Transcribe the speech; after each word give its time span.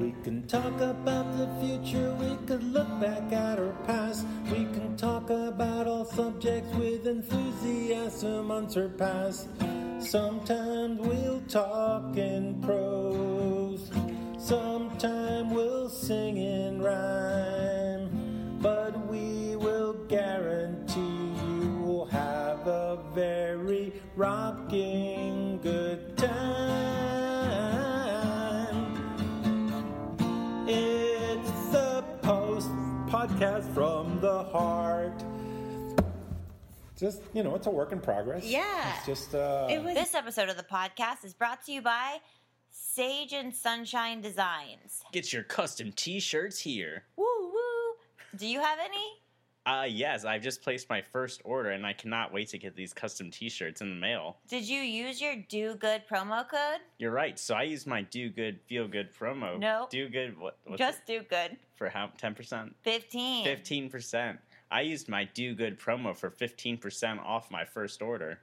We 0.00 0.14
can 0.24 0.46
talk 0.46 0.80
about 0.80 1.36
the 1.36 1.46
future, 1.60 2.14
we 2.14 2.34
could 2.46 2.62
look 2.62 2.88
back 3.02 3.30
at 3.34 3.58
our 3.58 3.76
past. 3.86 4.26
We 4.44 4.64
can 4.72 4.96
talk 4.96 5.28
about 5.28 5.86
all 5.86 6.06
subjects 6.06 6.74
with 6.74 7.06
enthusiasm 7.06 8.50
unsurpassed. 8.50 9.48
Sometimes 9.98 11.00
we'll 11.00 11.42
talk 11.42 12.16
in 12.16 12.62
prose, 12.62 13.90
sometimes 14.38 15.52
we'll 15.52 15.90
sing 15.90 16.38
in 16.38 16.80
rhyme, 16.80 18.08
but 18.62 19.06
we 19.10 19.54
will 19.56 19.92
guarantee 20.08 21.34
you 21.44 21.82
will 21.84 22.06
have 22.06 22.66
a 22.66 23.00
very 23.12 23.92
rocking 24.16 25.19
from 34.50 34.60
heart. 34.60 35.24
Just, 36.98 37.22
you 37.32 37.42
know, 37.42 37.54
it's 37.54 37.66
a 37.66 37.70
work 37.70 37.92
in 37.92 38.00
progress. 38.00 38.44
Yeah. 38.44 38.96
It's 38.98 39.06
just, 39.06 39.34
uh, 39.34 39.68
It 39.70 39.82
was- 39.82 39.94
This 39.94 40.14
episode 40.14 40.48
of 40.50 40.56
the 40.56 40.62
podcast 40.62 41.24
is 41.24 41.32
brought 41.32 41.64
to 41.66 41.72
you 41.72 41.80
by 41.80 42.20
Sage 42.70 43.32
and 43.32 43.54
Sunshine 43.54 44.20
Designs. 44.20 45.02
Get 45.12 45.32
your 45.32 45.42
custom 45.42 45.92
t-shirts 45.92 46.60
here. 46.60 47.04
Woo 47.16 47.24
woo. 47.52 47.94
Do 48.36 48.46
you 48.46 48.60
have 48.60 48.78
any? 48.78 49.22
Uh 49.66 49.84
yes, 49.86 50.24
I've 50.24 50.42
just 50.42 50.62
placed 50.62 50.88
my 50.88 51.02
first 51.02 51.42
order 51.44 51.68
and 51.70 51.84
I 51.84 51.92
cannot 51.92 52.32
wait 52.32 52.48
to 52.48 52.58
get 52.58 52.74
these 52.74 52.94
custom 52.94 53.30
t-shirts 53.30 53.82
in 53.82 53.90
the 53.90 53.94
mail. 53.94 54.38
Did 54.48 54.66
you 54.66 54.80
use 54.80 55.20
your 55.20 55.36
Do 55.48 55.74
Good 55.74 56.02
promo 56.10 56.48
code? 56.48 56.80
You're 56.98 57.10
right. 57.10 57.38
So 57.38 57.54
I 57.54 57.64
use 57.64 57.86
my 57.86 58.00
do 58.02 58.30
good 58.30 58.60
feel 58.66 58.88
good 58.88 59.14
promo. 59.14 59.58
No. 59.58 59.86
Do 59.90 60.08
good 60.08 60.38
what 60.38 60.56
Just 60.76 61.00
it? 61.00 61.06
Do 61.06 61.20
Good. 61.28 61.58
for 61.76 61.90
how 61.90 62.10
10%? 62.20 62.70
15. 62.82 63.46
15%. 63.46 64.38
I 64.70 64.80
used 64.80 65.08
my 65.08 65.28
do 65.34 65.54
good 65.54 65.78
promo 65.78 66.16
for 66.16 66.30
15% 66.30 67.22
off 67.22 67.50
my 67.50 67.64
first 67.64 68.00
order. 68.00 68.38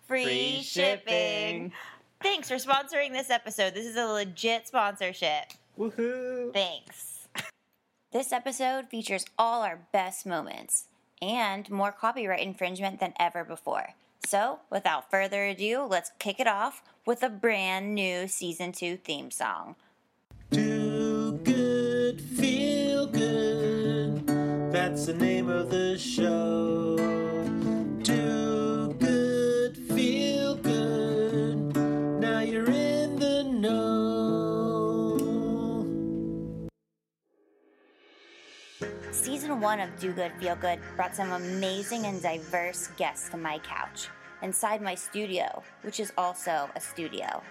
free, 0.07 0.25
free 0.25 0.61
shipping. 0.63 1.05
shipping. 1.07 1.73
Thanks 2.23 2.49
for 2.49 2.57
sponsoring 2.57 3.13
this 3.13 3.31
episode. 3.31 3.73
This 3.75 3.87
is 3.87 3.97
a 3.97 4.05
legit 4.07 4.67
sponsorship. 4.69 5.53
woohoo. 5.79 6.53
Thanks. 6.53 7.29
This 8.13 8.33
episode 8.33 8.89
features 8.89 9.25
all 9.39 9.63
our 9.63 9.81
best 9.93 10.27
moments 10.27 10.85
and 11.23 11.69
more 11.71 11.93
copyright 11.93 12.41
infringement 12.41 13.01
than 13.01 13.15
ever 13.19 13.43
before. 13.45 13.95
So, 14.27 14.61
without 14.71 15.11
further 15.11 15.45
ado, 15.47 15.83
let's 15.83 16.11
kick 16.19 16.41
it 16.41 16.47
off 16.47 16.83
with 17.07 17.23
a 17.23 17.29
brand 17.29 17.95
new 17.95 18.27
season 18.29 18.73
2 18.73 18.97
theme 18.99 19.31
song. 19.31 19.77
The 25.07 25.15
name 25.15 25.49
of 25.49 25.71
the 25.71 25.97
show. 25.97 26.97
Do 28.03 28.93
good, 28.99 29.77
feel 29.95 30.57
good. 30.57 31.77
Now 32.21 32.41
you're 32.41 32.69
in 32.69 33.15
the 33.15 33.45
know. 33.45 33.87
Season 39.13 39.61
1 39.61 39.81
of 39.81 39.97
Do 40.01 40.13
Good 40.13 40.33
Feel 40.41 40.57
Good 40.57 40.81
brought 40.97 41.15
some 41.15 41.31
amazing 41.31 42.07
and 42.07 42.21
diverse 42.21 42.89
guests 42.97 43.29
to 43.29 43.37
my 43.37 43.61
couch 43.61 44.09
inside 44.43 44.83
my 44.83 44.97
studio, 44.97 45.63
which 45.83 46.01
is 46.01 46.13
also 46.19 46.69
a 46.75 46.81
studio. 46.81 47.45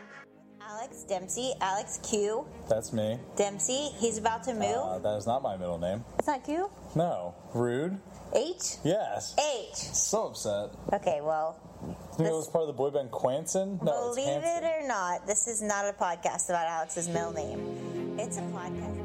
Alex 0.68 1.04
Dempsey, 1.04 1.54
Alex 1.62 2.00
Q. 2.04 2.46
That's 2.68 2.92
me. 2.92 3.20
Dempsey, 3.36 3.92
he's 4.00 4.18
about 4.18 4.44
to 4.44 4.54
move. 4.54 4.64
Uh, 4.64 5.00
that 5.00 5.16
is 5.16 5.28
not 5.28 5.42
my 5.44 5.56
middle 5.56 5.78
name. 5.78 6.04
it's 6.18 6.28
not 6.28 6.44
Q? 6.44 6.70
No. 6.96 7.36
Rude? 7.54 8.00
H? 8.34 8.76
Yes. 8.84 9.36
H. 9.38 9.76
So 9.76 10.28
upset. 10.28 10.70
Okay, 10.94 11.20
well, 11.22 11.58
You 11.86 11.96
think 12.18 12.30
it 12.30 12.34
was 12.34 12.48
part 12.48 12.64
of 12.64 12.68
the 12.68 12.74
boy 12.74 12.90
band 12.90 13.12
Quanson? 13.12 13.82
No, 13.84 14.10
believe 14.10 14.26
Hanson. 14.42 14.64
it 14.64 14.84
or 14.84 14.88
not, 14.88 15.28
this 15.28 15.48
is 15.48 15.62
not 15.62 15.86
a 15.86 15.94
podcast 15.94 16.50
about 16.50 16.68
Alex's 16.68 17.08
middle 17.08 17.32
name. 17.34 18.18
It's 18.20 18.38
a 18.38 18.42
podcast. 18.42 19.02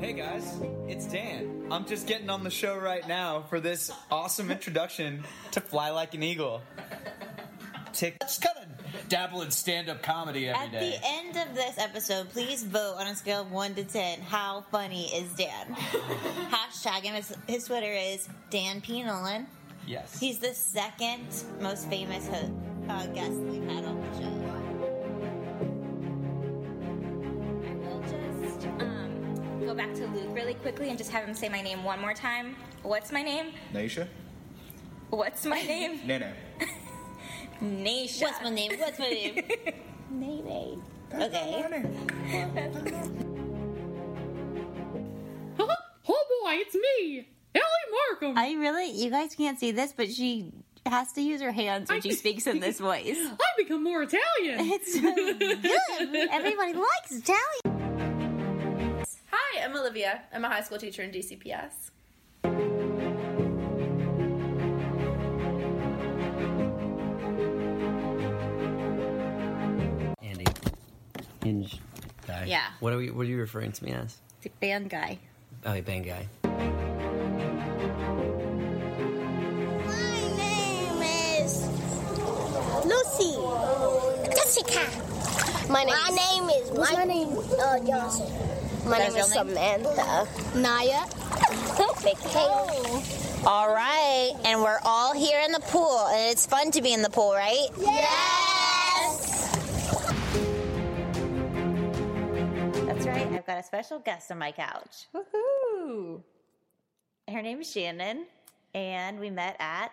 Hey 0.00 0.12
guys, 0.14 0.58
it's 0.88 1.06
Dan. 1.06 1.66
I'm 1.70 1.86
just 1.86 2.08
getting 2.08 2.28
on 2.28 2.42
the 2.42 2.50
show 2.50 2.76
right 2.76 3.06
now 3.06 3.42
for 3.42 3.60
this 3.60 3.92
awesome 4.10 4.50
introduction 4.50 5.22
to 5.52 5.60
Fly 5.60 5.90
Like 5.90 6.14
an 6.14 6.24
Eagle. 6.24 6.60
Tick. 7.92 8.16
Just 8.20 8.42
kind 8.42 8.56
of 8.58 8.81
dabble 9.08 9.42
in 9.42 9.50
stand-up 9.50 10.02
comedy 10.02 10.48
every 10.48 10.66
At 10.66 10.72
day. 10.72 10.90
the 11.00 11.06
end 11.06 11.36
of 11.48 11.54
this 11.54 11.78
episode, 11.78 12.28
please 12.30 12.62
vote 12.64 12.96
on 12.98 13.06
a 13.06 13.14
scale 13.14 13.42
of 13.42 13.50
1 13.52 13.74
to 13.76 13.84
10. 13.84 14.20
How 14.20 14.64
funny 14.70 15.06
is 15.14 15.32
Dan? 15.34 15.74
Hashtag 15.74 17.02
him. 17.02 17.14
His, 17.14 17.34
his 17.46 17.64
Twitter 17.66 17.92
is 17.92 18.28
Dan 18.50 18.80
P. 18.80 19.02
Nolan. 19.02 19.46
Yes. 19.86 20.18
He's 20.20 20.38
the 20.38 20.54
second 20.54 21.26
most 21.60 21.88
famous 21.90 22.26
ho- 22.28 22.50
uh, 22.88 23.06
guest 23.08 23.32
we've 23.32 23.64
had 23.68 23.84
on 23.84 24.00
the 24.00 24.18
show. 24.18 24.48
I 27.64 27.74
will 27.74 28.02
just 28.02 28.66
um, 28.80 29.60
go 29.66 29.74
back 29.74 29.92
to 29.94 30.06
Luke 30.08 30.28
really 30.34 30.54
quickly 30.54 30.88
and 30.88 30.98
just 30.98 31.10
have 31.10 31.24
him 31.24 31.34
say 31.34 31.48
my 31.48 31.60
name 31.62 31.82
one 31.84 32.00
more 32.00 32.14
time. 32.14 32.56
What's 32.82 33.10
my 33.12 33.22
name? 33.22 33.52
Naisha? 33.72 34.06
What's 35.10 35.44
my 35.44 35.60
name? 35.62 36.00
Nene. 36.06 36.32
Naisha. 37.62 38.22
What's 38.22 38.42
my 38.42 38.50
name? 38.50 38.72
What's 38.78 38.98
my 38.98 39.08
name? 39.08 39.44
Nene. 40.10 40.82
Okay. 41.14 41.62
oh 45.58 46.40
boy, 46.42 46.54
it's 46.54 46.74
me, 46.74 47.28
Ellie 47.54 47.64
Markham. 48.10 48.38
I 48.38 48.54
really, 48.54 48.90
you 48.90 49.10
guys 49.10 49.34
can't 49.34 49.58
see 49.60 49.72
this, 49.72 49.92
but 49.92 50.10
she 50.10 50.50
has 50.86 51.12
to 51.12 51.20
use 51.20 51.40
her 51.40 51.52
hands 51.52 51.90
when 51.90 52.00
she 52.00 52.12
speaks 52.12 52.46
in 52.46 52.60
this 52.60 52.80
voice. 52.80 53.16
I 53.18 53.36
become 53.56 53.84
more 53.84 54.02
Italian. 54.02 54.72
It's 54.72 54.94
so 54.94 55.00
good. 55.02 55.64
Everybody 56.30 56.72
likes 56.72 57.12
Italian. 57.12 59.04
Hi, 59.30 59.62
I'm 59.62 59.76
Olivia. 59.76 60.22
I'm 60.32 60.44
a 60.44 60.48
high 60.48 60.62
school 60.62 60.78
teacher 60.78 61.02
in 61.02 61.10
DCPS. 61.10 61.90
Hinge 71.42 71.80
guy. 72.26 72.44
Yeah. 72.46 72.66
What 72.80 72.92
are 72.92 72.98
we 72.98 73.10
what 73.10 73.26
are 73.26 73.28
you 73.28 73.38
referring 73.38 73.72
to 73.72 73.84
me 73.84 73.92
as? 73.92 74.16
The 74.42 74.50
band 74.60 74.90
guy. 74.90 75.18
Oh, 75.64 75.72
a 75.72 75.80
band 75.80 76.04
guy. 76.04 76.28
My 76.44 76.50
name 80.36 81.02
is 81.02 81.66
Lucy. 82.84 83.34
Jessica. 84.34 84.86
My 85.70 85.84
name, 85.84 85.94
my 85.94 86.10
name 86.10 86.50
is 86.50 86.70
What's 86.70 86.92
my 86.92 87.04
name? 87.04 87.28
Uh, 87.58 87.78
Johnson. 87.80 88.26
My 88.86 88.98
name 88.98 89.16
is 89.16 89.34
your 89.34 89.44
name? 89.44 89.84
Samantha. 89.84 90.58
Naya. 90.58 91.06
Michaela. 92.04 93.02
All 93.44 93.74
right, 93.74 94.34
and 94.44 94.60
we're 94.62 94.78
all 94.84 95.14
here 95.14 95.40
in 95.40 95.50
the 95.50 95.60
pool, 95.60 96.06
and 96.06 96.30
it's 96.30 96.46
fun 96.46 96.70
to 96.72 96.82
be 96.82 96.92
in 96.92 97.02
the 97.02 97.10
pool, 97.10 97.32
right? 97.32 97.66
Yes. 97.80 98.51
Special 103.72 104.00
guest 104.00 104.30
on 104.30 104.36
my 104.38 104.52
couch. 104.52 105.06
Woohoo! 105.14 106.20
Her 107.26 107.40
name 107.40 107.62
is 107.62 107.72
Shannon, 107.72 108.26
and 108.74 109.18
we 109.18 109.30
met 109.30 109.56
at 109.58 109.92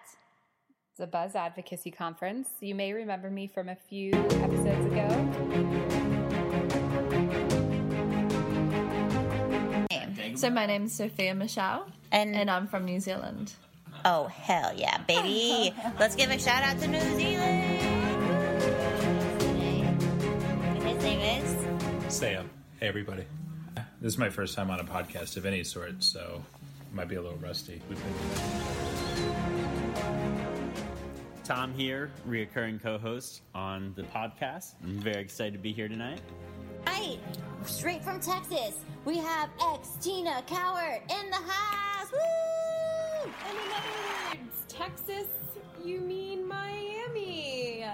the 0.98 1.08
Buzz 1.08 1.34
Advocacy 1.34 1.90
Conference. 1.90 2.50
You 2.60 2.76
may 2.76 2.92
remember 2.92 3.30
me 3.30 3.48
from 3.48 3.70
a 3.70 3.78
few 3.78 4.12
episodes 4.12 4.86
ago. 4.86 5.08
So 10.36 10.50
my 10.50 10.66
name's 10.66 10.94
Sophia 10.94 11.34
Michelle, 11.34 11.88
and, 12.12 12.36
and 12.36 12.52
I'm 12.52 12.68
from 12.68 12.84
New 12.84 13.00
Zealand. 13.00 13.54
Oh 14.04 14.26
hell 14.26 14.74
yeah, 14.76 14.98
baby! 15.08 15.74
Let's 15.98 16.18
give 16.18 16.32
a 16.32 16.38
shout 16.38 16.64
out 16.64 16.82
to 16.82 16.88
New 16.90 17.00
Zealand. 17.00 17.82
And 20.76 20.84
his 20.84 21.02
name 21.02 21.22
is 21.22 22.14
Sam. 22.14 22.50
Hey, 22.82 22.90
everybody. 22.90 23.24
This 24.02 24.14
is 24.14 24.18
my 24.18 24.30
first 24.30 24.56
time 24.56 24.72
on 24.72 24.80
a 24.80 24.84
podcast 24.86 25.36
of 25.36 25.46
any 25.46 25.62
sort, 25.62 26.02
so 26.02 26.42
it 26.82 26.96
might 26.96 27.10
be 27.10 27.16
a 27.16 27.22
little 27.22 27.38
rusty. 27.40 27.82
Tom 31.44 31.74
here, 31.74 32.10
reoccurring 32.26 32.82
co-host 32.82 33.42
on 33.54 33.92
the 33.98 34.04
podcast. 34.04 34.76
I'm 34.86 35.00
very 35.00 35.22
excited 35.22 35.52
to 35.52 35.60
be 35.60 35.74
here 35.74 35.90
tonight. 35.90 36.22
Hi, 36.88 37.18
straight 37.66 38.02
from 38.02 38.22
Texas, 38.22 38.80
we 39.04 39.18
have 39.18 39.50
ex 39.74 39.90
Tina 40.00 40.44
Coward 40.48 41.02
in 41.10 41.30
the 41.30 41.36
house. 41.36 42.10
Woo! 42.14 43.32
And 43.50 43.58
in 43.58 43.72
other 43.74 44.44
words, 44.46 44.64
Texas, 44.70 45.28
you 45.84 46.00
mean 46.00 46.48
Miami. 46.48 47.86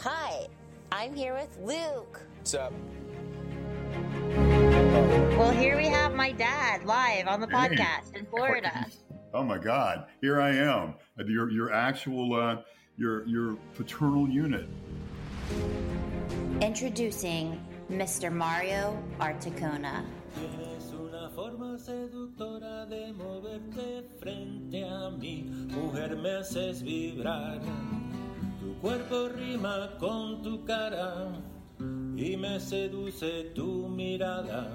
Hi, 0.00 0.46
I'm 0.90 1.14
here 1.14 1.34
with 1.34 1.58
Luke. 1.60 2.22
What's 2.38 2.54
up? 2.54 2.72
Well, 5.14 5.50
here 5.52 5.76
we 5.76 5.86
have 5.86 6.12
my 6.12 6.32
dad 6.32 6.84
live 6.84 7.28
on 7.28 7.40
the 7.40 7.46
podcast 7.46 8.16
in 8.16 8.26
Florida. 8.26 8.86
Oh 9.32 9.44
my 9.44 9.58
God! 9.58 10.06
Here 10.20 10.40
I 10.40 10.50
am, 10.50 10.94
your 11.24 11.50
your 11.52 11.72
actual 11.72 12.34
uh, 12.34 12.62
your 12.96 13.24
your 13.28 13.56
paternal 13.76 14.28
unit. 14.28 14.66
Introducing 16.60 17.64
Mr. 17.88 18.32
Mario 18.32 19.00
Articona. 19.20 20.04
Forma 21.34 21.78
seductora 21.78 22.86
de 22.88 23.12
moverte 23.12 24.04
frente 24.20 24.84
a 24.84 25.10
mí. 25.10 25.44
Mujer, 25.70 26.16
me 26.16 26.38
haces 26.38 26.82
vibrar. 26.82 27.60
Tu 28.60 28.74
cuerpo 28.80 29.28
rima 29.28 29.96
con 29.98 30.42
tu 30.42 30.64
cara 30.64 31.32
y 32.16 32.36
me 32.36 32.60
seduce 32.60 33.52
tu 33.54 33.88
mirada. 33.88 34.70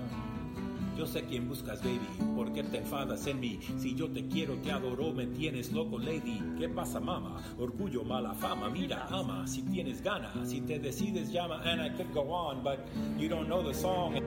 Yo 1.00 1.08
sé 1.08 1.24
quién 1.24 1.48
buscas, 1.48 1.82
baby, 1.82 2.06
¿por 2.36 2.52
qué 2.52 2.62
te 2.62 2.80
enfadas 2.80 3.26
en 3.26 3.40
mí? 3.40 3.58
Si 3.78 3.96
yo 3.96 4.10
te 4.10 4.28
quiero, 4.28 4.56
te 4.56 4.70
adoro, 4.70 5.14
me 5.14 5.28
tienes 5.28 5.72
loco, 5.72 5.98
lady. 5.98 6.44
¿Qué 6.60 6.68
pasa, 6.68 7.00
mama? 7.00 7.42
Orgullo, 7.58 8.04
mala 8.04 8.34
fama, 8.34 8.70
mira, 8.70 9.08
ama. 9.10 9.48
Si 9.48 9.62
tienes 9.62 10.02
ganas, 10.02 10.50
si 10.50 10.60
te 10.60 10.78
decides, 10.78 11.32
llama. 11.32 11.62
And 11.64 11.82
I 11.82 11.92
could 11.96 12.14
go 12.14 12.34
on, 12.34 12.62
but 12.66 12.80
you 13.18 13.30
don't 13.30 13.48
know 13.48 13.64
the 13.64 13.74
song. 13.74 14.16
The 14.16 14.22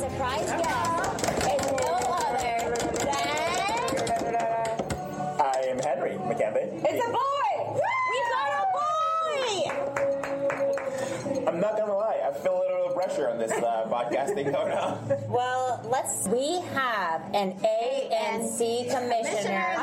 surprise 0.00 0.50
guest 0.50 1.30
is 1.46 1.70
no 1.78 1.94
other 2.10 2.74
than. 3.04 3.54
I 5.38 5.62
am 5.70 5.78
Henry. 5.78 6.18
It's 6.82 7.06
a 7.06 7.10
boy! 7.12 7.33
Pressure 13.04 13.28
on 13.28 13.38
this 13.38 13.52
uh, 13.52 13.86
podcasting 13.90 14.50
going 14.50 14.72
on. 14.72 14.98
Well, 15.28 15.86
let's. 15.90 16.26
We 16.28 16.60
have 16.72 17.22
an 17.34 17.52
ANC 17.52 18.58
commissioner. 18.90 19.76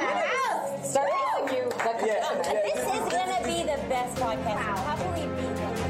Start 0.83 1.09
calling 1.11 1.55
you 1.55 1.65
the 1.65 1.75
commissioner. 1.75 2.61
This 2.63 2.79
is 2.79 3.13
gonna 3.13 3.41
be 3.45 3.61
the 3.63 3.79
best 3.89 4.17
podcast. 4.17 4.57
How 4.57 4.95
can 4.95 5.13
we 5.13 5.21
beat 5.41 5.55
this? 5.55 5.81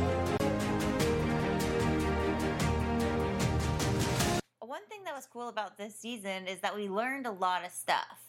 One 4.60 4.86
thing 4.90 5.04
that 5.06 5.16
was 5.16 5.28
cool 5.32 5.48
about 5.48 5.78
this 5.78 5.96
season 5.96 6.48
is 6.48 6.60
that 6.60 6.76
we 6.76 6.90
learned 6.90 7.28
a 7.28 7.32
lot 7.32 7.66
of 7.66 7.72
stuff. 7.72 8.20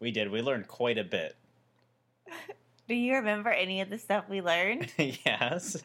We 0.00 0.10
did. 0.10 0.30
We 0.30 0.42
learned 0.42 0.68
quite 0.68 0.98
a 0.98 1.04
bit. 1.04 1.36
Do 2.88 2.94
you 2.94 3.14
remember 3.14 3.48
any 3.48 3.80
of 3.80 3.88
the 3.88 3.96
stuff 3.96 4.28
we 4.28 4.42
learned? 4.42 4.92
yes. 4.98 5.82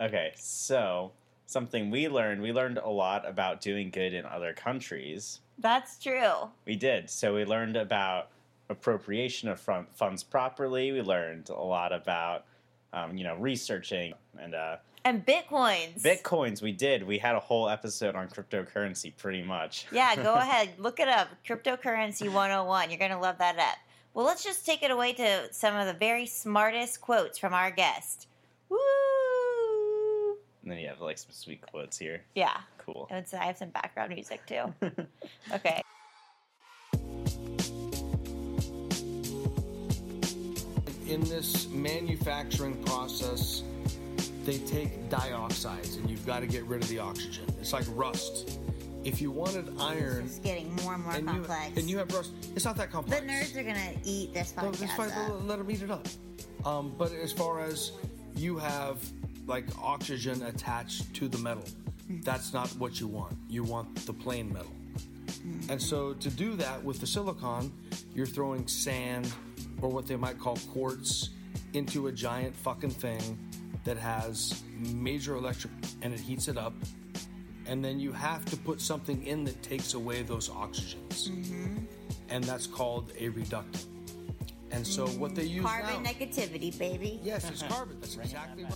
Okay, 0.00 0.32
so 0.36 1.12
something 1.46 1.90
we 1.90 2.08
learned. 2.08 2.42
We 2.42 2.52
learned 2.52 2.78
a 2.78 2.88
lot 2.90 3.26
about 3.28 3.60
doing 3.60 3.90
good 3.90 4.12
in 4.14 4.24
other 4.26 4.52
countries. 4.52 5.40
That's 5.58 5.98
true. 5.98 6.48
We 6.66 6.76
did. 6.76 7.08
So 7.10 7.34
we 7.34 7.44
learned 7.44 7.76
about 7.76 8.28
appropriation 8.68 9.48
of 9.48 9.58
fun- 9.58 9.86
funds 9.94 10.22
properly. 10.22 10.92
We 10.92 11.00
learned 11.02 11.48
a 11.48 11.54
lot 11.54 11.92
about, 11.92 12.44
um, 12.92 13.16
you 13.16 13.24
know, 13.24 13.34
researching 13.36 14.12
and 14.38 14.54
uh, 14.54 14.76
And 15.04 15.24
bitcoins. 15.24 16.02
bitcoins. 16.02 16.60
We 16.62 16.72
did. 16.72 17.02
We 17.02 17.18
had 17.18 17.34
a 17.34 17.40
whole 17.40 17.68
episode 17.68 18.14
on 18.14 18.28
cryptocurrency, 18.28 19.16
pretty 19.16 19.42
much. 19.42 19.86
Yeah, 19.90 20.14
go 20.16 20.34
ahead. 20.36 20.70
Look 20.78 21.00
it 21.00 21.08
up. 21.08 21.28
Cryptocurrency 21.46 22.30
101. 22.30 22.90
You're 22.90 22.98
going 22.98 23.10
to 23.10 23.18
love 23.18 23.38
that 23.38 23.56
app. 23.58 23.78
Well, 24.14 24.26
let's 24.26 24.44
just 24.44 24.66
take 24.66 24.82
it 24.82 24.90
away 24.90 25.12
to 25.14 25.52
some 25.52 25.74
of 25.76 25.86
the 25.86 25.92
very 25.94 26.26
smartest 26.26 27.00
quotes 27.00 27.38
from 27.38 27.54
our 27.54 27.70
guest. 27.70 28.26
Woo! 28.68 28.76
And 30.68 30.76
then 30.76 30.82
you 30.82 30.88
have 30.88 31.00
like 31.00 31.16
some 31.16 31.30
sweet 31.32 31.62
quotes 31.62 31.96
here. 31.96 32.20
Yeah. 32.34 32.54
Cool. 32.76 33.06
And 33.08 33.20
it's- 33.20 33.32
I 33.32 33.46
have 33.46 33.56
some 33.56 33.70
background 33.70 34.12
music 34.12 34.44
too. 34.44 34.74
okay. 35.54 35.80
In 41.06 41.22
this 41.22 41.68
manufacturing 41.68 42.82
process, 42.84 43.62
they 44.44 44.58
take 44.58 45.08
dioxides 45.08 45.96
and 45.96 46.10
you've 46.10 46.26
got 46.26 46.40
to 46.40 46.46
get 46.46 46.64
rid 46.64 46.82
of 46.82 46.88
the 46.90 46.98
oxygen. 46.98 47.44
It's 47.60 47.72
like 47.72 47.84
rust. 47.94 48.58
If 49.04 49.22
you 49.22 49.30
wanted 49.30 49.70
iron 49.80 50.26
It's 50.26 50.38
getting 50.40 50.74
more 50.82 50.92
and 50.94 51.04
more 51.04 51.14
and 51.14 51.26
you, 51.28 51.32
complex. 51.36 51.76
and 51.78 51.88
you 51.88 51.96
have 51.96 52.12
rust, 52.12 52.32
it's 52.54 52.66
not 52.66 52.76
that 52.76 52.90
complex. 52.90 53.22
the 53.22 53.26
nerds 53.26 53.56
are 53.56 53.62
going 53.62 53.74
to 53.76 53.98
eat 54.08 54.34
this 54.34 54.52
No, 54.54 54.70
that's 54.70 54.82
podcast 54.82 54.96
fine. 54.98 55.10
up. 55.12 55.28
Let, 55.30 55.44
let 55.46 55.58
them 55.58 55.70
eat 55.70 55.80
it 55.82 55.90
up. 55.90 56.06
Um, 56.66 56.94
but 56.98 57.12
as 57.12 57.32
far 57.32 57.60
as 57.64 57.92
you 58.36 58.58
have 58.58 58.98
like 59.48 59.64
oxygen 59.82 60.42
attached 60.42 61.12
to 61.14 61.26
the 61.26 61.38
metal, 61.38 61.64
hmm. 62.06 62.20
that's 62.20 62.52
not 62.52 62.68
what 62.76 63.00
you 63.00 63.08
want. 63.08 63.36
You 63.48 63.64
want 63.64 64.06
the 64.06 64.12
plain 64.12 64.52
metal. 64.52 64.70
Hmm. 65.42 65.70
And 65.70 65.82
so 65.82 66.12
to 66.12 66.30
do 66.30 66.54
that 66.56 66.84
with 66.84 67.00
the 67.00 67.06
silicon, 67.06 67.72
you're 68.14 68.26
throwing 68.26 68.68
sand 68.68 69.32
or 69.80 69.88
what 69.88 70.06
they 70.06 70.16
might 70.16 70.38
call 70.38 70.56
quartz 70.72 71.30
into 71.72 72.06
a 72.06 72.12
giant 72.12 72.54
fucking 72.54 72.90
thing 72.90 73.38
that 73.84 73.96
has 73.96 74.62
major 74.76 75.34
electric 75.36 75.72
and 76.02 76.12
it 76.12 76.20
heats 76.20 76.48
it 76.48 76.58
up. 76.58 76.74
And 77.66 77.84
then 77.84 78.00
you 78.00 78.12
have 78.12 78.44
to 78.46 78.56
put 78.56 78.80
something 78.80 79.26
in 79.26 79.44
that 79.44 79.62
takes 79.62 79.94
away 79.94 80.22
those 80.22 80.48
oxygens. 80.48 81.28
Mm-hmm. 81.28 81.78
And 82.30 82.44
that's 82.44 82.66
called 82.66 83.12
a 83.18 83.28
reductant. 83.30 83.86
And 84.70 84.86
so 84.86 85.06
what 85.06 85.34
they 85.34 85.44
use 85.44 85.64
Carbon 85.64 86.02
now, 86.02 86.10
negativity, 86.10 86.76
baby. 86.78 87.20
Yes, 87.22 87.48
it's 87.48 87.62
carbon. 87.68 87.98
That's 88.00 88.16
exactly 88.16 88.64
right. 88.64 88.74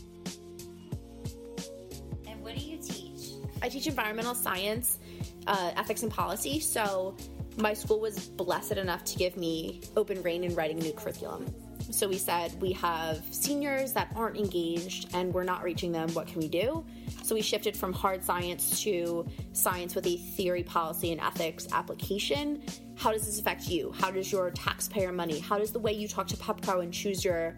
I 3.63 3.69
teach 3.69 3.87
environmental 3.87 4.35
science, 4.35 4.99
uh, 5.47 5.71
ethics, 5.77 6.03
and 6.03 6.13
policy. 6.13 6.59
So 6.59 7.17
my 7.57 7.75
school 7.75 8.01
was 8.01 8.29
blessed 8.29 8.73
enough 8.73 9.05
to 9.05 9.17
give 9.17 9.37
me 9.37 9.83
open 9.97 10.21
rein 10.23 10.43
in 10.43 10.55
writing 10.55 10.81
a 10.81 10.83
new 10.83 10.93
curriculum. 10.93 11.47
So 11.91 12.09
we 12.09 12.19
said 12.19 12.61
we 12.61 12.73
have 12.73 13.23
seniors 13.31 13.93
that 13.93 14.13
aren't 14.17 14.37
engaged 14.37 15.15
and 15.15 15.33
we're 15.33 15.45
not 15.45 15.63
reaching 15.63 15.93
them. 15.93 16.09
What 16.11 16.27
can 16.27 16.41
we 16.41 16.49
do? 16.49 16.85
So 17.23 17.35
we 17.35 17.43
shifted 17.43 17.77
from 17.77 17.93
hard 17.93 18.25
science 18.25 18.83
to 18.83 19.27
science 19.53 19.95
with 19.95 20.07
a 20.07 20.17
theory, 20.17 20.63
policy, 20.63 21.13
and 21.13 21.21
ethics 21.21 21.69
application. 21.73 22.63
How 22.97 23.13
does 23.13 23.27
this 23.27 23.39
affect 23.39 23.69
you? 23.69 23.93
How 23.93 24.11
does 24.11 24.33
your 24.33 24.51
taxpayer 24.51 25.13
money? 25.13 25.39
How 25.39 25.59
does 25.59 25.71
the 25.71 25.81
way 25.81 25.93
you 25.93 26.09
talk 26.09 26.27
to 26.29 26.37
Pepco 26.37 26.83
and 26.83 26.93
choose 26.93 27.25
your 27.25 27.57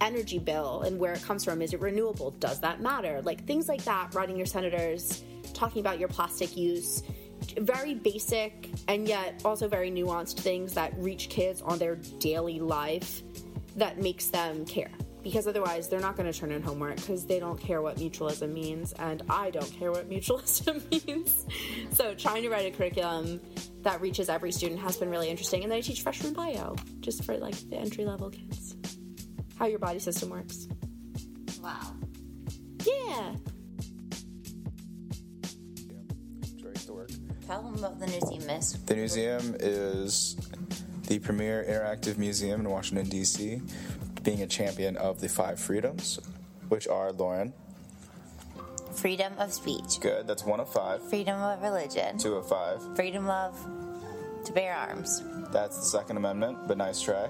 energy 0.00 0.38
bill 0.38 0.82
and 0.82 0.98
where 0.98 1.12
it 1.12 1.22
comes 1.22 1.44
from? 1.44 1.62
Is 1.62 1.72
it 1.72 1.80
renewable? 1.80 2.32
Does 2.32 2.60
that 2.60 2.80
matter? 2.80 3.22
Like 3.22 3.46
things 3.46 3.68
like 3.68 3.84
that, 3.84 4.14
writing 4.14 4.36
your 4.36 4.46
senators, 4.46 5.22
talking 5.60 5.80
about 5.80 5.98
your 5.98 6.08
plastic 6.08 6.56
use. 6.56 7.02
Very 7.58 7.94
basic 7.94 8.70
and 8.88 9.06
yet 9.06 9.42
also 9.44 9.68
very 9.68 9.90
nuanced 9.90 10.40
things 10.40 10.74
that 10.74 10.92
reach 10.96 11.28
kids 11.28 11.60
on 11.60 11.78
their 11.78 11.96
daily 12.18 12.60
life 12.60 13.22
that 13.76 14.00
makes 14.00 14.28
them 14.28 14.64
care. 14.64 14.90
Because 15.22 15.46
otherwise, 15.46 15.86
they're 15.88 16.00
not 16.00 16.16
going 16.16 16.32
to 16.32 16.38
turn 16.38 16.50
in 16.50 16.62
homework 16.62 16.96
because 16.96 17.26
they 17.26 17.38
don't 17.38 17.60
care 17.60 17.82
what 17.82 17.96
mutualism 17.98 18.54
means, 18.54 18.94
and 18.94 19.22
I 19.28 19.50
don't 19.50 19.70
care 19.70 19.92
what 19.92 20.08
mutualism 20.14 20.80
means. 20.90 21.44
So, 21.90 22.14
trying 22.14 22.42
to 22.42 22.48
write 22.48 22.72
a 22.72 22.74
curriculum 22.74 23.38
that 23.82 24.00
reaches 24.00 24.30
every 24.30 24.50
student 24.50 24.80
has 24.80 24.96
been 24.96 25.10
really 25.10 25.28
interesting. 25.28 25.62
And 25.62 25.70
then 25.70 25.76
I 25.76 25.82
teach 25.82 26.00
freshman 26.00 26.32
bio 26.32 26.74
just 27.00 27.24
for 27.24 27.36
like 27.36 27.54
the 27.68 27.76
entry 27.76 28.06
level 28.06 28.30
kids. 28.30 28.76
How 29.58 29.66
your 29.66 29.78
body 29.78 29.98
system 29.98 30.30
works. 30.30 30.68
Wow. 31.62 31.92
Yeah. 32.86 33.34
Tell 37.50 37.62
them 37.62 37.74
about 37.74 37.98
the 37.98 38.06
Newseum, 38.06 38.46
miss. 38.46 38.72
The 38.74 38.94
Newseum 38.94 39.56
is 39.58 40.36
the 41.08 41.18
premier 41.18 41.66
interactive 41.68 42.16
museum 42.16 42.60
in 42.60 42.70
Washington, 42.70 43.08
D.C., 43.08 43.60
being 44.22 44.42
a 44.42 44.46
champion 44.46 44.96
of 44.96 45.20
the 45.20 45.28
five 45.28 45.58
freedoms, 45.58 46.20
which 46.68 46.86
are 46.86 47.10
Lauren. 47.10 47.52
Freedom 48.94 49.32
of 49.36 49.52
speech. 49.52 49.98
Good, 50.00 50.28
that's 50.28 50.44
one 50.44 50.60
of 50.60 50.72
five. 50.72 51.02
Freedom 51.08 51.42
of 51.42 51.60
religion. 51.60 52.18
Two 52.18 52.34
of 52.34 52.48
five. 52.48 52.80
Freedom 52.94 53.28
of 53.28 53.58
to 54.44 54.52
bear 54.52 54.72
arms. 54.72 55.24
That's 55.50 55.76
the 55.76 55.86
Second 55.86 56.18
Amendment, 56.18 56.68
but 56.68 56.78
nice 56.78 57.02
try. 57.02 57.28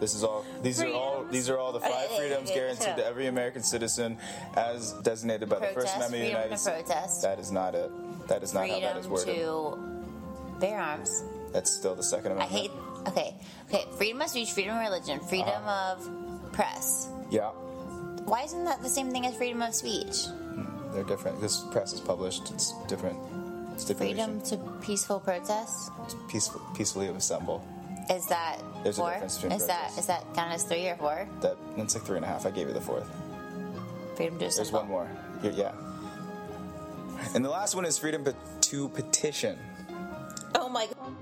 This 0.00 0.14
is 0.14 0.22
all. 0.24 0.44
These 0.62 0.82
are 0.82 0.88
all. 0.92 1.24
These 1.30 1.48
are 1.50 1.58
all 1.58 1.72
the 1.72 1.80
five 1.80 2.06
Okay, 2.06 2.16
freedoms 2.18 2.50
okay, 2.50 2.58
guaranteed 2.60 2.96
to 2.96 3.06
every 3.06 3.26
American 3.26 3.62
citizen, 3.62 4.18
as 4.56 4.92
designated 5.02 5.48
by 5.48 5.58
the 5.58 5.66
First 5.68 5.96
Amendment 5.96 6.22
of 6.22 6.28
the 6.30 6.38
United 6.38 6.58
States. 6.58 7.22
That 7.22 7.38
is 7.38 7.50
not 7.50 7.74
it. 7.74 7.90
That 8.28 8.42
is 8.42 8.54
not 8.54 8.68
how 8.68 8.80
that 8.80 8.96
is 8.96 9.06
freedom 9.06 9.12
worded. 9.12 10.54
to 10.54 10.60
bear 10.60 10.78
arms. 10.78 11.24
That's 11.52 11.70
still 11.70 11.94
the 11.94 12.02
Second 12.02 12.32
I 12.32 12.46
Amendment. 12.46 12.60
hate. 12.60 12.70
Okay, 13.08 13.34
okay. 13.68 13.84
Freedom 13.96 14.20
of 14.20 14.28
speech, 14.28 14.50
freedom 14.52 14.76
of 14.76 14.80
religion, 14.82 15.20
freedom 15.20 15.48
uh-huh. 15.48 15.96
of 15.96 16.52
press. 16.52 17.08
Yeah, 17.30 17.50
Why 18.24 18.42
isn't 18.42 18.64
that 18.64 18.82
the 18.82 18.88
same 18.88 19.10
thing 19.10 19.26
as 19.26 19.36
freedom 19.36 19.62
of 19.62 19.74
speech? 19.74 20.26
Hmm, 20.26 20.92
they're 20.92 21.04
different. 21.04 21.40
This 21.40 21.60
press 21.70 21.92
is 21.92 22.00
published. 22.00 22.50
It's 22.50 22.72
different. 22.86 23.18
It's 23.74 23.84
different. 23.84 24.12
Freedom 24.14 24.40
to 24.42 24.56
peaceful 24.84 25.20
protest. 25.20 25.90
Peaceful, 26.28 26.60
peacefully 26.74 27.08
assemble. 27.08 27.64
Is 28.10 28.26
that 28.26 28.58
There's 28.82 28.98
a 28.98 29.00
four? 29.00 29.10
difference 29.12 29.36
between 29.36 29.52
is 29.52 29.66
that 29.66 29.78
protests. 29.80 29.98
is 29.98 30.06
that 30.06 30.34
count 30.34 30.52
as 30.52 30.62
three 30.64 30.88
or 30.88 30.96
four? 30.96 31.28
That 31.40 31.56
that's 31.76 31.94
like 31.94 32.04
three 32.04 32.16
and 32.16 32.24
a 32.24 32.28
half. 32.28 32.46
I 32.46 32.50
gave 32.50 32.68
you 32.68 32.74
the 32.74 32.80
fourth. 32.80 33.08
Freedom 34.16 34.34
to 34.34 34.40
There's 34.40 34.58
assemble. 34.58 34.80
one 34.80 34.88
more. 34.88 35.08
Here- 35.42 35.52
Yeah. 35.52 35.72
And 37.34 37.44
the 37.44 37.50
last 37.50 37.74
one 37.74 37.84
is 37.84 37.98
freedom 37.98 38.22
pe- 38.24 38.32
to 38.60 38.88
petition. 38.90 39.58
Oh 40.54 40.68
my 40.68 40.86
god. 40.86 41.14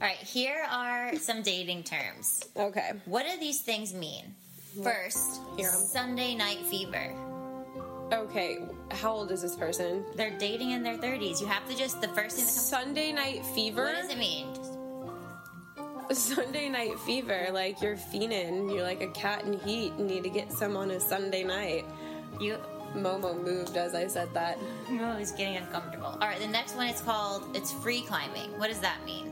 All 0.00 0.06
right, 0.06 0.16
here 0.18 0.64
are 0.70 1.16
some 1.16 1.42
dating 1.42 1.82
terms. 1.82 2.44
Okay. 2.56 2.92
What 3.06 3.26
do 3.26 3.38
these 3.40 3.60
things 3.62 3.92
mean? 3.92 4.34
First, 4.84 5.40
Sunday 5.90 6.36
night 6.36 6.58
fever. 6.66 7.12
Okay, 8.12 8.60
how 8.90 9.12
old 9.12 9.30
is 9.30 9.42
this 9.42 9.54
person? 9.54 10.04
They're 10.16 10.36
dating 10.38 10.70
in 10.70 10.82
their 10.82 10.96
30s. 10.96 11.40
You 11.40 11.46
have 11.46 11.68
to 11.68 11.76
just, 11.76 12.00
the 12.00 12.08
first 12.08 12.36
thing 12.36 12.46
that 12.46 12.54
comes 12.54 12.68
Sunday 12.68 13.12
night 13.12 13.44
fever? 13.44 13.84
What 13.84 13.96
does 14.00 14.10
it 14.10 14.18
mean? 14.18 14.46
Sunday 16.12 16.70
night 16.70 16.98
fever, 17.00 17.48
like 17.52 17.82
you're 17.82 17.96
fiending, 17.96 18.72
you're 18.72 18.82
like 18.82 19.02
a 19.02 19.08
cat 19.08 19.44
in 19.44 19.58
heat, 19.60 19.92
and 19.98 20.06
need 20.06 20.22
to 20.22 20.30
get 20.30 20.50
some 20.50 20.74
on 20.74 20.90
a 20.90 21.00
Sunday 21.00 21.44
night. 21.44 21.84
You 22.40 22.56
Momo 22.94 23.38
moved 23.42 23.76
as 23.76 23.94
I 23.94 24.06
said 24.06 24.32
that. 24.32 24.58
He's 25.18 25.32
getting 25.32 25.58
uncomfortable. 25.58 26.06
All 26.06 26.28
right, 26.28 26.40
the 26.40 26.48
next 26.48 26.76
one 26.76 26.88
is 26.88 27.00
called, 27.02 27.54
it's 27.54 27.72
free 27.72 28.00
climbing. 28.00 28.58
What 28.58 28.68
does 28.68 28.80
that 28.80 29.04
mean? 29.04 29.26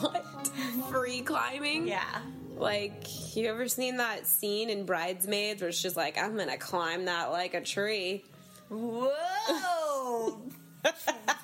What? 0.00 0.24
Free 0.90 1.22
climbing? 1.22 1.86
Yeah. 1.86 2.20
Like, 2.58 3.36
you 3.36 3.48
ever 3.48 3.68
seen 3.68 3.98
that 3.98 4.26
scene 4.26 4.68
in 4.68 4.84
Bridesmaids 4.84 5.62
where 5.62 5.72
she's 5.72 5.96
like, 5.96 6.18
I'm 6.18 6.36
gonna 6.36 6.58
climb 6.58 7.04
that 7.04 7.30
like 7.30 7.54
a 7.54 7.60
tree? 7.60 8.24
Whoa! 8.68 10.40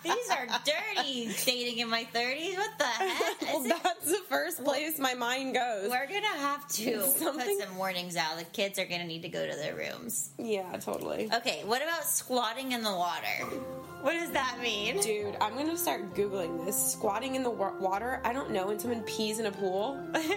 These 0.02 0.30
are 0.30 0.46
dirty 0.64 1.30
dating 1.46 1.78
in 1.78 1.88
my 1.88 2.06
30s. 2.14 2.56
What 2.56 2.78
the 2.78 2.84
heck? 2.84 3.42
well, 3.42 3.62
that's 3.82 4.06
the 4.06 4.20
first 4.28 4.62
place 4.62 4.98
my 4.98 5.14
mind 5.14 5.54
goes. 5.54 5.88
We're 5.90 6.06
gonna 6.06 6.26
have 6.38 6.68
to 6.68 7.02
Something- 7.06 7.56
put 7.58 7.66
some 7.66 7.76
warnings 7.76 8.16
out. 8.16 8.36
The 8.38 8.44
kids 8.44 8.78
are 8.78 8.84
gonna 8.84 9.06
need 9.06 9.22
to 9.22 9.28
go 9.30 9.46
to 9.48 9.56
their 9.56 9.74
rooms. 9.74 10.30
Yeah, 10.38 10.70
totally. 10.76 11.30
Okay, 11.32 11.62
what 11.64 11.82
about 11.82 12.04
squatting 12.04 12.72
in 12.72 12.82
the 12.82 12.92
water? 12.92 13.44
What 14.02 14.12
does 14.12 14.30
that 14.32 14.58
mean? 14.62 15.00
Dude, 15.00 15.36
I'm 15.40 15.54
gonna 15.56 15.78
start 15.78 16.14
Googling 16.14 16.66
this. 16.66 16.92
Squatting 16.92 17.34
in 17.34 17.42
the 17.42 17.50
wa- 17.50 17.72
water? 17.80 18.20
I 18.24 18.34
don't 18.34 18.50
know. 18.50 18.66
When 18.66 18.78
someone 18.78 19.02
pees 19.02 19.38
in 19.38 19.46
a 19.46 19.52
pool? 19.52 19.98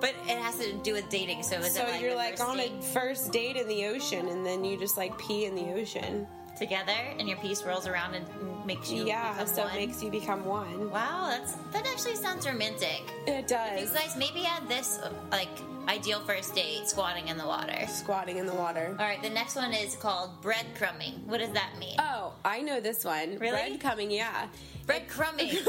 But 0.00 0.10
it 0.26 0.38
has 0.38 0.56
to 0.60 0.72
do 0.82 0.94
with 0.94 1.10
dating, 1.10 1.42
so 1.42 1.56
is 1.56 1.74
so 1.74 1.82
it 1.82 1.90
like 1.90 2.00
you're 2.00 2.14
like 2.14 2.40
on 2.40 2.56
date 2.56 2.72
a 2.78 2.82
first 2.82 3.32
date 3.32 3.56
in 3.56 3.68
the 3.68 3.86
ocean 3.86 4.28
and 4.28 4.46
then 4.46 4.64
you 4.64 4.78
just 4.78 4.96
like 4.96 5.18
pee 5.18 5.44
in 5.44 5.54
the 5.56 5.74
ocean. 5.74 6.26
Together 6.58 6.92
and 7.18 7.28
your 7.28 7.38
piece 7.38 7.62
rolls 7.62 7.86
around 7.86 8.14
and 8.14 8.26
makes 8.66 8.90
you 8.90 9.06
yeah, 9.06 9.32
become 9.32 9.46
so 9.46 9.64
one? 9.64 9.76
it 9.76 9.86
makes 9.86 10.02
you 10.02 10.10
become 10.10 10.44
one. 10.44 10.90
Wow, 10.90 11.28
that's 11.30 11.52
that 11.72 11.86
actually 11.86 12.16
sounds 12.16 12.46
romantic. 12.46 13.02
It 13.26 13.48
does. 13.48 13.80
You 13.80 13.98
guys 13.98 14.16
maybe 14.16 14.44
add 14.46 14.68
this 14.68 15.00
like 15.30 15.48
ideal 15.88 16.20
first 16.20 16.54
date, 16.54 16.86
squatting 16.86 17.28
in 17.28 17.38
the 17.38 17.46
water. 17.46 17.86
Squatting 17.88 18.36
in 18.36 18.46
the 18.46 18.54
water. 18.54 18.94
All 18.98 19.06
right, 19.06 19.22
the 19.22 19.30
next 19.30 19.56
one 19.56 19.72
is 19.72 19.96
called 19.96 20.30
breadcrumbing. 20.42 21.24
What 21.24 21.38
does 21.38 21.52
that 21.52 21.70
mean? 21.78 21.96
Oh, 21.98 22.34
I 22.44 22.60
know 22.60 22.80
this 22.80 23.04
one. 23.04 23.38
Really? 23.38 23.78
Breadcrumbing, 23.78 24.14
yeah. 24.14 24.48
Breadcrumbing. 24.88 25.68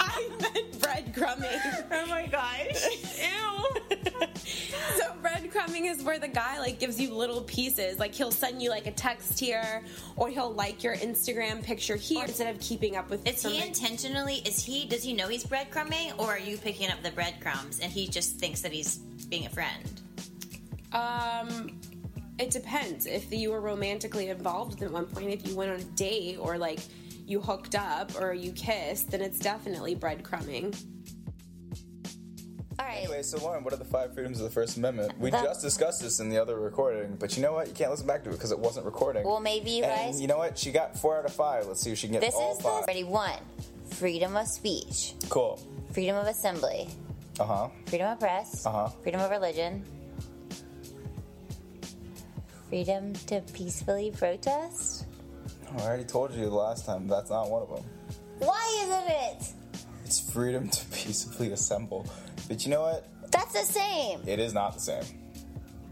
I 0.00 0.28
meant 0.40 0.72
breadcrumbing. 0.80 1.84
oh 1.92 2.06
my 2.06 2.26
gosh. 2.26 2.86
Ew. 3.20 3.98
so 4.96 5.12
breadcrumbing 5.22 5.90
is 5.90 6.02
where 6.02 6.18
the 6.18 6.28
guy 6.28 6.58
like 6.58 6.80
gives 6.80 6.98
you 6.98 7.12
little 7.14 7.42
pieces. 7.42 7.98
Like 7.98 8.14
he'll 8.14 8.30
send 8.30 8.62
you 8.62 8.70
like 8.70 8.86
a 8.86 8.92
text 8.92 9.38
here, 9.38 9.82
or 10.16 10.30
he'll 10.30 10.54
like 10.54 10.82
your 10.82 10.96
Instagram 10.96 11.62
picture 11.62 11.96
here 11.96 12.24
instead 12.24 12.52
of 12.54 12.58
keeping 12.62 12.96
up 12.96 13.10
with. 13.10 13.26
Is 13.28 13.34
he 13.34 13.40
something- 13.40 13.60
intentionally? 13.68 14.36
Is 14.46 14.64
he? 14.64 14.86
Does 14.86 15.02
he 15.02 15.12
know 15.12 15.28
he's 15.28 15.44
bread 15.44 15.70
breadcrumbing, 15.70 16.18
or 16.18 16.28
are 16.28 16.38
you 16.38 16.56
picking 16.56 16.90
up 16.90 17.02
the 17.02 17.10
breadcrumbs 17.10 17.80
and 17.80 17.92
he 17.92 18.08
just 18.08 18.38
thinks 18.38 18.62
that 18.62 18.72
he's 18.72 18.96
being 19.28 19.44
a 19.44 19.50
friend? 19.50 20.00
Um, 20.92 21.78
it 22.38 22.50
depends. 22.50 23.06
If 23.06 23.32
you 23.32 23.50
were 23.50 23.60
romantically 23.60 24.28
involved 24.30 24.82
at 24.82 24.90
one 24.90 25.06
point, 25.06 25.28
if 25.28 25.46
you 25.46 25.54
went 25.54 25.70
on 25.70 25.78
a 25.80 25.84
date 25.84 26.38
or 26.38 26.56
like 26.58 26.80
you 27.26 27.40
hooked 27.40 27.74
up 27.74 28.20
or 28.20 28.32
you 28.34 28.52
kissed, 28.52 29.10
then 29.10 29.20
it's 29.20 29.38
definitely 29.38 29.94
breadcrumbing. 29.96 30.76
All 32.78 32.86
right. 32.86 32.98
Anyway, 33.04 33.22
so 33.22 33.38
Lauren, 33.38 33.62
what 33.64 33.72
are 33.72 33.76
the 33.76 33.84
five 33.84 34.14
freedoms 34.14 34.38
of 34.40 34.44
the 34.44 34.50
First 34.50 34.76
Amendment? 34.76 35.12
We 35.18 35.30
The- 35.30 35.42
just 35.42 35.60
discussed 35.60 36.00
this 36.02 36.20
in 36.20 36.30
the 36.30 36.38
other 36.38 36.58
recording, 36.58 37.16
but 37.16 37.36
you 37.36 37.42
know 37.42 37.52
what? 37.52 37.68
You 37.68 37.74
can't 37.74 37.90
listen 37.90 38.06
back 38.06 38.24
to 38.24 38.30
it 38.30 38.32
because 38.32 38.50
it 38.50 38.58
wasn't 38.58 38.86
recording. 38.86 39.24
Well, 39.24 39.40
maybe 39.40 39.70
you 39.72 39.84
and 39.84 40.12
guys. 40.12 40.20
you 40.20 40.26
know 40.26 40.38
what? 40.38 40.58
She 40.58 40.72
got 40.72 40.98
four 40.98 41.18
out 41.18 41.24
of 41.24 41.32
five. 41.32 41.66
Let's 41.66 41.80
see 41.80 41.92
if 41.92 41.98
she 41.98 42.06
can 42.08 42.14
get 42.14 42.22
This 42.22 42.34
all 42.34 42.52
is 42.52 42.58
the 42.58 42.64
five. 42.64 42.84
ready 42.86 43.04
one. 43.04 43.38
Freedom 43.90 44.36
of 44.36 44.48
speech, 44.48 45.14
Cool. 45.28 45.60
freedom 45.92 46.16
of 46.16 46.26
assembly, 46.26 46.88
Uh 47.38 47.44
huh. 47.44 47.68
freedom 47.86 48.10
of 48.10 48.18
press, 48.18 48.64
Uh 48.66 48.70
huh. 48.72 48.88
freedom 49.02 49.20
of 49.20 49.30
religion, 49.30 49.84
freedom 52.68 53.12
to 53.26 53.42
peacefully 53.52 54.10
protest. 54.16 55.04
I 55.78 55.80
already 55.82 56.04
told 56.04 56.32
you 56.34 56.44
the 56.44 56.50
last 56.54 56.84
time. 56.86 57.08
That's 57.08 57.30
not 57.30 57.48
one 57.50 57.62
of 57.62 57.68
them. 57.68 57.84
Why 58.38 58.82
isn't 58.84 59.10
it? 59.10 59.54
It's 60.04 60.20
freedom 60.32 60.68
to 60.68 60.84
peacefully 60.86 61.52
assemble. 61.52 62.06
But 62.48 62.64
you 62.64 62.70
know 62.70 62.82
what? 62.82 63.06
That's 63.30 63.52
the 63.52 63.64
same. 63.72 64.20
It 64.26 64.38
is 64.38 64.52
not 64.52 64.74
the 64.74 64.80
same. 64.80 65.04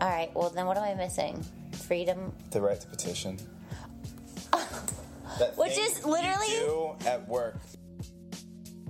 All 0.00 0.08
right. 0.08 0.30
Well, 0.34 0.50
then 0.50 0.66
what 0.66 0.76
am 0.76 0.82
I 0.84 0.94
missing? 0.94 1.44
Freedom, 1.72 2.32
The 2.50 2.60
right 2.60 2.78
to 2.80 2.87
petition. 2.87 3.38
Which 5.56 5.78
is 5.78 6.04
literally. 6.04 6.46
you 6.52 6.96
do 7.00 7.06
at 7.06 7.26
work. 7.28 7.56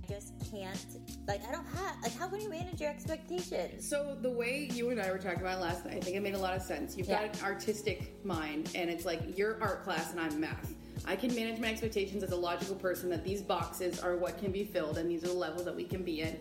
I 0.02 0.12
just 0.12 0.32
can't. 0.50 0.86
Like 1.28 1.46
I 1.46 1.52
don't 1.52 1.66
have. 1.66 1.96
Like 2.02 2.16
how 2.16 2.28
can 2.28 2.40
you 2.40 2.48
manage 2.50 2.80
your 2.80 2.90
expectations? 2.90 3.88
So 3.88 4.16
the 4.20 4.30
way 4.30 4.68
you 4.72 4.90
and 4.90 5.00
I 5.00 5.10
were 5.12 5.18
talking 5.18 5.40
about 5.40 5.60
last 5.60 5.84
night, 5.84 5.98
I 5.98 6.00
think 6.00 6.16
it 6.16 6.22
made 6.22 6.34
a 6.34 6.38
lot 6.38 6.56
of 6.56 6.62
sense. 6.62 6.96
You've 6.96 7.08
Yeah. 7.08 7.26
got 7.26 7.36
an 7.38 7.44
artistic 7.44 8.24
mind, 8.24 8.70
and 8.74 8.90
it's 8.90 9.04
like 9.04 9.20
you're 9.38 9.62
art 9.62 9.84
class 9.84 10.10
and 10.10 10.20
I'm 10.20 10.40
math. 10.40 10.74
I 11.06 11.16
can 11.16 11.34
manage 11.34 11.58
my 11.58 11.68
expectations 11.68 12.22
as 12.22 12.32
a 12.32 12.36
logical 12.36 12.76
person 12.76 13.08
that 13.10 13.24
these 13.24 13.42
boxes 13.42 14.00
are 14.00 14.16
what 14.16 14.38
can 14.38 14.52
be 14.52 14.64
filled, 14.64 14.98
and 14.98 15.10
these 15.10 15.24
are 15.24 15.28
the 15.28 15.32
levels 15.34 15.64
that 15.64 15.74
we 15.74 15.84
can 15.84 16.02
be 16.02 16.20
in 16.20 16.38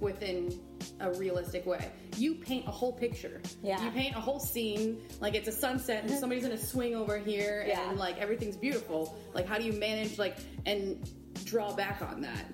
within 0.00 0.58
a 1.00 1.10
realistic 1.12 1.66
way. 1.66 1.90
You 2.16 2.34
paint 2.36 2.66
a 2.66 2.70
whole 2.70 2.92
picture. 2.92 3.40
Yeah. 3.62 3.82
You 3.84 3.90
paint 3.90 4.16
a 4.16 4.20
whole 4.20 4.40
scene 4.40 5.02
like 5.20 5.34
it's 5.34 5.48
a 5.48 5.52
sunset 5.52 6.04
and 6.04 6.10
somebody's 6.20 6.42
gonna 6.44 6.56
swing 6.58 6.94
over 6.94 7.18
here, 7.18 7.64
Yeah. 7.66 7.88
and 7.90 7.98
like 7.98 8.18
everything's 8.18 8.56
beautiful. 8.56 9.16
Like 9.34 9.46
how 9.46 9.58
do 9.58 9.64
you 9.64 9.72
manage 9.74 10.18
like 10.18 10.36
and 10.66 11.08
draw 11.44 11.72
back 11.74 12.02
on 12.02 12.20
that? 12.22 12.46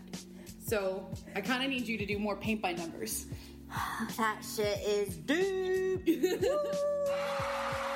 So 0.67 1.11
I 1.35 1.41
kind 1.41 1.63
of 1.65 1.71
need 1.71 1.87
you 1.89 1.97
to 1.99 2.05
do 2.07 2.19
more 2.19 2.37
paint 2.37 2.61
by 2.61 2.73
numbers. 2.73 3.27
that 4.17 4.43
shit 4.57 4.79
is 4.87 5.17
deep. 5.17 6.43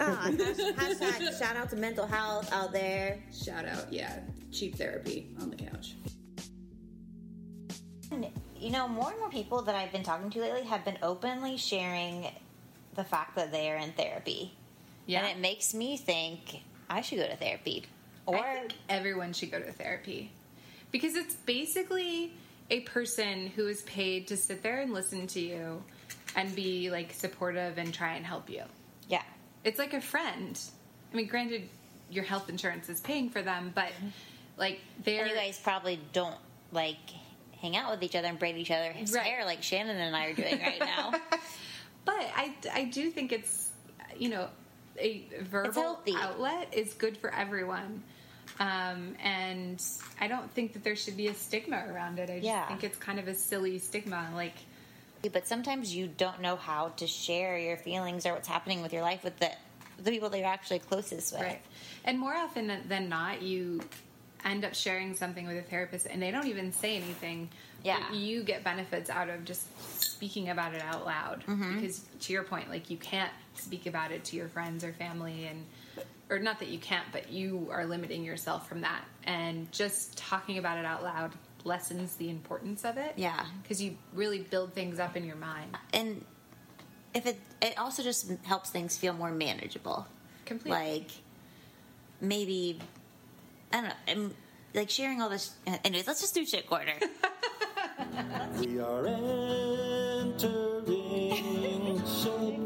Ah, 0.00 0.28
hashtag, 0.30 0.74
hashtag 0.76 1.38
shout 1.38 1.56
out 1.56 1.70
to 1.70 1.76
mental 1.76 2.06
health 2.06 2.50
out 2.52 2.72
there. 2.72 3.18
Shout 3.32 3.66
out, 3.66 3.92
yeah, 3.92 4.20
cheap 4.50 4.76
therapy 4.76 5.28
on 5.40 5.50
the 5.50 5.56
couch. 5.56 5.94
You 8.58 8.70
know, 8.70 8.88
more 8.88 9.10
and 9.10 9.20
more 9.20 9.30
people 9.30 9.62
that 9.62 9.74
I've 9.74 9.92
been 9.92 10.02
talking 10.02 10.30
to 10.30 10.40
lately 10.40 10.64
have 10.64 10.84
been 10.84 10.98
openly 11.02 11.56
sharing 11.56 12.26
the 12.94 13.04
fact 13.04 13.36
that 13.36 13.52
they 13.52 13.70
are 13.70 13.76
in 13.76 13.92
therapy. 13.92 14.52
Yeah. 15.06 15.20
And 15.20 15.38
it 15.38 15.40
makes 15.40 15.72
me 15.72 15.96
think 15.96 16.60
I 16.88 17.00
should 17.00 17.18
go 17.18 17.26
to 17.26 17.36
therapy. 17.36 17.84
Or 18.26 18.36
I 18.36 18.58
think 18.58 18.74
everyone 18.88 19.32
should 19.32 19.50
go 19.50 19.60
to 19.60 19.72
therapy 19.72 20.30
because 20.90 21.14
it's 21.14 21.34
basically 21.34 22.32
a 22.70 22.80
person 22.80 23.46
who 23.48 23.66
is 23.66 23.82
paid 23.82 24.28
to 24.28 24.36
sit 24.36 24.62
there 24.62 24.80
and 24.80 24.92
listen 24.92 25.26
to 25.28 25.40
you 25.40 25.82
and 26.36 26.54
be 26.54 26.90
like 26.90 27.12
supportive 27.12 27.78
and 27.78 27.92
try 27.92 28.14
and 28.14 28.24
help 28.24 28.50
you. 28.50 28.62
Yeah. 29.08 29.22
It's 29.64 29.78
like 29.78 29.94
a 29.94 30.00
friend. 30.00 30.58
I 31.12 31.16
mean, 31.16 31.26
granted, 31.26 31.68
your 32.10 32.24
health 32.24 32.48
insurance 32.48 32.88
is 32.88 33.00
paying 33.00 33.30
for 33.30 33.42
them, 33.42 33.72
but 33.74 33.90
like 34.56 34.80
they're. 35.04 35.22
and 35.22 35.30
you 35.30 35.36
guys 35.36 35.58
probably 35.62 35.98
don't 36.12 36.36
like 36.72 36.96
hang 37.60 37.76
out 37.76 37.90
with 37.90 38.02
each 38.02 38.16
other 38.16 38.28
and 38.28 38.38
braid 38.38 38.56
each 38.56 38.70
other's 38.70 39.12
Right. 39.12 39.24
hair 39.26 39.44
like 39.44 39.62
Shannon 39.62 39.96
and 39.98 40.16
I 40.16 40.26
are 40.26 40.34
doing 40.34 40.60
right 40.60 40.80
now. 40.80 41.12
But 42.06 42.14
I, 42.34 42.54
I 42.72 42.84
do 42.84 43.10
think 43.10 43.32
it's, 43.32 43.68
you 44.18 44.30
know, 44.30 44.48
a 44.98 45.24
verbal 45.42 46.00
outlet 46.16 46.68
is 46.72 46.94
good 46.94 47.16
for 47.18 47.32
everyone. 47.34 48.02
Um, 48.58 49.14
and 49.22 49.80
I 50.20 50.26
don't 50.28 50.50
think 50.52 50.72
that 50.72 50.82
there 50.84 50.96
should 50.96 51.16
be 51.16 51.28
a 51.28 51.34
stigma 51.34 51.84
around 51.90 52.18
it. 52.18 52.30
I 52.30 52.34
just 52.34 52.44
Yeah. 52.46 52.66
think 52.68 52.82
it's 52.84 52.96
kind 52.98 53.18
of 53.18 53.28
a 53.28 53.34
silly 53.34 53.78
stigma. 53.78 54.30
Like, 54.34 54.54
But 55.32 55.46
sometimes 55.46 55.94
you 55.94 56.06
don't 56.08 56.40
know 56.40 56.56
how 56.56 56.88
to 56.96 57.06
share 57.06 57.58
your 57.58 57.76
feelings 57.76 58.26
or 58.26 58.32
what's 58.32 58.48
happening 58.48 58.82
with 58.82 58.92
your 58.92 59.02
life 59.02 59.22
with 59.24 59.38
the 59.38 59.50
the 59.98 60.10
people 60.10 60.30
that 60.30 60.38
you're 60.38 60.46
actually 60.46 60.78
closest 60.78 61.32
with. 61.32 61.42
Right. 61.42 61.60
And 62.04 62.18
more 62.18 62.34
often 62.34 62.72
than 62.88 63.08
not, 63.10 63.42
you 63.42 63.82
end 64.44 64.64
up 64.64 64.74
sharing 64.74 65.14
something 65.14 65.46
with 65.46 65.58
a 65.58 65.62
therapist 65.62 66.06
and 66.06 66.22
they 66.22 66.30
don't 66.30 66.46
even 66.46 66.72
say 66.72 66.96
anything. 66.96 67.50
Yeah. 67.84 68.10
You 68.12 68.42
get 68.42 68.64
benefits 68.64 69.10
out 69.10 69.28
of 69.28 69.44
just 69.44 69.66
speaking 70.00 70.48
about 70.48 70.74
it 70.74 70.82
out 70.82 71.04
loud. 71.04 71.44
Mhm. 71.46 71.80
Because 71.80 72.00
to 72.20 72.32
your 72.32 72.44
point, 72.44 72.70
like 72.70 72.88
you 72.88 72.96
can't 72.96 73.32
speak 73.54 73.86
about 73.86 74.10
it 74.12 74.24
to 74.26 74.36
your 74.36 74.48
friends 74.48 74.84
or 74.84 74.92
family 74.94 75.46
and 75.46 75.66
or 76.30 76.38
not 76.38 76.60
that 76.60 76.68
you 76.68 76.78
can't, 76.78 77.06
but 77.12 77.30
you 77.30 77.68
are 77.70 77.84
limiting 77.84 78.24
yourself 78.24 78.68
from 78.68 78.82
that. 78.82 79.04
And 79.24 79.70
just 79.72 80.16
talking 80.16 80.58
about 80.58 80.78
it 80.78 80.84
out 80.84 81.02
loud 81.02 81.32
lessens 81.64 82.16
the 82.16 82.30
importance 82.30 82.84
of 82.84 82.96
it. 82.96 83.14
Yeah. 83.16 83.44
Because 83.62 83.82
you 83.82 83.96
really 84.12 84.40
build 84.40 84.74
things 84.74 84.98
up 84.98 85.16
in 85.16 85.24
your 85.24 85.36
mind. 85.36 85.76
And 85.92 86.24
if 87.14 87.26
it 87.26 87.38
it 87.60 87.78
also 87.78 88.02
just 88.02 88.30
helps 88.44 88.70
things 88.70 88.96
feel 88.96 89.12
more 89.12 89.30
manageable. 89.30 90.06
Completely. 90.46 90.78
Like 90.78 91.10
maybe 92.20 92.78
I 93.72 93.76
don't 93.76 93.88
know. 93.88 93.94
I'm, 94.08 94.34
like 94.72 94.90
sharing 94.90 95.20
all 95.20 95.28
this. 95.28 95.52
Anyways, 95.84 96.06
let's 96.06 96.20
just 96.20 96.34
do 96.34 96.46
shit 96.46 96.68
corner. 96.68 96.94
We 98.58 98.80
are 98.80 99.06
entering 99.06 100.36
shit 102.06 102.59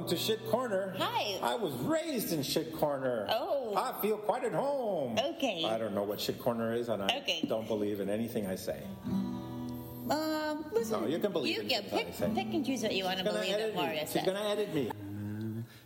Welcome 0.00 0.16
to 0.16 0.24
Shit 0.24 0.50
Corner. 0.50 0.94
Hi. 0.98 1.38
I 1.42 1.56
was 1.56 1.74
raised 1.74 2.32
in 2.32 2.42
Shit 2.42 2.74
Corner. 2.74 3.26
Oh. 3.28 3.74
I 3.76 4.00
feel 4.00 4.16
quite 4.16 4.44
at 4.44 4.54
home. 4.54 5.18
Okay. 5.36 5.62
I 5.66 5.76
don't 5.76 5.94
know 5.94 6.04
what 6.04 6.18
Shit 6.18 6.40
Corner 6.40 6.72
is, 6.72 6.88
and 6.88 7.02
I 7.02 7.18
Okay. 7.18 7.44
don't 7.46 7.68
believe 7.68 8.00
in 8.00 8.08
anything 8.08 8.46
I 8.46 8.54
say. 8.54 8.80
Um, 9.04 10.64
listen. 10.72 11.02
No, 11.02 11.06
you 11.06 11.18
can 11.18 11.32
believe 11.32 11.54
you 11.56 11.60
in 11.64 11.68
can 11.68 11.82
things 11.82 12.22
I 12.22 12.26
pick, 12.28 12.34
pick 12.34 12.54
and 12.54 12.64
choose 12.64 12.82
what 12.82 12.94
you 12.94 13.04
want 13.04 13.18
to 13.18 13.24
believe 13.24 13.54
in, 13.54 13.74
Mario. 13.74 14.06
She's 14.06 14.24
gonna 14.24 14.40
edit 14.40 14.74
me. 14.74 14.90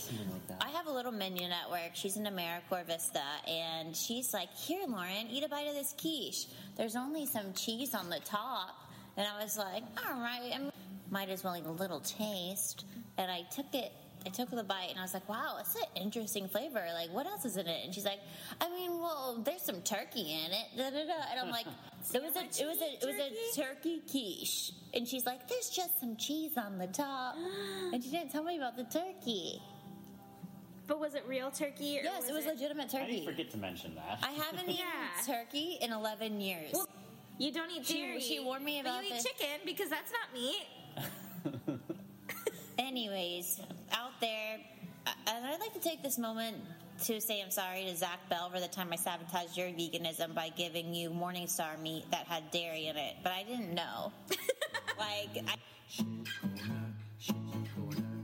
I 0.61 0.68
have 0.70 0.87
a 0.87 0.92
little 0.92 1.12
minion 1.12 1.50
at 1.50 1.68
work. 1.68 1.90
She's 1.94 2.16
in 2.16 2.25
AmeriCorps 2.25 2.87
Vista, 2.87 3.23
and 3.49 3.97
she's 3.97 4.32
like, 4.32 4.54
"Here, 4.54 4.87
Lauren, 4.87 5.26
eat 5.28 5.42
a 5.42 5.49
bite 5.49 5.66
of 5.66 5.75
this 5.75 5.94
quiche. 6.00 6.47
There's 6.76 6.94
only 6.94 7.26
some 7.26 7.52
cheese 7.54 7.92
on 7.92 8.09
the 8.09 8.20
top." 8.20 8.87
And 9.21 9.29
I 9.29 9.43
was 9.45 9.59
like, 9.59 9.83
"All 10.09 10.19
right, 10.19 10.50
I 10.55 10.71
might 11.11 11.29
as 11.29 11.45
well 11.45 11.55
eat 11.55 11.67
a 11.67 11.71
little 11.71 12.00
taste." 12.00 12.87
And 13.19 13.31
I 13.31 13.43
took 13.55 13.67
it. 13.75 13.93
I 14.25 14.31
took 14.31 14.49
the 14.50 14.62
bite, 14.65 14.89
and 14.91 14.99
I 14.99 15.03
was 15.03 15.12
like, 15.12 15.29
"Wow, 15.29 15.59
it's 15.61 15.75
an 15.75 15.83
interesting 15.95 16.49
flavor. 16.49 16.83
Like, 16.95 17.11
what 17.12 17.27
else 17.27 17.45
is 17.45 17.59
in 17.59 17.67
it?" 17.67 17.85
And 17.85 17.95
she's 17.95 18.07
like, 18.07 18.21
"I 18.62 18.71
mean, 18.71 18.99
well, 18.99 19.39
there's 19.45 19.61
some 19.61 19.83
turkey 19.83 20.23
in 20.43 20.53
it." 20.53 20.67
Da, 20.75 20.89
da, 20.89 21.05
da. 21.07 21.23
And 21.31 21.39
I'm 21.41 21.50
like, 21.50 21.67
"It 22.15 22.23
was 22.23 22.35
a, 22.35 22.41
it 22.62 22.67
was 22.67 22.81
a, 22.81 22.93
it 22.95 23.05
was 23.05 23.17
a 23.17 23.61
turkey 23.61 24.00
quiche." 24.11 24.73
And 24.95 25.07
she's 25.07 25.27
like, 25.27 25.47
"There's 25.49 25.69
just 25.69 26.00
some 26.00 26.17
cheese 26.17 26.57
on 26.57 26.79
the 26.79 26.87
top," 26.87 27.35
and 27.93 28.03
she 28.03 28.11
didn't 28.11 28.31
tell 28.33 28.43
me 28.45 28.57
about 28.57 28.75
the 28.79 28.85
turkey. 28.85 29.61
But 30.87 30.99
was 30.99 31.15
it 31.15 31.25
real 31.29 31.50
turkey? 31.50 31.99
Or 32.00 32.05
Yes, 32.05 32.27
it 32.29 32.33
was 32.33 32.47
legitimate 32.47 32.93
I 32.95 32.99
turkey. 33.00 33.12
didn't 33.17 33.27
forget 33.27 33.50
to 33.50 33.59
mention 33.59 33.95
that. 33.97 34.19
I 34.23 34.33
haven't 34.33 34.69
Yeah. 34.77 34.85
eaten 35.21 35.35
turkey 35.35 35.79
in 35.83 35.93
11 35.93 36.41
years. 36.41 36.73
Well, 36.73 36.89
you 37.40 37.52
don't 37.52 37.70
eat 37.70 37.87
She- 37.87 38.00
dairy. 38.03 38.20
she 38.20 38.38
warned 38.40 38.64
me 38.64 38.81
but 38.83 38.90
about 38.90 39.03
you 39.05 39.11
eat 39.11 39.14
this. 39.14 39.24
chicken 39.24 39.61
because 39.64 39.88
that's 39.88 40.12
not 40.12 40.33
meat. 40.35 40.66
Anyways, 42.79 43.61
out 43.92 44.12
there, 44.20 44.59
I- 45.07 45.12
and 45.26 45.46
I'd 45.46 45.61
like 45.61 45.72
to 45.74 45.81
take 45.81 46.03
this 46.03 46.18
moment 46.18 46.57
to 47.05 47.20
say 47.20 47.40
I'm 47.42 47.50
sorry 47.50 47.85
to 47.85 47.96
Zach 47.96 48.29
Bell 48.29 48.50
for 48.50 48.61
the 48.61 48.68
time 48.68 48.88
I 48.92 48.96
sabotaged 48.96 49.57
your 49.57 49.68
veganism 49.68 50.35
by 50.35 50.50
giving 50.50 50.92
you 50.94 51.09
Morningstar 51.11 51.81
meat 51.81 52.05
that 52.11 52.26
had 52.26 52.50
dairy 52.50 52.87
in 52.88 52.96
it, 52.96 53.16
but 53.22 53.33
I 53.33 53.42
didn't 53.42 53.74
know. 53.74 54.12
like, 54.98 55.31
I, 55.48 55.57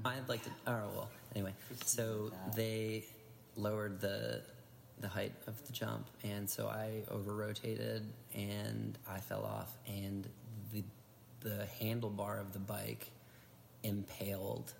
I'd 0.04 0.28
like 0.28 0.42
to. 0.44 0.50
Oh 0.66 0.88
well. 0.94 1.10
Anyway, 1.34 1.54
so 1.84 2.30
they 2.54 3.04
lowered 3.56 4.00
the 4.00 4.42
the 5.00 5.08
height 5.08 5.32
of 5.46 5.64
the 5.66 5.72
jump, 5.72 6.08
and 6.24 6.48
so 6.48 6.66
I 6.68 7.02
over 7.10 7.34
rotated 7.34 8.06
and 8.34 8.98
I 9.08 9.18
fell 9.18 9.44
off, 9.44 9.76
and 9.86 10.28
the 10.72 10.82
the 11.40 11.66
handlebar 11.80 12.40
of 12.40 12.52
the 12.52 12.58
bike 12.58 13.10
impaled 13.82 14.72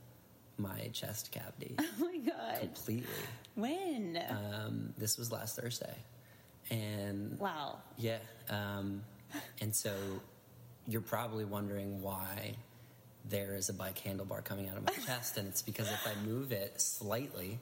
my 0.58 0.88
chest 0.92 1.30
cavity 1.30 1.76
oh 1.78 1.84
my 1.98 2.16
god. 2.18 2.60
completely. 2.60 3.06
When? 3.54 4.20
Um, 4.28 4.94
this 4.98 5.18
was 5.18 5.30
last 5.30 5.56
Thursday, 5.56 5.94
and 6.70 7.38
wow. 7.38 7.78
yeah, 7.96 8.18
um, 8.48 9.02
and 9.60 9.74
so 9.74 9.94
you're 10.86 11.00
probably 11.00 11.44
wondering 11.44 12.00
why 12.00 12.54
there 13.28 13.54
is 13.54 13.68
a 13.68 13.72
bike 13.72 14.00
handlebar 14.04 14.44
coming 14.44 14.68
out 14.68 14.76
of 14.76 14.84
my 14.84 14.92
chest, 15.04 15.36
and 15.36 15.48
it's 15.48 15.62
because 15.62 15.90
if 15.90 16.06
I 16.06 16.14
move 16.26 16.52
it 16.52 16.80
slightly 16.80 17.58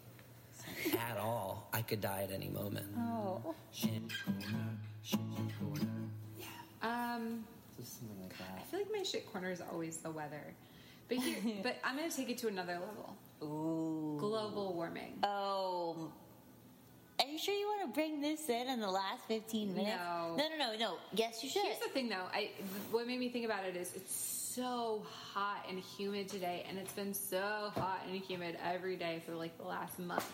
at 1.10 1.16
all, 1.18 1.68
I 1.72 1.82
could 1.82 2.00
die 2.00 2.22
at 2.22 2.32
any 2.32 2.48
moment. 2.48 2.86
Oh. 2.98 3.54
And- 3.82 4.10
Um, 6.82 7.44
Just 7.78 7.98
something 7.98 8.18
like 8.22 8.34
I 8.58 8.62
feel 8.70 8.80
like 8.80 8.92
my 8.92 9.02
shit 9.02 9.30
corner 9.32 9.50
is 9.50 9.62
always 9.72 9.96
the 9.98 10.10
weather. 10.10 10.54
But 11.08 11.18
here, 11.18 11.36
but 11.62 11.76
I'm 11.82 11.96
going 11.96 12.10
to 12.10 12.14
take 12.16 12.28
it 12.30 12.38
to 12.38 12.48
another 12.48 12.74
level. 12.74 13.16
Ooh. 13.42 14.16
Global 14.20 14.74
warming. 14.74 15.18
Oh. 15.22 16.10
Are 17.20 17.26
you 17.26 17.38
sure 17.38 17.54
you 17.54 17.66
want 17.66 17.82
to 17.88 17.94
bring 17.94 18.20
this 18.20 18.48
in 18.48 18.68
in 18.68 18.80
the 18.80 18.90
last 18.90 19.22
15 19.28 19.74
minutes? 19.74 19.96
No. 19.96 20.34
No, 20.36 20.48
no, 20.48 20.72
no, 20.72 20.78
no. 20.78 20.96
Yes, 21.12 21.42
you 21.44 21.48
should. 21.48 21.62
Here's 21.62 21.78
the 21.78 21.88
thing, 21.88 22.08
though. 22.08 22.26
I 22.32 22.50
what 22.90 23.06
made 23.06 23.20
me 23.20 23.28
think 23.28 23.44
about 23.44 23.64
it 23.64 23.76
is 23.76 23.92
it's 23.94 24.14
so 24.14 25.02
hot 25.32 25.64
and 25.68 25.78
humid 25.78 26.28
today, 26.28 26.66
and 26.68 26.76
it's 26.78 26.92
been 26.92 27.14
so 27.14 27.70
hot 27.76 28.00
and 28.08 28.16
humid 28.20 28.58
every 28.64 28.96
day 28.96 29.22
for 29.24 29.34
like 29.34 29.56
the 29.58 29.64
last 29.64 29.98
month, 30.00 30.30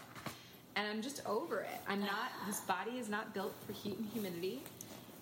and 0.81 0.89
I'm 0.89 1.03
just 1.03 1.21
over 1.27 1.61
it. 1.61 1.81
I'm 1.87 2.01
not. 2.01 2.33
This 2.47 2.61
body 2.61 2.93
is 2.93 3.09
not 3.09 3.35
built 3.35 3.55
for 3.67 3.73
heat 3.73 3.99
and 3.99 4.07
humidity, 4.09 4.63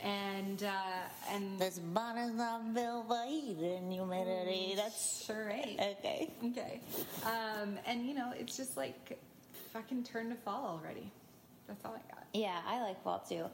and 0.01 0.63
uh, 0.63 1.33
and 1.33 1.59
This 1.59 1.79
body's 1.81 2.33
not 2.33 2.73
built 2.75 3.09
for 3.09 3.25
heat 3.27 3.57
and 3.59 3.93
humidity. 3.93 4.75
That's 4.77 5.25
sure 5.25 5.47
right. 5.47 5.77
okay. 5.99 6.31
Okay, 6.45 6.81
um, 7.25 7.79
and 7.87 8.07
you 8.07 8.15
know 8.15 8.33
it's 8.39 8.57
just 8.57 8.77
like 8.77 9.19
fucking 9.73 10.05
turn 10.05 10.29
to 10.31 10.37
fall 10.37 10.81
already. 10.81 11.11
That's 11.67 11.85
all 11.85 11.93
I 11.93 12.15
got. 12.15 12.25
Yeah, 12.33 12.61
I 12.67 12.81
like 12.83 13.03
fall 13.03 13.25
too. 13.29 13.47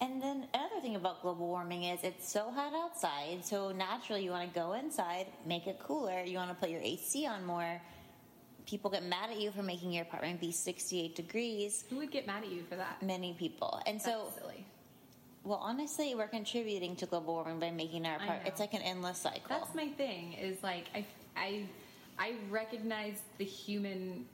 And 0.00 0.22
then 0.22 0.46
another 0.54 0.80
thing 0.80 0.94
about 0.94 1.22
global 1.22 1.48
warming 1.48 1.82
is 1.84 2.04
it's 2.04 2.30
so 2.30 2.52
hot 2.52 2.72
outside, 2.72 3.44
so 3.44 3.72
naturally 3.72 4.22
you 4.22 4.30
want 4.30 4.48
to 4.52 4.54
go 4.54 4.74
inside, 4.74 5.26
make 5.44 5.66
it 5.66 5.80
cooler. 5.80 6.22
You 6.22 6.36
want 6.36 6.50
to 6.50 6.54
put 6.54 6.70
your 6.70 6.80
AC 6.82 7.26
on 7.26 7.44
more. 7.44 7.80
People 8.68 8.90
get 8.90 9.02
mad 9.02 9.30
at 9.30 9.40
you 9.40 9.50
for 9.50 9.62
making 9.62 9.92
your 9.92 10.02
apartment 10.02 10.40
be 10.42 10.52
68 10.52 11.16
degrees. 11.16 11.84
Who 11.88 11.96
would 11.96 12.10
get 12.10 12.26
mad 12.26 12.42
at 12.44 12.50
you 12.50 12.62
for 12.68 12.76
that? 12.76 13.02
Many 13.02 13.32
people. 13.32 13.80
And 13.86 14.00
so, 14.00 14.30
silly. 14.38 14.62
well, 15.42 15.58
honestly, 15.62 16.14
we're 16.14 16.28
contributing 16.28 16.94
to 16.96 17.06
global 17.06 17.32
warming 17.32 17.60
by 17.60 17.70
making 17.70 18.04
our 18.04 18.12
I 18.20 18.24
apartment. 18.24 18.42
It's 18.48 18.60
like 18.60 18.74
an 18.74 18.82
endless 18.82 19.16
cycle. 19.20 19.40
That's 19.48 19.74
my 19.74 19.88
thing. 19.88 20.34
Is 20.34 20.62
like 20.62 20.84
I, 20.94 21.06
I, 21.34 21.62
I 22.18 22.34
recognize 22.50 23.22
the 23.38 23.44
human 23.46 24.26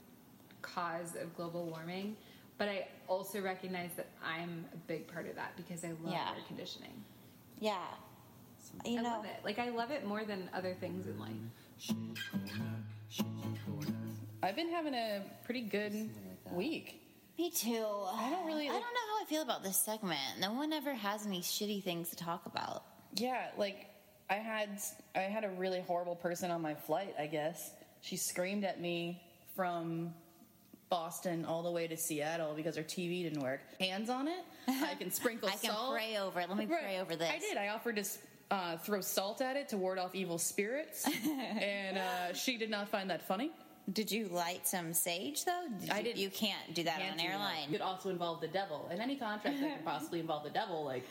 cause 0.63 1.15
of 1.15 1.33
global 1.37 1.67
warming, 1.67 2.17
but 2.59 2.69
I 2.69 2.89
also 3.07 3.41
recognize 3.41 3.91
that 3.97 4.09
I'm 4.27 4.65
a 4.75 4.77
big 4.89 5.07
part 5.07 5.29
of 5.29 5.37
that 5.37 5.57
because 5.57 5.85
I 5.85 5.91
love 6.03 6.13
Yeah. 6.13 6.31
air 6.31 6.43
conditioning. 6.49 7.05
yeah. 7.61 7.77
You 8.85 8.99
I 8.99 9.03
know, 9.03 9.09
love 9.11 9.25
it. 9.27 9.37
Like 9.45 9.61
I 9.61 9.69
love 9.69 9.93
it 9.93 10.05
more 10.05 10.25
than 10.25 10.51
other 10.53 10.75
things 10.81 11.07
in 11.07 11.21
life. 11.21 11.31
I've 14.45 14.57
been 14.57 14.71
having 14.71 14.95
a 14.95 15.23
pretty 15.45 15.63
good 15.63 16.11
week. 16.53 17.01
me 17.39 17.51
too. 17.51 17.85
I 18.13 18.31
don't 18.31 18.47
really. 18.47 18.69
I 18.69 18.73
don't 18.73 18.81
know 18.81 19.07
how 19.19 19.23
I 19.23 19.27
feel 19.29 19.43
about 19.43 19.63
this 19.63 19.77
segment. 19.77 20.19
No 20.41 20.53
one 20.53 20.73
ever 20.73 20.93
has 20.95 21.27
any 21.27 21.41
shitty 21.41 21.83
things 21.83 22.11
to 22.11 22.17
talk 22.17 22.47
about. 22.47 22.85
Yeah, 23.15 23.47
like 23.57 23.87
I 24.29 24.35
had 24.35 24.79
I 25.15 25.21
had 25.21 25.45
a 25.45 25.49
really 25.51 25.81
horrible 25.81 26.17
person 26.17 26.51
on 26.51 26.61
my 26.63 26.75
flight, 26.75 27.15
I 27.19 27.27
guess. 27.27 27.71
She 28.03 28.17
screamed 28.17 28.65
at 28.65 28.81
me 28.81 29.23
from 29.57 30.13
Boston 30.91 31.45
all 31.47 31.63
the 31.63 31.71
way 31.71 31.87
to 31.87 31.97
Seattle 31.97 32.53
because 32.55 32.77
her 32.77 32.83
TV 32.83 33.23
didn't 33.23 33.41
work. 33.43 33.61
Hands 33.81 34.09
on 34.11 34.29
it, 34.29 34.45
I 34.69 34.95
can 34.99 35.11
sprinkle 35.21 35.49
salt. 35.49 35.61
I 35.63 35.67
can 35.67 35.75
salt. 35.75 35.93
pray 35.95 36.19
over 36.19 36.41
it. 36.41 36.49
Let 36.49 36.59
me 36.59 36.67
pray 36.67 36.99
over 37.01 37.17
this. 37.17 37.31
I 37.31 37.39
did. 37.39 37.57
I 37.57 37.69
offered 37.69 37.97
to 37.97 38.03
s- 38.03 38.19
uh, 38.51 38.77
throw 38.79 39.01
salt 39.01 39.41
at 39.41 39.57
it 39.57 39.71
to 39.71 39.77
ward 39.79 39.99
off 39.99 40.15
evil 40.15 40.37
spirits, 40.39 41.09
and 41.61 41.97
uh, 41.99 42.35
she 42.35 42.59
did 42.59 42.69
not 42.71 42.89
find 42.91 43.09
that 43.11 43.27
funny. 43.27 43.51
Did 43.93 44.11
you 44.11 44.29
light 44.29 44.67
some 44.67 44.95
sage 44.95 45.45
though? 45.45 45.67
Did 45.81 45.91
I 45.91 45.99
you, 45.99 46.05
did. 46.05 46.19
You 46.19 46.31
can't 46.31 46.73
do 46.75 46.83
that 46.85 46.99
Can't 46.99 47.13
on 47.15 47.19
an 47.21 47.27
that. 47.27 47.33
airline. 47.33 47.71
Could 47.71 47.81
also 47.83 48.09
involve 48.09 48.41
the 48.41 48.49
devil, 48.49 48.89
and 48.91 49.01
any 49.01 49.17
contract 49.17 49.61
that 49.61 49.77
could 49.77 49.85
possibly 49.93 50.21
involve 50.21 50.45
the 50.45 50.51
devil, 50.51 50.85
like. 50.85 51.05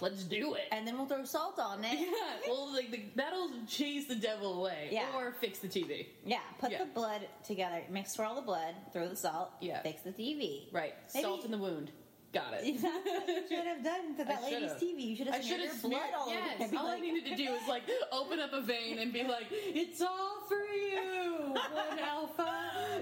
Let's 0.00 0.22
do 0.22 0.54
it. 0.54 0.68
And 0.70 0.86
then 0.86 0.96
we'll 0.96 1.06
throw 1.08 1.24
salt 1.24 1.58
on 1.58 1.82
it. 1.84 1.98
Yeah, 1.98 2.06
well, 2.46 2.72
like 2.72 2.92
the, 2.92 3.02
that'll 3.16 3.50
chase 3.66 4.06
the 4.06 4.14
devil 4.14 4.60
away, 4.60 4.90
Yeah. 4.92 5.06
or 5.16 5.32
fix 5.40 5.58
the 5.58 5.66
TV. 5.66 6.06
Yeah, 6.24 6.38
put 6.60 6.70
Yeah. 6.70 6.84
the 6.84 6.90
blood 6.90 7.22
together, 7.44 7.82
mix 7.90 8.12
swirl 8.12 8.36
the 8.36 8.42
blood, 8.42 8.76
throw 8.92 9.08
the 9.08 9.16
salt, 9.16 9.50
Yeah. 9.60 9.82
fix 9.82 10.02
the 10.02 10.12
TV. 10.12 10.68
Right, 10.70 10.94
Maybe- 11.14 11.24
salt 11.24 11.44
in 11.44 11.50
the 11.50 11.58
wound. 11.58 11.90
Got 12.32 12.54
it. 12.60 12.82
That's 12.82 12.94
what 13.04 13.26
you 13.28 13.42
should 13.48 13.66
have 13.66 13.82
done 13.82 14.16
to 14.16 14.24
that 14.24 14.38
I 14.38 14.44
lady's 14.44 14.70
should've. 14.70 14.82
TV. 14.82 15.06
You 15.08 15.16
should 15.16 15.26
have 15.28 15.36
I 15.36 15.40
smeared 15.40 15.60
have 15.70 15.82
blood 15.82 16.02
all 16.16 16.26
over 16.28 16.34
yes, 16.34 16.60
it. 16.60 16.70
Be 16.70 16.76
all 16.76 16.86
I 16.86 17.00
needed 17.00 17.24
to 17.30 17.36
do 17.36 17.50
was 17.52 17.62
like 17.68 17.82
open 18.12 18.40
up 18.40 18.52
a 18.52 18.60
vein 18.60 18.98
and 18.98 19.12
be 19.12 19.22
like, 19.22 19.46
"It's 19.50 20.02
all 20.02 20.40
for 20.46 20.62
you, 20.74 21.54
one 21.54 21.98
alpha. 22.02 22.52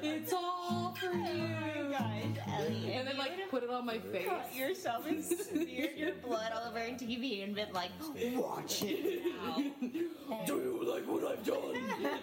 It's 0.03 0.33
all 0.33 0.95
for 1.01 1.11
oh 1.13 1.33
you, 1.33 1.91
guys." 1.91 2.27
Ellie, 2.49 2.93
and 2.93 3.09
then 3.09 3.17
like 3.17 3.33
put 3.51 3.63
it 3.63 3.71
on 3.71 3.87
my 3.87 3.99
face. 3.99 4.29
Cut 4.29 4.55
yourself 4.55 5.07
and 5.07 5.25
smeared 5.25 5.97
your 5.97 6.13
blood 6.23 6.53
all 6.55 6.69
over 6.69 6.79
TV 6.79 7.43
and 7.45 7.55
been 7.55 7.73
like, 7.73 7.91
watch 8.35 8.83
it 8.83 9.23
now. 9.25 9.57
Do 10.47 10.55
you 10.55 10.85
like 10.93 11.07
what 11.07 11.25
I've 11.25 11.45
done? 11.45 11.57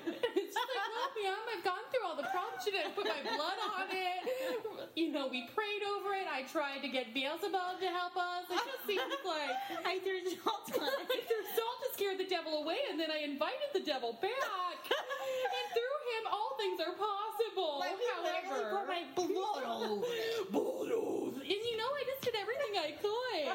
Like, 0.53 0.79
well, 0.93 1.31
ma'am, 1.31 1.57
I've 1.57 1.63
gone 1.63 1.85
through 1.91 2.07
all 2.07 2.15
the 2.15 2.27
prompts. 2.31 2.65
You 2.65 2.73
know, 2.73 2.89
put 2.95 3.05
my 3.05 3.21
blood 3.23 3.57
on 3.75 3.87
it. 3.89 4.89
You 4.95 5.11
know, 5.11 5.27
we 5.27 5.47
prayed 5.53 5.81
over 5.97 6.13
it. 6.13 6.27
I 6.31 6.43
tried 6.43 6.81
to 6.81 6.87
get 6.93 7.11
Beelzebub 7.11 7.81
to 7.81 7.89
help 7.89 8.15
us. 8.15 8.45
It 8.53 8.61
just 8.61 8.85
seems 8.85 9.01
like 9.25 9.57
I 9.81 9.97
threw 10.05 10.21
salt 10.37 10.69
on 10.77 10.85
I 10.85 11.19
threw 11.25 11.43
salt 11.57 11.77
to 11.81 11.89
scare 11.97 12.15
the 12.15 12.29
devil 12.29 12.61
away, 12.61 12.77
and 12.89 12.99
then 12.99 13.09
I 13.09 13.25
invited 13.25 13.73
the 13.73 13.81
devil 13.81 14.13
back. 14.21 14.79
and 15.57 15.65
through 15.73 15.97
him, 16.13 16.23
all 16.29 16.53
things 16.61 16.79
are 16.79 16.93
possible. 16.93 17.81
Like, 17.81 17.97
However, 18.13 18.77
put 18.77 18.87
my 18.87 19.03
blood 19.17 19.63
all 19.65 19.83
over 19.83 20.05
it. 20.05 20.51
Bulldoze. 20.51 21.41
and 21.41 21.49
you 21.49 21.77
know, 21.81 21.89
I 21.89 22.03
just 22.05 22.21
did 22.21 22.35
everything 22.37 22.77
I 22.77 22.93
could. 23.01 23.49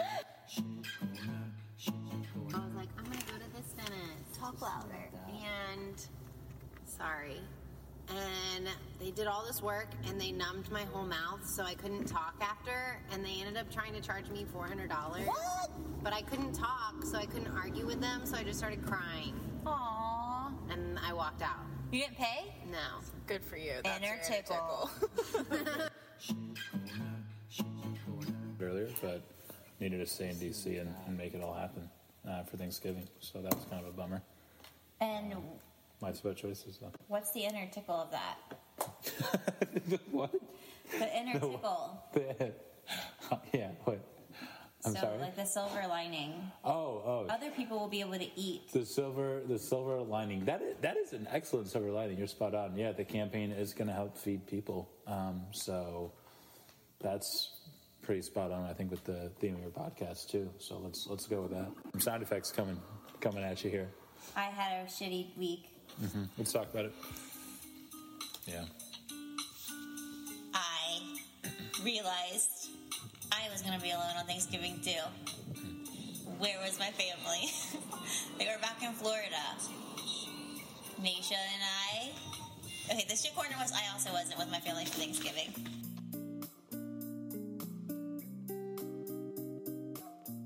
I 2.54 2.58
was 2.64 2.74
like, 2.74 2.88
I'm 2.96 3.04
gonna 3.04 3.28
go 3.28 3.36
to 3.36 3.50
this 3.52 3.76
dentist. 3.76 4.40
Talk 4.40 4.60
louder. 4.62 5.10
And 5.28 6.00
sorry. 6.86 7.40
And 8.10 8.68
they 9.00 9.10
did 9.10 9.26
all 9.26 9.44
this 9.46 9.62
work 9.62 9.88
and 10.08 10.20
they 10.20 10.30
numbed 10.30 10.70
my 10.70 10.82
whole 10.82 11.04
mouth 11.04 11.46
so 11.46 11.64
I 11.64 11.74
couldn't 11.74 12.04
talk 12.04 12.34
after. 12.40 13.00
And 13.12 13.24
they 13.24 13.40
ended 13.40 13.56
up 13.56 13.72
trying 13.72 13.94
to 13.94 14.00
charge 14.00 14.28
me 14.30 14.46
$400. 14.54 14.90
What? 15.26 15.70
But 16.02 16.12
I 16.12 16.22
couldn't 16.22 16.52
talk, 16.52 17.04
so 17.04 17.16
I 17.16 17.26
couldn't 17.26 17.52
argue 17.56 17.86
with 17.86 18.00
them, 18.00 18.22
so 18.24 18.36
I 18.36 18.44
just 18.44 18.58
started 18.58 18.84
crying. 18.86 19.34
Aww. 19.64 20.52
And 20.70 20.98
I 20.98 21.12
walked 21.12 21.42
out. 21.42 21.60
You 21.90 22.00
didn't 22.00 22.16
pay? 22.16 22.54
No. 22.70 23.00
Good 23.26 23.42
for 23.42 23.56
you. 23.56 23.72
That's 23.82 23.98
Inner 23.98 24.16
your 24.16 24.24
tickle. 24.24 24.90
earlier, 28.64 28.88
but 29.02 29.22
needed 29.80 29.98
to 29.98 30.06
stay 30.06 30.30
in 30.30 30.36
DC 30.36 30.80
and, 30.80 30.92
and 31.06 31.16
make 31.16 31.34
it 31.34 31.42
all 31.42 31.54
happen 31.54 31.88
uh, 32.28 32.42
for 32.44 32.56
Thanksgiving. 32.56 33.06
So 33.20 33.40
that 33.42 33.54
was 33.54 33.64
kind 33.66 33.84
of 33.84 33.92
a 33.92 33.96
bummer. 33.96 34.22
And 35.00 35.34
My 36.00 36.12
spot 36.12 36.36
choices, 36.36 36.78
though. 36.80 36.92
what's 37.08 37.32
the 37.32 37.40
inner 37.44 37.66
tickle 37.72 37.94
of 37.94 38.10
that? 38.10 40.00
what? 40.10 40.30
The 40.98 41.16
inner 41.18 41.38
No. 41.38 41.50
tickle. 41.52 42.02
yeah, 43.52 43.68
what? 43.84 44.00
I'm 44.86 44.92
so, 44.94 45.00
sorry. 45.00 45.18
like 45.18 45.34
the 45.34 45.46
silver 45.46 45.82
lining. 45.88 46.34
oh, 46.62 46.70
oh. 47.06 47.26
Other 47.30 47.50
people 47.50 47.78
will 47.78 47.88
be 47.88 48.00
able 48.00 48.18
to 48.18 48.28
eat. 48.38 48.70
The 48.72 48.84
silver, 48.84 49.40
the 49.48 49.58
silver 49.58 50.02
lining. 50.02 50.44
That 50.44 50.60
is, 50.60 50.76
that 50.82 50.98
is 50.98 51.14
an 51.14 51.26
excellent 51.30 51.70
silver 51.70 51.90
lining. 51.90 52.18
You're 52.18 52.26
spot 52.26 52.54
on. 52.54 52.76
Yeah, 52.76 52.92
the 52.92 53.04
campaign 53.04 53.50
is 53.50 53.72
going 53.72 53.88
to 53.88 53.94
help 53.94 54.18
feed 54.18 54.46
people. 54.46 54.90
Um, 55.06 55.46
so 55.52 56.12
that's 57.00 57.24
pretty 58.02 58.20
spot 58.20 58.50
on. 58.52 58.68
I 58.68 58.74
think 58.74 58.90
with 58.90 59.04
the 59.04 59.30
theme 59.40 59.54
of 59.54 59.62
your 59.62 59.70
podcast 59.70 60.28
too. 60.30 60.50
So 60.58 60.78
let's 60.78 61.06
let's 61.08 61.26
go 61.26 61.40
with 61.42 61.52
that. 61.52 61.70
Some 61.92 62.00
sound 62.02 62.22
effects 62.22 62.50
coming 62.52 62.78
coming 63.20 63.42
at 63.42 63.64
you 63.64 63.70
here. 63.70 63.88
I 64.36 64.42
had 64.44 64.82
a 64.82 64.84
shitty 64.86 65.34
week. 65.38 65.64
Hmm 66.00 66.24
Let's 66.38 66.52
talk 66.52 66.70
about 66.72 66.86
it. 66.86 66.94
Yeah. 68.46 68.64
I 70.52 71.00
realized 71.82 72.68
I 73.32 73.48
was 73.50 73.62
going 73.62 73.74
to 73.74 73.82
be 73.82 73.90
alone 73.90 74.16
on 74.18 74.26
Thanksgiving 74.26 74.80
too. 74.84 74.90
Where 76.38 76.58
was 76.60 76.78
my 76.78 76.90
family? 76.90 77.50
they 78.38 78.46
were 78.46 78.60
back 78.60 78.82
in 78.82 78.92
Florida. 78.92 79.36
Nisha 81.00 81.32
and 81.32 81.62
I. 81.62 82.10
Okay, 82.90 83.06
the 83.08 83.16
shit 83.16 83.34
corner 83.34 83.56
was 83.58 83.72
I 83.72 83.92
also 83.92 84.12
wasn't 84.12 84.38
with 84.38 84.50
my 84.50 84.60
family 84.60 84.84
for 84.84 84.98
Thanksgiving. 84.98 85.54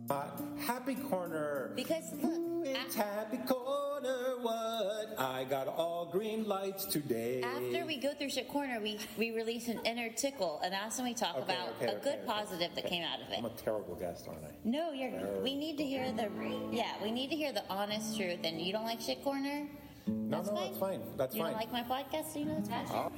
Hot 0.08 0.40
happy 0.60 0.94
corner. 0.94 1.72
Because 1.74 2.12
look, 2.22 2.37
It's 2.84 2.94
happy 2.94 3.38
corner. 3.38 4.36
What? 4.40 5.14
I 5.18 5.44
got 5.44 5.66
all 5.68 6.06
green 6.10 6.46
lights 6.46 6.84
today. 6.84 7.42
after 7.42 7.84
we 7.86 7.96
go 7.98 8.14
through 8.14 8.30
shit 8.30 8.48
corner, 8.48 8.80
we 8.80 8.98
we 9.16 9.30
release 9.32 9.68
an 9.68 9.80
inner 9.84 10.10
tickle, 10.10 10.60
and 10.62 10.72
that's 10.72 10.96
when 10.98 11.06
we 11.06 11.14
talk 11.14 11.36
Okay, 11.36 11.52
about 11.54 11.68
okay, 11.76 11.86
a 11.86 11.90
okay, 11.96 12.00
good 12.04 12.26
positive 12.26 12.74
that 12.74 12.86
came 12.86 13.02
out 13.02 13.20
of 13.20 13.28
it. 13.32 13.38
I'm 13.38 13.44
a 13.44 13.50
terrible 13.50 13.94
guest, 13.96 14.26
aren't 14.28 14.44
I? 14.44 14.50
No, 14.64 14.92
you're. 14.92 15.10
We 15.42 15.54
need 15.56 15.76
to 15.78 15.84
hear 15.84 16.10
the. 16.12 16.28
Yeah, 16.70 16.92
we 17.02 17.10
need 17.10 17.30
to 17.30 17.36
hear 17.36 17.52
the 17.52 17.64
honest 17.68 18.16
truth. 18.16 18.40
And 18.44 18.60
you 18.60 18.72
don't 18.72 18.84
like 18.84 19.00
shit 19.00 19.22
corner? 19.24 19.66
No, 20.06 20.36
That's 20.38 20.48
no, 20.50 20.54
fine. 20.56 20.64
that's 20.68 20.78
fine. 20.78 21.00
That's 21.16 21.34
you 21.34 21.42
fine. 21.42 21.50
don't 21.52 21.60
like 21.60 21.72
my 21.72 21.82
podcast, 21.82 22.32
so 22.32 22.38
you 22.38 22.46
know 22.46 22.60
that's 22.66 22.90
fine. 22.90 23.10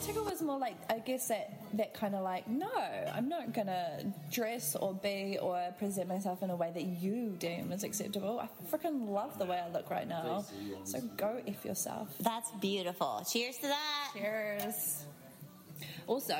Inner 0.00 0.06
tickle 0.12 0.24
was 0.24 0.42
more 0.42 0.58
like 0.58 0.76
I 0.90 0.98
guess 0.98 1.28
that 1.28 1.60
that 1.74 1.94
kind 1.94 2.14
of 2.14 2.22
like 2.22 2.48
no, 2.48 2.70
I'm 3.12 3.28
not 3.28 3.52
gonna 3.52 4.12
dress 4.30 4.76
or 4.76 4.94
be 4.94 5.38
or 5.40 5.74
present 5.78 6.08
myself 6.08 6.42
in 6.42 6.50
a 6.50 6.56
way 6.56 6.70
that 6.74 6.84
you 6.84 7.36
deem 7.38 7.72
is 7.72 7.84
acceptable. 7.84 8.40
I 8.40 8.48
freaking 8.74 9.08
love 9.08 9.38
the 9.38 9.44
way 9.44 9.58
I 9.58 9.70
look 9.70 9.90
right 9.90 10.08
now. 10.08 10.44
So 10.84 11.00
go 11.16 11.40
if 11.46 11.64
yourself. 11.64 12.08
That's 12.20 12.50
beautiful. 12.60 13.24
Cheers 13.30 13.56
to 13.58 13.68
that. 13.68 14.10
Cheers. 14.14 15.04
Also, 16.06 16.36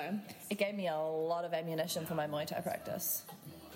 it 0.51 0.59
gave 0.59 0.75
me 0.75 0.89
a 0.89 0.97
lot 0.97 1.45
of 1.45 1.55
ammunition 1.55 2.05
for 2.05 2.15
my 2.15 2.27
Muay 2.27 2.47
Thai 2.47 2.61
practice. 2.61 3.25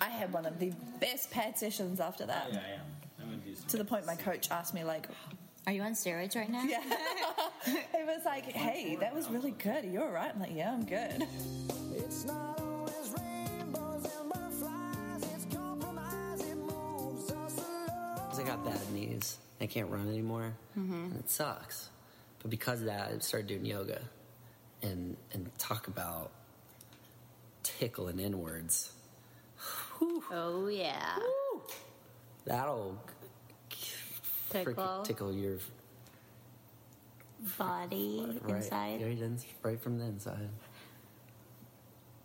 I 0.01 0.09
had 0.09 0.33
one 0.33 0.45
of 0.45 0.59
the 0.59 0.73
best 0.99 1.31
pad 1.31 1.57
sessions 1.57 1.99
after 1.99 2.25
that. 2.25 2.49
yeah. 2.51 2.59
I'm 3.19 3.29
gonna 3.29 3.37
do 3.37 3.55
some 3.55 3.67
To 3.69 3.77
the 3.77 3.85
point 3.85 4.05
my 4.05 4.15
coach 4.15 4.51
asked 4.51 4.73
me 4.73 4.83
like, 4.83 5.07
Are 5.67 5.73
you 5.73 5.81
on 5.81 5.93
steroids 5.93 6.35
right 6.35 6.49
now? 6.49 6.63
Yeah. 6.63 6.83
it 7.65 8.05
was 8.05 8.23
like, 8.23 8.45
hey, 8.45 8.97
that 8.99 9.13
was 9.15 9.29
really 9.29 9.51
good. 9.51 9.83
You're 9.83 9.93
you 9.93 10.01
all 10.03 10.11
right? 10.11 10.31
I'm 10.33 10.39
like, 10.39 10.53
yeah, 10.55 10.71
I'm 10.71 10.85
good. 10.85 11.27
It's 11.95 12.23
not 12.25 12.59
always 12.59 13.15
rainbows 13.19 14.05
and 14.05 14.29
butterflies. 14.29 15.23
It's 15.35 15.55
compromise. 15.55 16.41
It 16.41 16.55
moves 16.57 17.31
us 17.31 17.57
along. 17.57 18.29
'Cause 18.29 18.39
I 18.39 18.43
got 18.43 18.63
bad 18.63 18.91
knees. 18.93 19.37
I 19.59 19.65
can't 19.65 19.89
run 19.89 20.07
anymore, 20.09 20.53
mm-hmm. 20.77 20.93
and 20.93 21.15
it 21.15 21.29
sucks. 21.31 21.89
But 22.41 22.51
because 22.51 22.81
of 22.81 22.87
that, 22.87 23.09
I 23.11 23.17
started 23.19 23.47
doing 23.47 23.65
yoga, 23.65 24.01
and 24.83 25.15
and 25.33 25.49
talk 25.57 25.87
about 25.87 26.31
tickling 27.63 28.19
inwards. 28.19 28.91
Oh 30.31 30.67
yeah. 30.67 31.17
That'll 32.45 32.97
Tickle. 34.63 35.03
tickle 35.03 35.33
your 35.33 35.57
Body 37.57 38.39
right, 38.41 38.55
inside. 38.55 39.01
right, 39.03 39.39
right 39.63 39.79
from 39.81 39.99
the 39.99 40.05
inside. 40.05 40.49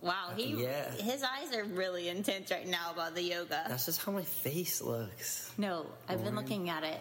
Wow, 0.00 0.30
he 0.34 0.62
Yeah. 0.62 0.90
his 0.92 1.22
eyes 1.22 1.54
are 1.54 1.64
really 1.64 2.08
intense 2.08 2.50
right 2.50 2.66
now 2.66 2.90
about 2.92 3.14
the 3.14 3.22
yoga. 3.22 3.64
That's 3.68 3.84
just 3.84 4.02
how 4.02 4.12
my 4.12 4.22
face 4.22 4.80
looks. 4.80 5.52
no, 5.58 5.86
I've 6.08 6.24
been 6.24 6.34
looking 6.36 6.70
at 6.70 6.84
it 6.84 7.00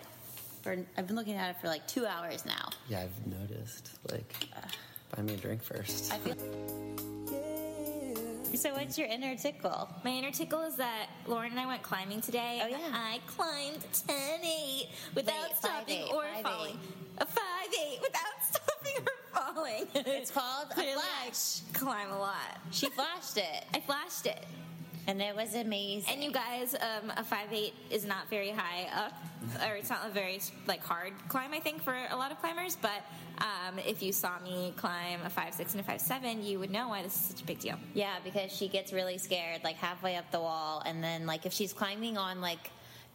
for 0.63 0.75
I've 0.97 1.07
been 1.07 1.15
looking 1.15 1.35
at 1.35 1.51
it 1.51 1.61
for 1.61 1.67
like 1.67 1.87
two 1.87 2.05
hours 2.05 2.45
now. 2.45 2.69
Yeah, 2.89 3.03
I've 3.03 3.27
noticed. 3.27 3.91
Like, 4.11 4.33
uh. 4.53 4.67
buy 5.15 5.21
me 5.21 5.35
a 5.35 5.37
drink 5.37 5.63
first. 5.63 6.11
I 6.13 6.17
feel. 6.17 6.35
So 8.55 8.73
what's 8.73 8.97
your 8.97 9.07
inner 9.07 9.35
tickle? 9.35 9.89
My 10.03 10.09
inner 10.11 10.31
tickle 10.31 10.61
is 10.63 10.75
that 10.77 11.07
Lauren 11.27 11.51
and 11.51 11.59
I 11.59 11.65
went 11.67 11.81
climbing 11.83 12.21
today. 12.21 12.61
Oh, 12.63 12.67
yeah. 12.67 12.77
I 12.91 13.19
climbed 13.27 13.79
10 14.07 14.17
8 14.43 14.87
without 15.15 15.35
Wait, 15.49 15.55
stopping 15.57 16.01
5'8", 16.07 16.11
or 16.11 16.23
5'8". 16.23 16.43
falling. 16.43 16.79
A 17.19 17.25
5 17.25 17.43
8 17.93 17.99
without 18.01 18.21
stopping 18.51 19.07
or 19.07 19.53
falling. 19.53 19.87
It's 19.93 20.31
called 20.31 20.67
a 20.71 20.75
flash. 20.75 21.61
Climb 21.73 22.11
a 22.11 22.19
lot. 22.19 22.59
She 22.71 22.89
flashed 22.89 23.37
it. 23.37 23.65
I 23.73 23.79
flashed 23.81 24.25
it. 24.25 24.45
And 25.09 25.23
it 25.23 25.35
was 25.35 25.55
amazing. 25.55 26.13
And 26.13 26.23
you 26.23 26.31
guys, 26.31 26.75
um, 26.75 27.11
a 27.17 27.23
five 27.23 27.51
eight 27.51 27.73
is 27.89 28.05
not 28.05 28.29
very 28.29 28.51
high 28.51 28.87
up, 28.95 29.13
or 29.67 29.75
it's 29.75 29.89
not 29.89 30.05
a 30.05 30.09
very 30.11 30.39
like 30.67 30.83
hard 30.83 31.13
climb. 31.29 31.51
I 31.51 31.59
think 31.59 31.81
for 31.81 31.95
a 32.11 32.15
lot 32.15 32.31
of 32.31 32.39
climbers, 32.39 32.77
but 32.79 33.01
um, 33.39 33.79
if 33.79 34.03
you 34.03 34.11
saw 34.13 34.37
me 34.43 34.71
climb 34.77 35.19
a 35.25 35.29
five 35.29 35.55
six 35.55 35.73
and 35.73 35.81
a 35.81 35.83
five 35.83 35.99
seven, 35.99 36.43
you 36.43 36.59
would 36.59 36.69
know 36.69 36.89
why 36.89 37.01
this 37.01 37.15
is 37.15 37.21
such 37.21 37.41
a 37.41 37.45
big 37.45 37.57
deal. 37.59 37.77
Yeah, 37.95 38.17
because 38.23 38.55
she 38.55 38.67
gets 38.67 38.93
really 38.93 39.17
scared, 39.17 39.63
like 39.63 39.77
halfway 39.77 40.15
up 40.15 40.29
the 40.31 40.39
wall, 40.39 40.83
and 40.85 41.03
then 41.03 41.25
like 41.25 41.47
if 41.47 41.53
she's 41.53 41.73
climbing 41.73 42.15
on 42.17 42.39
like. 42.39 42.69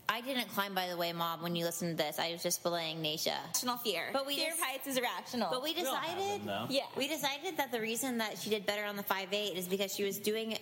I 0.06 0.20
didn't 0.20 0.48
climb, 0.50 0.74
by 0.74 0.88
the 0.88 0.98
way, 0.98 1.14
Mom. 1.14 1.40
When 1.40 1.56
you 1.56 1.64
listen 1.64 1.88
to 1.92 1.96
this, 1.96 2.18
I 2.18 2.30
was 2.32 2.42
just 2.42 2.62
belaying 2.62 2.98
Naisha. 3.02 3.32
Rational 3.54 3.78
fear. 3.78 4.10
But 4.12 4.26
we 4.26 4.36
fear 4.36 4.50
just- 4.50 4.60
of 4.60 4.66
heights 4.66 4.86
is 4.86 4.98
irrational. 4.98 5.48
But 5.50 5.62
we 5.62 5.70
We 5.72 5.80
decided, 5.80 6.40
them, 6.40 6.46
though. 6.46 6.66
Yeah. 6.68 6.82
we 6.94 7.08
decided 7.08 7.56
that 7.56 7.72
the 7.72 7.80
reason 7.80 8.18
that 8.18 8.36
she 8.36 8.50
did 8.50 8.66
better 8.66 8.84
on 8.84 8.96
the 8.96 9.02
five 9.02 9.32
eight 9.32 9.56
is 9.56 9.66
because 9.66 9.94
she 9.94 10.04
was 10.04 10.18
doing 10.18 10.58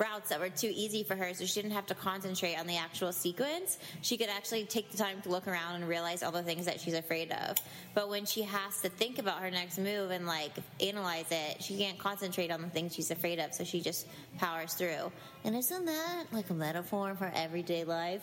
routes 0.00 0.30
that 0.30 0.40
were 0.40 0.48
too 0.48 0.72
easy 0.74 1.04
for 1.04 1.14
her, 1.14 1.34
so 1.34 1.44
she 1.44 1.60
didn't 1.60 1.74
have 1.74 1.86
to 1.86 1.94
concentrate 1.94 2.56
on 2.56 2.66
the 2.66 2.76
actual 2.76 3.12
sequence. 3.12 3.78
She 4.00 4.16
could 4.16 4.30
actually 4.30 4.64
take 4.64 4.90
the 4.90 4.96
time 4.96 5.20
to 5.22 5.28
look 5.28 5.46
around 5.46 5.76
and 5.76 5.86
realize 5.86 6.22
all 6.22 6.32
the 6.32 6.42
things 6.42 6.64
that 6.64 6.80
she's 6.80 6.94
afraid 6.94 7.30
of. 7.30 7.58
But 7.94 8.08
when 8.08 8.24
she 8.24 8.42
has 8.42 8.80
to 8.80 8.88
think 8.88 9.18
about 9.18 9.40
her 9.42 9.50
next 9.50 9.78
move 9.78 10.10
and 10.10 10.26
like 10.26 10.52
analyze 10.80 11.26
it, 11.30 11.62
she 11.62 11.76
can't 11.76 11.98
concentrate 11.98 12.50
on 12.50 12.62
the 12.62 12.68
things 12.68 12.94
she's 12.94 13.10
afraid 13.10 13.38
of, 13.38 13.52
so 13.52 13.62
she 13.62 13.80
just 13.80 14.06
powers 14.38 14.72
through. 14.74 15.12
And 15.44 15.54
isn't 15.54 15.84
that 15.84 16.24
like 16.32 16.50
a 16.50 16.54
metaphor 16.54 17.14
for 17.14 17.30
everyday 17.34 17.84
life? 17.84 18.22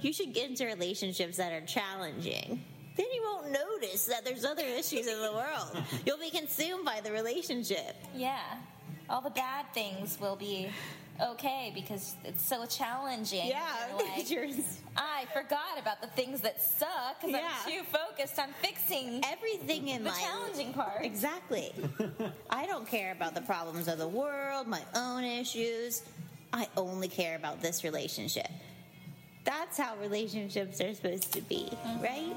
You 0.00 0.12
should 0.12 0.32
get 0.32 0.48
into 0.48 0.64
relationships 0.64 1.36
that 1.36 1.52
are 1.52 1.66
challenging. 1.66 2.62
Then 2.96 3.06
you 3.12 3.22
won't 3.22 3.52
notice 3.52 4.06
that 4.06 4.24
there's 4.24 4.44
other 4.44 4.64
issues 4.64 5.06
in 5.06 5.20
the 5.20 5.32
world. 5.32 5.84
You'll 6.04 6.18
be 6.18 6.30
consumed 6.30 6.84
by 6.84 7.00
the 7.00 7.12
relationship. 7.12 7.94
Yeah. 8.14 8.42
All 9.08 9.20
the 9.20 9.30
bad 9.30 9.66
things 9.72 10.18
will 10.20 10.36
be 10.36 10.68
okay 11.20 11.72
because 11.74 12.14
it's 12.24 12.44
so 12.44 12.64
challenging. 12.66 13.46
Yeah, 13.48 13.66
You're 14.26 14.46
like, 14.48 14.56
I 14.96 15.26
forgot 15.32 15.78
about 15.80 16.00
the 16.00 16.06
things 16.08 16.40
that 16.42 16.62
suck 16.62 17.20
because 17.20 17.32
Yeah. 17.32 17.48
I'm 17.66 17.70
too 17.72 17.82
focused 17.90 18.38
on 18.38 18.48
fixing 18.62 19.22
everything 19.24 19.88
in 19.88 20.04
the 20.04 20.10
life. 20.10 20.20
challenging 20.20 20.72
part. 20.72 21.04
Exactly. 21.04 21.72
I 22.50 22.66
don't 22.66 22.86
care 22.86 23.12
about 23.12 23.34
the 23.34 23.42
problems 23.42 23.88
of 23.88 23.98
the 23.98 24.08
world, 24.08 24.66
my 24.66 24.82
own 24.94 25.24
issues. 25.24 26.02
I 26.52 26.66
only 26.76 27.08
care 27.08 27.36
about 27.36 27.60
this 27.60 27.84
relationship. 27.84 28.48
That's 29.44 29.78
how 29.78 29.96
relationships 29.96 30.80
are 30.80 30.94
supposed 30.94 31.32
to 31.32 31.40
be, 31.42 31.68
mm-hmm. 31.70 32.02
right? 32.02 32.36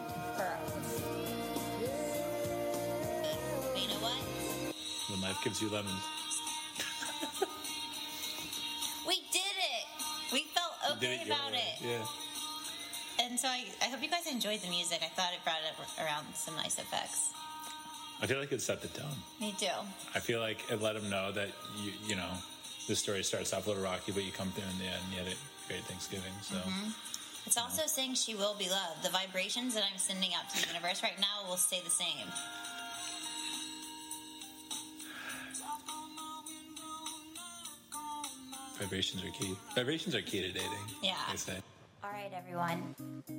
You 3.76 3.88
know 3.88 4.00
what? 4.02 4.74
When 5.10 5.22
life 5.22 5.38
gives 5.44 5.62
you 5.62 5.70
lemons. 5.70 6.21
Okay 10.98 11.24
about 11.26 11.52
way. 11.52 11.78
it. 11.82 11.86
Yeah. 11.86 13.26
And 13.26 13.40
so 13.40 13.48
I, 13.48 13.66
I 13.82 13.86
hope 13.86 14.02
you 14.02 14.10
guys 14.10 14.26
enjoyed 14.26 14.62
the 14.62 14.70
music. 14.70 15.00
I 15.04 15.10
thought 15.10 15.32
it 15.34 15.44
brought 15.44 15.62
up 15.70 15.78
around 16.04 16.26
some 16.34 16.56
nice 16.56 16.80
effects. 16.80 17.30
I 18.22 18.26
feel 18.28 18.40
like 18.40 18.52
it 18.52 18.62
set 18.62 18.82
the 18.82 18.88
tone. 18.90 19.18
Me 19.40 19.54
too. 19.60 19.68
I 20.16 20.20
feel 20.20 20.40
like 20.40 20.60
it 20.72 20.82
let 20.82 20.94
them 20.96 21.10
know 21.10 21.32
that 21.32 21.50
you 21.84 21.92
you 22.08 22.16
know 22.16 22.30
the 22.88 22.96
story 22.96 23.24
starts 23.24 23.54
off 23.54 23.66
a 23.66 23.70
little 23.70 23.84
rocky, 23.84 24.12
but 24.12 24.24
you 24.24 24.32
come 24.32 24.50
through 24.52 24.70
in 24.72 24.78
the 24.80 24.86
end. 24.86 25.02
and 25.06 25.12
You 25.14 25.18
had 25.24 25.28
a 25.34 25.38
great 25.68 25.84
Thanksgiving. 25.86 26.34
So 26.42 26.56
Mhm. 26.56 26.94
It's 27.48 27.58
also 27.58 27.88
saying 27.88 28.14
she 28.16 28.36
will 28.36 28.54
be 28.54 28.70
loved. 28.70 29.02
The 29.04 29.10
vibrations 29.10 29.74
that 29.74 29.84
I'm 29.84 29.98
sending 29.98 30.34
out 30.36 30.48
to 30.52 30.62
the 30.62 30.68
universe 30.68 31.02
right 31.02 31.20
now 31.20 31.50
will 31.50 31.58
stay 31.58 31.82
the 31.84 31.90
same. 31.90 32.28
Vibrations 38.82 39.24
are 39.24 39.30
key. 39.30 39.56
Vibrations 39.76 40.16
are 40.16 40.22
key 40.22 40.42
to 40.42 40.52
dating. 40.52 40.72
Yeah. 41.04 41.14
They 41.30 41.38
say. 41.38 41.58
All 42.04 42.10
right, 42.10 42.32
everyone. 42.36 42.96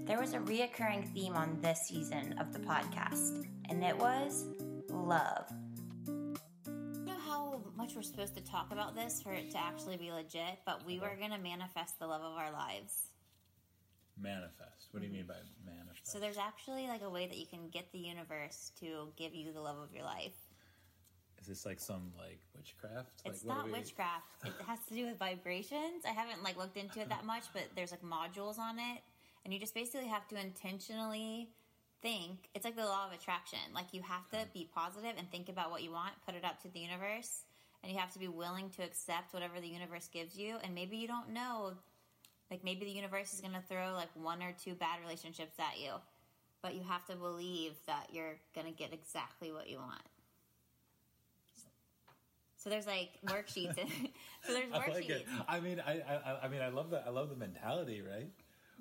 There 0.07 0.21
was 0.21 0.35
a 0.35 0.39
reoccurring 0.39 1.13
theme 1.13 1.35
on 1.35 1.59
this 1.61 1.81
season 1.89 2.39
of 2.39 2.53
the 2.53 2.61
podcast, 2.61 3.45
and 3.69 3.83
it 3.83 3.99
was 3.99 4.47
love. 4.89 5.47
I 6.07 6.11
don't 6.69 7.07
know 7.07 7.19
how 7.27 7.61
much 7.77 7.97
we're 7.97 8.03
supposed 8.03 8.37
to 8.37 8.45
talk 8.45 8.71
about 8.71 8.95
this 8.95 9.21
for 9.21 9.33
it 9.33 9.51
to 9.51 9.59
actually 9.59 9.97
be 9.97 10.13
legit, 10.13 10.61
but 10.65 10.87
we 10.87 11.01
were 11.01 11.17
going 11.19 11.33
to 11.33 11.39
manifest 11.39 11.99
the 11.99 12.07
love 12.07 12.23
of 12.23 12.37
our 12.37 12.53
lives. 12.53 13.09
Manifest. 14.21 14.89
What 14.93 15.01
do 15.01 15.09
you 15.09 15.13
mean 15.13 15.27
by 15.27 15.35
manifest? 15.67 16.13
So 16.13 16.21
there's 16.21 16.39
actually 16.39 16.87
like 16.87 17.03
a 17.03 17.11
way 17.11 17.27
that 17.27 17.37
you 17.37 17.47
can 17.47 17.69
get 17.73 17.91
the 17.93 17.99
universe 17.99 18.71
to 18.79 19.09
give 19.17 19.35
you 19.35 19.53
the 19.53 19.61
love 19.61 19.79
of 19.79 19.93
your 19.93 20.05
life. 20.05 20.37
Is 21.43 21.49
this 21.49 21.67
like 21.67 21.81
some 21.81 22.13
like 22.17 22.39
witchcraft? 22.57 23.23
It's 23.25 23.45
like, 23.45 23.49
what 23.49 23.57
not 23.57 23.67
we- 23.67 23.73
witchcraft. 23.73 24.27
It 24.45 24.53
has 24.67 24.79
to 24.89 24.95
do 24.95 25.07
with 25.07 25.19
vibrations. 25.19 26.05
I 26.07 26.11
haven't 26.11 26.45
like 26.45 26.57
looked 26.57 26.77
into 26.77 27.01
it 27.01 27.09
that 27.09 27.25
much, 27.25 27.45
but 27.53 27.65
there's 27.75 27.91
like 27.91 28.03
modules 28.03 28.59
on 28.59 28.79
it, 28.79 29.03
and 29.45 29.53
you 29.53 29.59
just 29.59 29.75
basically 29.75 30.07
have 30.07 30.29
to 30.29 30.41
intentionally 30.41 31.51
think. 32.01 32.49
It's 32.55 32.65
like 32.65 32.77
the 32.77 32.85
law 32.85 33.07
of 33.07 33.13
attraction. 33.13 33.59
Like 33.75 33.87
you 33.93 34.03
have 34.03 34.29
to 34.31 34.47
be 34.55 34.69
positive 34.73 35.15
and 35.19 35.29
think 35.33 35.49
about 35.49 35.73
what 35.73 35.83
you 35.83 35.91
want, 35.91 36.13
put 36.25 36.37
it 36.37 36.45
up 36.45 36.63
to 36.63 36.69
the 36.69 36.79
universe, 36.79 37.45
and 37.83 37.93
you 37.93 37.99
have 37.99 38.13
to 38.13 38.21
be 38.21 38.29
willing 38.29 38.71
to 38.71 38.83
accept 38.85 39.35
whatever 39.35 39.61
the 39.61 39.69
universe 39.69 40.09
gives 40.13 40.39
you. 40.39 40.57
And 40.63 40.75
maybe 40.77 40.97
you 40.97 41.09
don't 41.09 41.31
know, 41.31 41.73
like 42.53 42.63
maybe 42.63 42.85
the 42.85 42.93
universe 42.93 43.35
is 43.35 43.41
going 43.41 43.55
to 43.55 43.63
throw 43.69 43.95
like 43.95 44.11
one 44.15 44.43
or 44.45 44.55
two 44.63 44.75
bad 44.75 45.01
relationships 45.03 45.57
at 45.59 45.81
you, 45.81 45.91
but 46.63 46.75
you 46.77 46.83
have 46.83 47.05
to 47.07 47.17
believe 47.17 47.75
that 47.89 48.09
you're 48.13 48.37
going 48.55 48.67
to 48.67 48.73
get 48.73 48.93
exactly 48.93 49.51
what 49.51 49.69
you 49.69 49.79
want. 49.79 50.03
So 52.63 52.71
there's 52.71 52.87
like 52.87 53.11
worksheets. 53.27 53.75
so 54.47 54.53
there's 54.53 54.73
I 54.73 54.79
like 54.79 55.09
it. 55.09 55.27
worksheets. 55.27 55.45
I 55.49 55.59
mean, 55.61 55.83
I, 55.85 55.95
I, 55.95 56.39
I 56.45 56.49
mean, 56.49 56.61
I 56.61 56.69
love 56.69 56.91
the, 56.91 57.05
I 57.05 57.11
love 57.11 57.29
the 57.29 57.35
mentality, 57.37 58.03
right? 58.03 58.29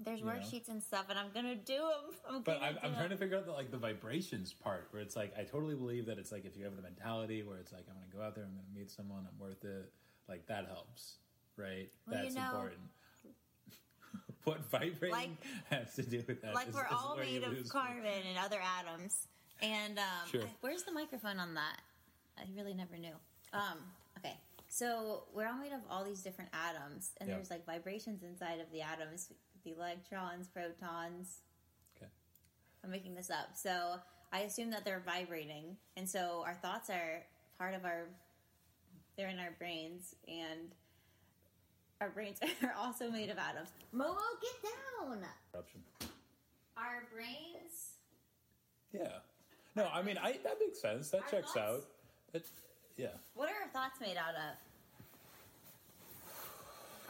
There's 0.04 0.20
you 0.20 0.26
know. 0.26 0.34
worksheets 0.34 0.70
and 0.70 0.82
stuff, 0.82 1.06
and 1.10 1.17
I'm 1.17 1.32
gonna 1.34 1.56
do 1.56 1.78
them. 1.78 2.15
I'm 2.30 2.41
But 2.44 2.60
gonna 2.60 2.65
I'm, 2.65 2.78
I'm 2.84 2.94
trying 2.96 3.10
to 3.10 3.17
figure 3.17 3.38
out 3.38 3.46
the, 3.46 3.52
like 3.54 3.72
the 3.72 3.78
vibrations 3.78 4.54
part, 4.54 4.88
where 4.91 5.02
it's 5.02 5.15
like 5.15 5.34
I 5.38 5.44
totally 5.44 5.76
believe 5.76 6.06
that 6.06 6.20
it's 6.20 6.32
like 6.32 6.46
if 6.46 6.56
you 6.56 6.63
have 6.65 6.76
the 6.76 6.82
mentality 6.82 7.41
where 7.44 7.58
it's 7.58 7.72
like 7.72 7.86
I'm 7.89 7.96
going 7.96 8.10
to 8.10 8.15
go 8.17 8.22
out 8.24 8.36
there, 8.36 8.44
I'm 8.46 8.54
going 8.54 8.65
to 8.72 8.80
meet 8.80 8.91
someone, 8.91 9.26
I'm 9.32 9.39
worth 9.39 9.63
it. 9.63 9.91
Like 10.30 10.46
that 10.48 10.67
helps, 10.67 11.15
right? 11.58 11.89
Well, 12.08 12.17
you 12.24 12.24
That's 12.32 12.36
know- 12.36 12.46
important. 12.52 12.82
what 14.44 14.70
vibrating 14.72 15.12
Like- 15.12 15.30
has 15.70 15.96
to 15.96 16.04
do 16.04 16.24
with 16.28 16.41
that? 16.44 16.54
Like 16.54 16.70
is- 16.70 16.76
we're 16.76 16.82
is 16.86 16.88
all 16.91 17.17
made 17.17 17.44
of 17.44 17.54
me. 17.54 17.63
carbon 17.63 18.06
and 18.30 18.38
other 18.39 18.60
atoms. 18.80 19.28
And 19.62 19.98
um, 20.00 20.06
Sure. 20.32 20.44
where's 20.62 20.84
the 20.84 20.91
microphone 20.91 21.38
on 21.39 21.54
that? 21.56 21.78
I 22.38 22.44
really 22.56 22.74
never 22.74 22.98
knew. 22.98 23.13
Um, 23.53 23.79
okay, 24.17 24.35
so 24.67 25.23
we're 25.33 25.47
all 25.47 25.57
made 25.57 25.73
of 25.73 25.81
all 25.89 26.03
these 26.03 26.21
different 26.21 26.51
atoms, 26.53 27.11
and 27.19 27.29
there's 27.29 27.49
like 27.49 27.65
vibrations 27.65 28.23
inside 28.23 28.59
of 28.59 28.71
the 28.71 28.81
atoms, 28.81 29.31
the 29.63 29.73
electrons, 29.73 30.47
protons. 30.47 31.39
Okay. 31.97 32.09
I'm 32.83 32.91
making 32.91 33.15
this 33.15 33.29
up. 33.29 33.49
So 33.55 33.95
I 34.31 34.39
assume 34.41 34.71
that 34.71 34.85
they're 34.85 35.03
vibrating, 35.05 35.75
and 35.97 36.09
so 36.09 36.43
our 36.45 36.55
thoughts 36.55 36.89
are 36.89 37.23
part 37.57 37.75
of 37.75 37.85
our. 37.85 38.07
They're 39.17 39.27
in 39.27 39.39
our 39.39 39.53
brains, 39.59 40.15
and 40.27 40.71
our 41.99 42.09
brains 42.09 42.39
are 42.63 42.73
also 42.77 43.11
made 43.11 43.29
of 43.29 43.37
atoms. 43.37 43.69
Momo, 43.93 44.15
get 44.41 44.71
down. 44.71 45.19
Corruption. 45.51 45.81
Our 46.77 47.03
brains. 47.13 47.97
Yeah. 48.93 49.19
No, 49.75 49.87
I 49.93 50.01
mean, 50.01 50.17
I 50.17 50.39
that 50.43 50.57
makes 50.59 50.81
sense. 50.81 51.09
That 51.11 51.23
Our 51.23 51.29
checks 51.29 51.55
out. 51.57 51.83
That, 52.33 52.43
yeah. 53.01 53.07
What 53.33 53.49
are 53.49 53.55
our 53.63 53.67
thoughts 53.69 53.99
made 53.99 54.17
out 54.17 54.35
of? 54.35 54.57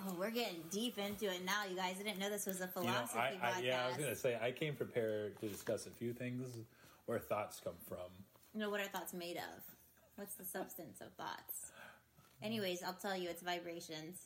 Oh, 0.08 0.16
we're 0.18 0.32
getting 0.32 0.62
deep 0.72 0.98
into 0.98 1.26
it 1.26 1.46
now, 1.46 1.66
you 1.70 1.76
guys. 1.76 1.96
I 2.00 2.04
didn't 2.04 2.20
know 2.20 2.30
this 2.30 2.48
was 2.48 2.60
a 2.62 2.62
You 2.62 2.88
know, 2.88 2.92
philosophy 2.94 3.20
I, 3.20 3.28
I, 3.28 3.52
podcast. 3.52 3.64
yeah, 3.64 3.84
I 3.84 3.88
was 3.90 3.98
gonna 3.98 4.16
say 4.16 4.40
I 4.42 4.52
came 4.52 4.76
prepared 4.76 5.40
to 5.42 5.48
discuss 5.48 5.86
a 5.86 5.92
few 5.92 6.14
things 6.14 6.50
where 7.06 7.20
thoughts 7.20 7.60
come 7.64 7.76
from. 7.88 8.10
You 8.54 8.62
know, 8.62 8.70
what 8.70 8.80
are 8.80 8.86
thoughts 8.86 9.14
made 9.14 9.38
of? 9.38 9.64
What's 10.16 10.36
the 10.36 10.46
substance 10.46 11.02
of 11.02 11.12
thoughts? 11.14 11.72
Anyways, 12.42 12.82
I'll 12.82 12.94
tell 12.94 13.16
you, 13.16 13.30
it's 13.30 13.44
vibrations, 13.44 14.18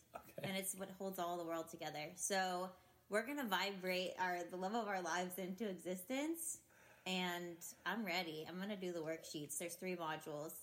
and 0.42 0.56
it's 0.56 0.76
what 0.76 0.90
holds 0.98 1.20
all 1.20 1.38
the 1.38 1.44
world 1.44 1.68
together. 1.70 2.10
So 2.16 2.70
we're 3.10 3.26
gonna 3.26 3.44
vibrate 3.46 4.12
our 4.20 4.40
the 4.50 4.58
love 4.58 4.76
of 4.76 4.88
our 4.88 5.02
lives 5.02 5.38
into 5.38 5.68
existence, 5.68 6.60
and 7.06 7.58
I'm 7.86 8.06
ready. 8.06 8.46
I'm 8.48 8.58
gonna 8.60 8.78
do 8.78 8.94
the 8.94 9.02
worksheets. 9.02 9.58
There's 9.58 9.76
three 9.76 9.98
modules. 9.98 10.54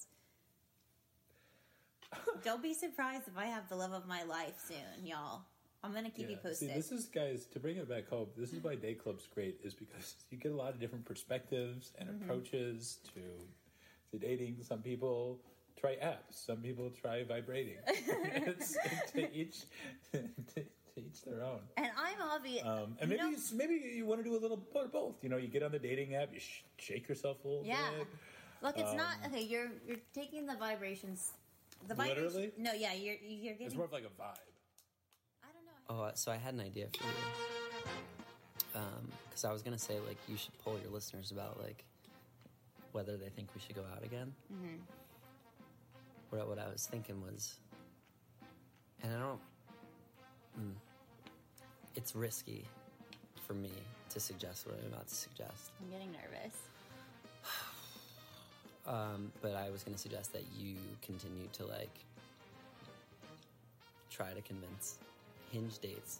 Don't 2.45 2.63
be 2.63 2.75
surprised 2.75 3.29
if 3.29 3.37
I 3.39 3.47
have 3.47 3.69
the 3.69 3.77
love 3.77 3.93
of 3.93 4.07
my 4.07 4.23
life 4.25 4.55
soon, 4.67 5.07
y'all. 5.07 5.43
I'm 5.85 5.93
gonna 5.93 6.11
keep 6.11 6.31
you 6.31 6.37
posted. 6.37 6.69
See, 6.71 6.75
this 6.75 6.93
is 6.93 7.07
guys 7.07 7.47
to 7.47 7.59
bring 7.59 7.77
it 7.77 7.89
back 7.89 8.09
home. 8.09 8.29
This 8.37 8.53
is 8.53 8.63
why 8.63 8.77
day 8.77 8.95
club's 8.95 9.27
great, 9.27 9.59
is 9.65 9.75
because 9.75 10.15
you 10.31 10.39
get 10.39 10.53
a 10.53 10.57
lot 10.57 10.71
of 10.75 10.79
different 10.81 11.05
perspectives 11.05 11.91
and 11.99 12.09
Mhm. 12.09 12.23
approaches 12.23 12.99
to 13.15 13.21
to 14.13 14.19
dating. 14.19 14.59
Some 14.63 14.81
people 14.83 15.41
try 15.77 15.97
apps. 15.97 16.35
Some 16.47 16.59
people 16.59 16.91
try 16.91 17.25
vibrating. 17.25 17.79
to 19.13 19.35
each 19.35 19.63
to, 20.13 20.19
to 20.55 20.65
each 20.97 21.23
their 21.25 21.43
own. 21.43 21.61
and 21.77 21.89
I'm 21.97 22.21
obvious. 22.31 22.65
Um, 22.65 22.97
and 23.01 23.11
you 23.11 23.17
maybe 23.17 23.23
know- 23.23 23.31
you, 23.31 23.57
maybe 23.57 23.75
you 23.97 24.07
want 24.07 24.21
to 24.21 24.25
do 24.25 24.37
a 24.37 24.39
little 24.41 24.63
of 24.77 24.93
both. 24.93 25.17
You 25.23 25.31
know, 25.31 25.37
you 25.39 25.49
get 25.49 25.63
on 25.63 25.73
the 25.73 25.79
dating 25.79 26.15
app, 26.15 26.33
you 26.33 26.39
sh- 26.41 26.63
shake 26.79 27.09
yourself 27.09 27.39
a 27.45 27.49
little 27.49 27.65
Yeah. 27.67 27.91
bit. 27.99 28.07
Look, 28.63 28.79
it's 28.79 28.91
Um, 28.91 28.97
not 28.99 29.17
okay. 29.27 29.43
You're 29.43 29.73
you're 29.87 29.97
taking 30.15 30.47
the 30.47 30.55
vibrations. 30.55 31.33
The 31.89 31.95
vibe. 31.95 32.09
Literally? 32.09 32.29
vibrations. 32.29 32.53
No, 32.59 32.73
yeah, 32.73 32.93
you're 32.93 33.15
you're 33.15 33.19
getting. 33.21 33.51
It's 33.51 33.59
getting. 33.59 33.77
more 33.77 33.87
of 33.87 33.93
like 33.93 34.05
a 34.05 34.23
vibe. 34.23 34.39
I 35.43 35.49
don't 35.53 35.97
know. 35.99 36.05
Oh, 36.05 36.11
so 36.15 36.33
I 36.33 36.37
had 36.37 36.55
an 36.55 36.61
idea 36.61 36.87
for 36.97 37.05
you. 37.05 37.11
Because 39.29 39.45
I 39.45 39.53
was 39.53 39.63
gonna 39.63 39.79
say 39.79 39.99
like 40.07 40.19
you 40.29 40.37
should 40.37 40.57
poll 40.59 40.79
your 40.83 40.93
listeners 40.93 41.31
about 41.31 41.61
like 41.61 41.85
whether 42.93 43.17
they 43.17 43.29
think 43.29 43.49
we 43.55 43.61
should 43.61 43.75
go 43.75 43.83
out 43.95 44.05
again. 44.05 44.33
Mm-hmm. 44.53 44.77
What, 46.31 46.49
what 46.49 46.59
I 46.59 46.69
was 46.71 46.87
thinking 46.87 47.21
was, 47.23 47.59
and 49.03 49.15
I 49.15 49.19
don't. 49.19 49.41
Mm, 50.59 50.75
it's 51.95 52.15
risky 52.15 52.65
for 53.47 53.55
me 53.55 53.71
to 54.11 54.21
suggest 54.21 54.67
what 54.67 54.79
I'm 54.79 54.93
about 54.93 55.09
to 55.09 55.15
suggest. 55.15 55.73
I'm 55.81 55.91
getting 55.91 56.13
nervous. 56.13 56.57
Um, 58.87 59.31
but 59.41 59.55
I 59.55 59.71
was 59.71 59.83
going 59.85 59.95
to 59.95 60.01
suggest 60.01 60.33
that 60.33 60.45
you 60.59 60.75
continue 61.03 61.47
to 61.53 61.67
like 61.67 62.05
try 64.11 64.33
to 64.33 64.41
convince 64.43 64.99
hinge 65.51 65.79
dates 65.79 66.19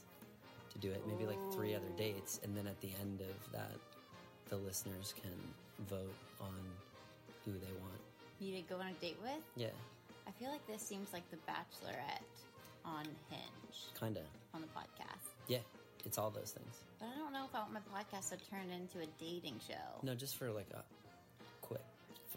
to 0.71 0.77
do 0.79 0.89
it. 0.91 1.01
Maybe 1.07 1.25
like 1.25 1.39
three 1.53 1.75
other 1.75 1.89
dates, 1.97 2.39
and 2.43 2.55
then 2.55 2.67
at 2.67 2.79
the 2.81 2.89
end 3.01 3.21
of 3.21 3.51
that, 3.51 3.75
the 4.49 4.57
listeners 4.57 5.13
can 5.21 5.31
vote 5.89 6.15
on 6.41 6.53
who 7.45 7.51
they 7.51 7.73
want. 7.81 7.99
You 8.39 8.55
to 8.55 8.61
go 8.69 8.75
on 8.79 8.87
a 8.87 8.93
date 9.01 9.17
with? 9.21 9.41
Yeah, 9.55 9.67
I 10.27 10.31
feel 10.31 10.49
like 10.49 10.65
this 10.67 10.81
seems 10.81 11.11
like 11.13 11.23
The 11.31 11.37
Bachelorette 11.49 12.23
on 12.85 13.05
Hinge 13.29 13.77
kinda. 13.99 14.21
on 14.53 14.61
the 14.61 14.67
podcast. 14.67 15.31
Yeah, 15.47 15.59
it's 16.05 16.17
all 16.17 16.29
those 16.31 16.51
things. 16.51 16.83
But 16.99 17.09
I 17.13 17.17
don't 17.17 17.33
know 17.33 17.45
if 17.45 17.53
I 17.53 17.59
want 17.59 17.73
my 17.73 17.79
podcast 17.79 18.29
to 18.29 18.37
turn 18.49 18.69
into 18.71 18.99
a 18.99 19.07
dating 19.19 19.59
show. 19.67 19.99
No, 20.01 20.15
just 20.15 20.37
for 20.37 20.49
like 20.51 20.67
a 20.73 20.83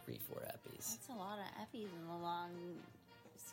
three, 0.07 0.19
four 0.29 0.41
eppies. 0.47 0.95
That's 0.95 1.09
a 1.11 1.19
lot 1.19 1.39
of 1.39 1.45
eppies 1.61 1.91
in 1.91 2.09
a 2.09 2.23
long. 2.23 2.51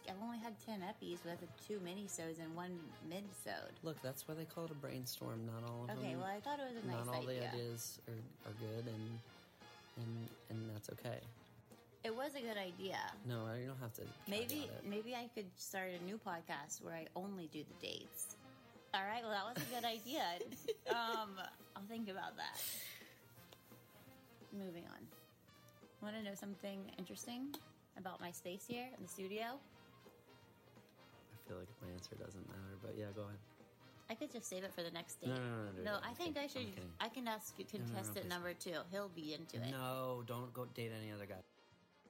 I've 0.07 0.21
only 0.23 0.37
had 0.37 0.53
ten 0.65 0.81
eppies 0.81 1.23
with 1.25 1.39
two 1.67 1.79
mini-sodes 1.83 2.39
and 2.39 2.53
one 2.55 2.77
mid-sode. 3.09 3.73
Look, 3.83 4.01
that's 4.01 4.27
why 4.27 4.35
they 4.35 4.45
call 4.45 4.65
it 4.65 4.71
a 4.71 4.75
brainstorm. 4.75 5.45
Not 5.45 5.69
all 5.69 5.83
of 5.83 5.87
them. 5.87 5.97
Okay, 5.99 6.15
well, 6.15 6.25
I 6.25 6.39
thought 6.39 6.59
it 6.59 6.73
was 6.73 6.83
a 6.83 6.87
nice 6.87 7.05
Not 7.05 7.15
all 7.15 7.21
idea. 7.23 7.39
the 7.39 7.57
ideas 7.57 7.99
are, 8.07 8.49
are 8.49 8.55
good, 8.59 8.85
and 8.85 9.19
and 9.97 10.29
and 10.49 10.69
that's 10.73 10.89
okay. 10.89 11.19
It 12.03 12.13
was 12.13 12.35
a 12.35 12.41
good 12.41 12.57
idea. 12.57 12.99
No, 13.25 13.47
you 13.57 13.67
don't 13.67 13.79
have 13.79 13.93
to. 13.93 14.01
Maybe 14.27 14.69
maybe 14.87 15.15
I 15.15 15.29
could 15.33 15.47
start 15.57 15.89
a 15.99 16.03
new 16.03 16.19
podcast 16.19 16.83
where 16.83 16.93
I 16.93 17.07
only 17.15 17.49
do 17.53 17.63
the 17.63 17.87
dates. 17.87 18.35
All 18.93 19.01
right, 19.01 19.23
well 19.23 19.31
that 19.31 19.45
was 19.55 19.63
a 19.63 19.73
good 19.73 19.85
idea. 19.85 20.23
um, 20.89 21.39
I'll 21.75 21.87
think 21.87 22.09
about 22.09 22.35
that. 22.37 22.61
Moving 24.51 24.83
on. 24.91 25.22
Want 26.03 26.17
to 26.17 26.23
know 26.23 26.35
something 26.35 26.91
interesting 26.99 27.55
about 27.97 28.19
my 28.19 28.29
space 28.29 28.65
here 28.67 28.83
in 28.97 29.01
the 29.01 29.07
studio? 29.07 29.55
I 29.55 31.37
feel 31.47 31.57
like 31.57 31.71
my 31.81 31.87
answer 31.95 32.15
doesn't 32.19 32.45
matter, 32.49 32.75
but 32.83 32.95
yeah, 32.99 33.05
go 33.15 33.21
ahead. 33.21 33.39
I 34.09 34.15
could 34.15 34.29
just 34.29 34.49
save 34.49 34.65
it 34.65 34.73
for 34.75 34.83
the 34.83 34.91
next 34.91 35.21
date. 35.21 35.29
No, 35.29 35.35
no, 35.35 35.39
no, 35.39 35.63
no, 35.63 35.71
do 35.77 35.83
No. 35.83 35.97
I 36.03 36.11
think 36.13 36.35
I 36.37 36.47
should. 36.47 36.67
I 36.99 37.07
can 37.07 37.25
ask 37.29 37.55
no, 37.57 37.63
no, 37.63 37.79
contestant 37.79 38.25
please. 38.25 38.29
number 38.29 38.51
two. 38.53 38.83
He'll 38.91 39.15
be 39.15 39.33
into 39.33 39.63
it. 39.63 39.71
No, 39.71 40.23
don't 40.27 40.53
go 40.53 40.65
date 40.75 40.91
any 40.91 41.09
other 41.09 41.25
guy. 41.25 41.39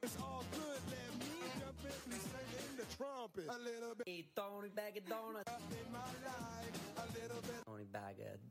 It's 0.02 0.18
all 0.20 0.42
good. 0.50 0.82
Let 0.90 1.14
me 1.22 1.30
jump 1.62 1.78
in 1.86 2.12
and 2.12 2.20
sing 2.20 2.50
in 2.66 2.76
the 2.76 2.86
trumpet. 2.98 3.46
A 3.46 3.62
little 3.62 3.94
bit. 3.94 4.08
Hey, 4.10 4.24
Tony 4.34 4.74
bag 4.74 4.96
of 4.98 5.06
donuts. 5.06 5.52
In 5.70 5.92
my 5.94 6.02
life, 6.26 6.76
a 6.98 7.06
little 7.14 7.42
bit 7.46 7.62
Tony 7.64 7.86
bag 7.92 8.18
of 8.26 8.42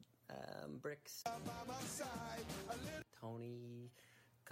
um, 0.63 0.79
bricks. 0.81 1.21
by 1.27 1.67
my 1.67 1.81
side. 1.83 2.47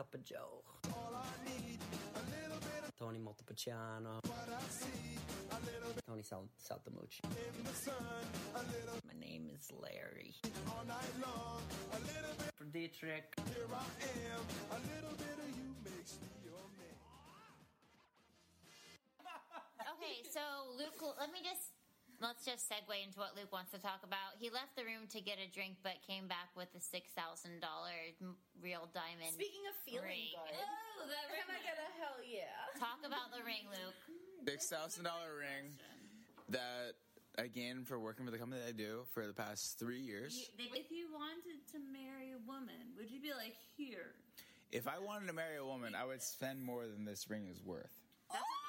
A 0.01 0.03
little 0.03 0.09
Tony 0.09 0.09
cup 0.09 0.13
of 0.15 0.23
Joe. 0.25 0.63
all 0.97 1.13
I 1.13 1.45
need. 1.45 1.77
A 2.15 2.21
little 2.33 2.57
bit 2.59 2.83
of 2.87 2.95
Tony 2.97 3.19
Montepulciano. 3.19 4.19
what 4.25 4.49
I 4.49 4.61
see. 4.69 5.17
A 5.51 5.55
little 5.65 5.93
bit 5.93 6.03
Tony 6.07 6.23
Sal- 6.23 6.49
Saltamucci. 6.57 7.21
sun. 7.75 7.93
My 9.05 9.13
name 9.19 9.47
is 9.53 9.69
Larry. 9.79 10.33
all 10.69 10.83
night 10.87 11.13
long. 11.21 11.61
A 11.93 11.99
little 11.99 12.33
bit 12.39 12.51
For 12.55 12.63
Dietrich. 12.65 13.29
here 13.53 13.67
I 13.69 13.85
am. 14.33 14.41
A 14.71 14.79
little 14.89 15.15
bit 15.17 15.37
of 15.37 15.50
let's 22.21 22.45
just 22.45 22.69
segue 22.69 22.93
into 23.01 23.17
what 23.19 23.33
Luke 23.35 23.51
wants 23.51 23.73
to 23.73 23.81
talk 23.81 24.05
about. 24.05 24.37
He 24.37 24.53
left 24.53 24.77
the 24.77 24.85
room 24.85 25.09
to 25.11 25.19
get 25.19 25.41
a 25.41 25.49
drink, 25.49 25.81
but 25.81 25.97
came 26.05 26.29
back 26.29 26.53
with 26.55 26.69
a 26.77 26.81
six 26.81 27.09
thousand 27.17 27.59
dollar 27.59 27.93
real 28.61 28.87
diamond. 28.93 29.33
Speaking 29.33 29.65
of 29.67 29.75
feeling 29.81 30.07
ring. 30.07 30.37
good, 30.37 30.61
Oh, 31.01 31.09
that 31.09 31.25
am 31.41 31.49
I 31.49 31.59
gonna 31.65 31.89
hell 31.97 32.21
yeah? 32.21 32.53
Talk 32.77 33.01
about 33.01 33.33
the 33.33 33.41
ring, 33.43 33.65
Luke. 33.73 33.97
Six 34.45 34.69
thousand 34.69 35.03
dollar 35.03 35.33
ring 35.35 35.73
that 36.49 36.95
again 37.41 37.83
for 37.85 37.97
working 37.99 38.25
with 38.25 38.33
the 38.33 38.39
company 38.39 38.61
that 38.61 38.69
I 38.69 38.77
do 38.77 39.03
for 39.13 39.25
the 39.25 39.33
past 39.33 39.79
three 39.79 39.99
years. 39.99 40.49
If 40.57 40.91
you 40.91 41.09
wanted 41.11 41.65
to 41.73 41.77
marry 41.91 42.31
a 42.37 42.41
woman, 42.45 42.93
would 42.97 43.09
you 43.09 43.21
be 43.21 43.33
like, 43.33 43.55
here? 43.77 44.13
If 44.71 44.87
I 44.87 44.99
wanted 44.99 45.27
to 45.27 45.33
marry 45.33 45.57
a 45.57 45.65
woman, 45.65 45.95
I 45.95 46.05
would 46.05 46.21
spend 46.21 46.61
more 46.63 46.87
than 46.87 47.03
this 47.03 47.29
ring 47.29 47.47
is 47.51 47.63
worth. 47.63 47.91
That's 48.31 48.39
what 48.39 48.45
I 48.45 48.45
said. 48.45 48.60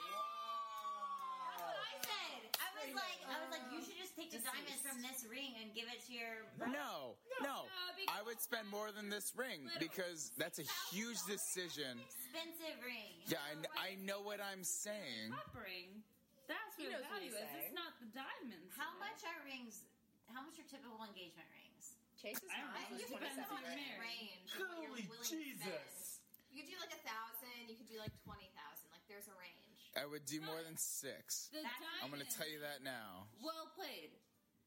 I 2.83 2.91
was 2.91 2.99
like, 2.99 3.19
I 3.31 3.37
was 3.39 3.51
like, 3.55 3.65
you 3.71 3.79
uh, 3.79 3.87
should 3.87 3.99
just 4.03 4.15
take 4.19 4.31
the 4.35 4.43
diamonds 4.43 4.83
from 4.83 4.99
this 5.01 5.23
ring 5.31 5.55
and 5.63 5.71
give 5.73 5.87
it 5.87 6.03
to 6.07 6.11
your. 6.13 6.45
No, 6.59 7.15
no, 7.41 7.71
I 8.11 8.21
would 8.27 8.43
spend 8.43 8.67
more 8.69 8.91
than 8.91 9.07
this 9.09 9.31
ring 9.39 9.71
because 9.79 10.35
that's 10.35 10.59
a 10.59 10.67
huge 10.91 11.23
decision. 11.31 12.03
Expensive 12.03 12.79
ring. 12.83 13.23
Yeah, 13.31 13.39
I, 13.79 13.95
I 13.95 14.01
know 14.03 14.19
what 14.21 14.43
I'm 14.43 14.67
saying. 14.67 15.31
Top 15.31 15.55
ring. 15.55 16.03
That's 16.51 16.75
what 16.77 16.91
knows 16.91 17.07
what 17.07 17.23
value 17.23 17.31
he's 17.31 17.39
is. 17.39 17.47
saying. 17.47 17.65
It's 17.71 17.77
not 17.79 17.95
the 18.03 18.11
diamonds. 18.13 18.75
How 18.75 18.91
much 18.99 19.23
are 19.25 19.41
rings? 19.47 19.87
How 20.35 20.43
much 20.43 20.59
are 20.59 20.67
typical 20.67 20.99
engagement 21.07 21.47
rings? 21.55 21.95
Chase 22.19 22.39
is 22.43 22.51
I 22.51 22.61
don't 22.61 22.73
high. 22.75 22.87
know. 22.91 22.99
He's 22.99 23.09
It 23.09 23.15
depends 23.15 23.39
27. 23.47 23.47
who 23.47 23.57
you're 23.63 23.79
marrying. 23.79 24.03
range. 24.03 24.51
of 24.53 24.59
what 24.59 24.79
you're 24.83 24.91
Holy 24.91 25.07
willing 25.07 25.31
to 25.31 25.39
Jesus. 25.39 25.63
spend. 25.63 26.51
You 26.53 26.61
could 26.67 26.73
do 26.77 26.81
like 26.83 26.93
a 26.99 27.03
thousand. 27.07 27.57
You 27.71 27.77
could 27.79 27.89
do 27.89 27.97
like 28.03 28.13
twenty 28.27 28.51
thousand. 28.53 28.91
Like 28.93 29.01
there's 29.09 29.25
a 29.31 29.37
range. 29.41 29.62
I 29.93 30.09
would 30.09 30.25
do 30.25 30.41
more 30.41 30.61
than 30.65 30.77
six. 30.81 31.53
The 31.53 31.61
I'm 32.01 32.09
going 32.09 32.25
to 32.25 32.33
tell 32.33 32.49
you 32.49 32.65
that 32.65 32.81
now. 32.81 33.29
Well 33.45 33.69
played. 33.77 34.17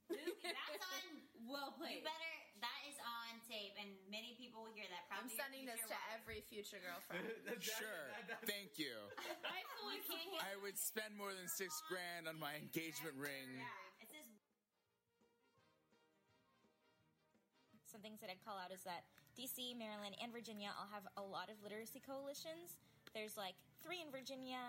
That's 0.05 0.85
on. 0.85 1.17
Well 1.49 1.73
You 1.73 1.81
played. 1.81 2.03
better. 2.05 2.33
That 2.61 2.81
is 2.87 2.95
on 3.01 3.41
tape, 3.49 3.73
and 3.81 3.89
many 4.07 4.37
people 4.37 4.63
will 4.63 4.73
hear 4.77 4.85
that. 4.87 5.09
I'm 5.09 5.25
your 5.27 5.33
sending 5.37 5.65
this 5.65 5.81
future 5.81 5.91
to 5.91 5.97
wife. 5.97 6.15
every 6.21 6.39
future 6.45 6.79
girlfriend. 6.81 7.25
Sure. 7.61 8.05
Thank 8.45 8.77
you. 8.77 8.93
I 9.49 9.65
fully 9.81 9.99
support. 10.05 10.41
I 10.45 10.53
would 10.61 10.77
spend 10.77 11.17
more 11.17 11.33
than 11.33 11.49
six 11.49 11.73
grand 11.89 12.29
on 12.29 12.37
my 12.37 12.53
engagement 12.61 13.17
ring. 13.17 13.49
It 14.01 14.07
says 14.13 14.29
Some 17.89 18.01
things 18.05 18.21
that 18.21 18.29
I'd 18.29 18.41
call 18.45 18.61
out 18.61 18.69
is 18.69 18.85
that 18.85 19.09
DC, 19.33 19.73
Maryland, 19.77 20.15
and 20.21 20.29
Virginia 20.31 20.69
all 20.77 20.87
have 20.93 21.03
a 21.17 21.25
lot 21.25 21.49
of 21.49 21.57
literacy 21.65 21.99
coalitions. 22.05 22.77
There's 23.17 23.35
like 23.35 23.55
three 23.83 23.99
in 24.05 24.11
Virginia, 24.11 24.61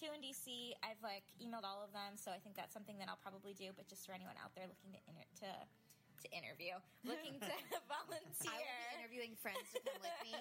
two 0.00 0.08
in 0.16 0.24
DC. 0.24 0.72
I've 0.80 0.98
like 1.04 1.28
emailed 1.36 1.68
all 1.68 1.84
of 1.84 1.92
them, 1.92 2.16
so 2.16 2.32
I 2.32 2.40
think 2.40 2.56
that's 2.56 2.72
something 2.72 2.96
that 2.96 3.12
I'll 3.12 3.20
probably 3.20 3.52
do. 3.52 3.76
But 3.76 3.84
just 3.84 4.08
for 4.08 4.16
anyone 4.16 4.40
out 4.40 4.56
there 4.56 4.64
looking 4.64 4.96
to 4.96 5.00
inter- 5.04 5.28
to 5.44 5.50
to 6.24 6.28
interview, 6.36 6.76
looking 7.04 7.36
to 7.40 7.48
volunteer, 7.88 8.48
I 8.48 8.60
will 8.60 8.80
be 8.80 8.96
interviewing 8.96 9.32
friends 9.36 9.68
to 9.76 9.80
come 9.84 10.00
with 10.00 10.20
me. 10.24 10.36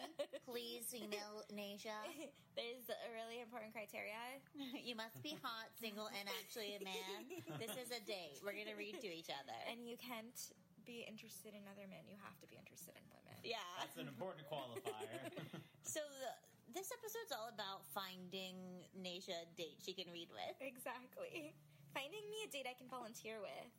Please 0.48 0.92
email 0.96 1.44
Nasia. 1.52 2.00
There's 2.60 2.88
a 2.88 3.12
really 3.12 3.44
important 3.44 3.76
criteria. 3.76 4.16
You 4.56 4.96
must 4.96 5.20
be 5.20 5.36
hot, 5.44 5.72
single, 5.76 6.08
and 6.12 6.28
actually 6.40 6.80
a 6.80 6.82
man. 6.84 7.28
This 7.60 7.76
is 7.76 7.92
a 7.92 8.00
date. 8.08 8.40
We're 8.44 8.56
gonna 8.56 8.80
read 8.80 9.00
to 9.04 9.12
each 9.12 9.32
other. 9.32 9.56
And 9.68 9.84
you 9.88 10.00
can't 10.00 10.36
be 10.88 11.04
interested 11.08 11.56
in 11.56 11.64
other 11.68 11.88
men. 11.88 12.04
You 12.08 12.20
have 12.24 12.36
to 12.44 12.48
be 12.48 12.60
interested 12.60 12.96
in 12.96 13.04
women. 13.12 13.40
Yeah. 13.44 13.64
That's 13.80 14.00
an 14.00 14.08
important 14.08 14.48
qualifier. 14.52 15.32
So 15.84 16.04
the, 16.04 16.32
this 16.74 16.90
episode's 16.94 17.34
all 17.34 17.50
about 17.50 17.86
finding 17.94 18.86
Nasia 18.94 19.46
a 19.46 19.50
date 19.58 19.82
she 19.82 19.94
can 19.94 20.10
read 20.14 20.30
with. 20.30 20.58
Exactly. 20.62 21.54
Finding 21.94 22.26
me 22.30 22.46
a 22.46 22.50
date 22.50 22.70
I 22.70 22.78
can 22.78 22.88
volunteer 22.88 23.42
with. 23.42 23.70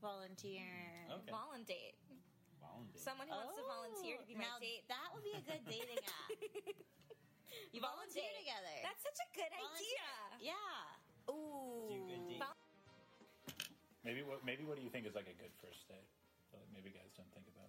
Volunteer. 0.00 0.68
Okay. 1.10 1.32
Volundate. 1.32 1.96
Someone 2.94 3.26
who 3.26 3.34
wants 3.34 3.56
to 3.56 3.64
volunteer 3.64 4.20
to 4.20 4.26
be 4.28 4.36
my 4.36 4.44
oh, 4.44 4.54
now 4.54 4.56
date. 4.60 4.84
That 4.92 5.08
would 5.16 5.24
be 5.24 5.34
a 5.34 5.42
good 5.42 5.62
dating 5.66 6.00
app. 6.04 6.30
You 7.72 7.80
volunteer 7.84 8.24
Volunteer. 8.24 8.44
together. 8.44 8.76
That's 8.84 9.02
such 9.02 9.18
a 9.24 9.28
good 9.34 9.52
Volunteer. 9.52 10.08
idea. 10.36 10.52
Yeah. 10.52 11.32
Ooh. 11.32 11.88
Do 11.88 11.96
good 12.06 12.24
deed. 12.28 12.40
Vol- 12.40 12.60
Maybe 14.04 14.24
what 14.24 14.40
maybe 14.46 14.64
what 14.64 14.80
do 14.80 14.84
you 14.84 14.88
think 14.88 15.04
is 15.04 15.12
like 15.12 15.28
a 15.28 15.36
good 15.36 15.52
first 15.60 15.84
date? 15.88 16.08
That 16.52 16.64
like 16.64 16.70
maybe 16.72 16.94
guys 16.94 17.12
don't 17.12 17.28
think 17.34 17.44
about. 17.50 17.68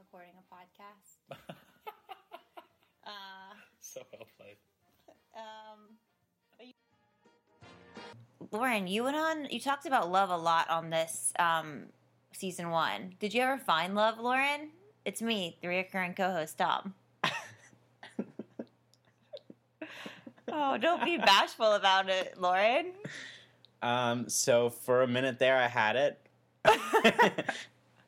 Recording 0.00 0.36
a 0.40 0.44
podcast. 0.48 1.20
So 3.94 4.00
well 4.12 4.26
played. 4.38 4.56
um, 5.36 5.98
Lauren, 8.50 8.86
you 8.86 9.04
went 9.04 9.16
on. 9.16 9.46
You 9.50 9.60
talked 9.60 9.84
about 9.86 10.10
love 10.10 10.30
a 10.30 10.36
lot 10.36 10.70
on 10.70 10.88
this 10.90 11.32
um, 11.38 11.84
season 12.32 12.70
one. 12.70 13.14
Did 13.20 13.34
you 13.34 13.42
ever 13.42 13.58
find 13.58 13.94
love, 13.94 14.18
Lauren? 14.18 14.70
It's 15.04 15.20
me, 15.20 15.58
the 15.60 15.68
recurring 15.68 16.14
co-host 16.14 16.56
Tom. 16.56 16.94
oh, 20.50 20.78
don't 20.78 21.04
be 21.04 21.18
bashful 21.18 21.72
about 21.72 22.08
it, 22.08 22.40
Lauren. 22.40 22.92
Um, 23.82 24.30
so 24.30 24.70
for 24.70 25.02
a 25.02 25.06
minute 25.06 25.38
there, 25.38 25.58
I 25.58 25.68
had 25.68 25.96
it. 25.96 26.26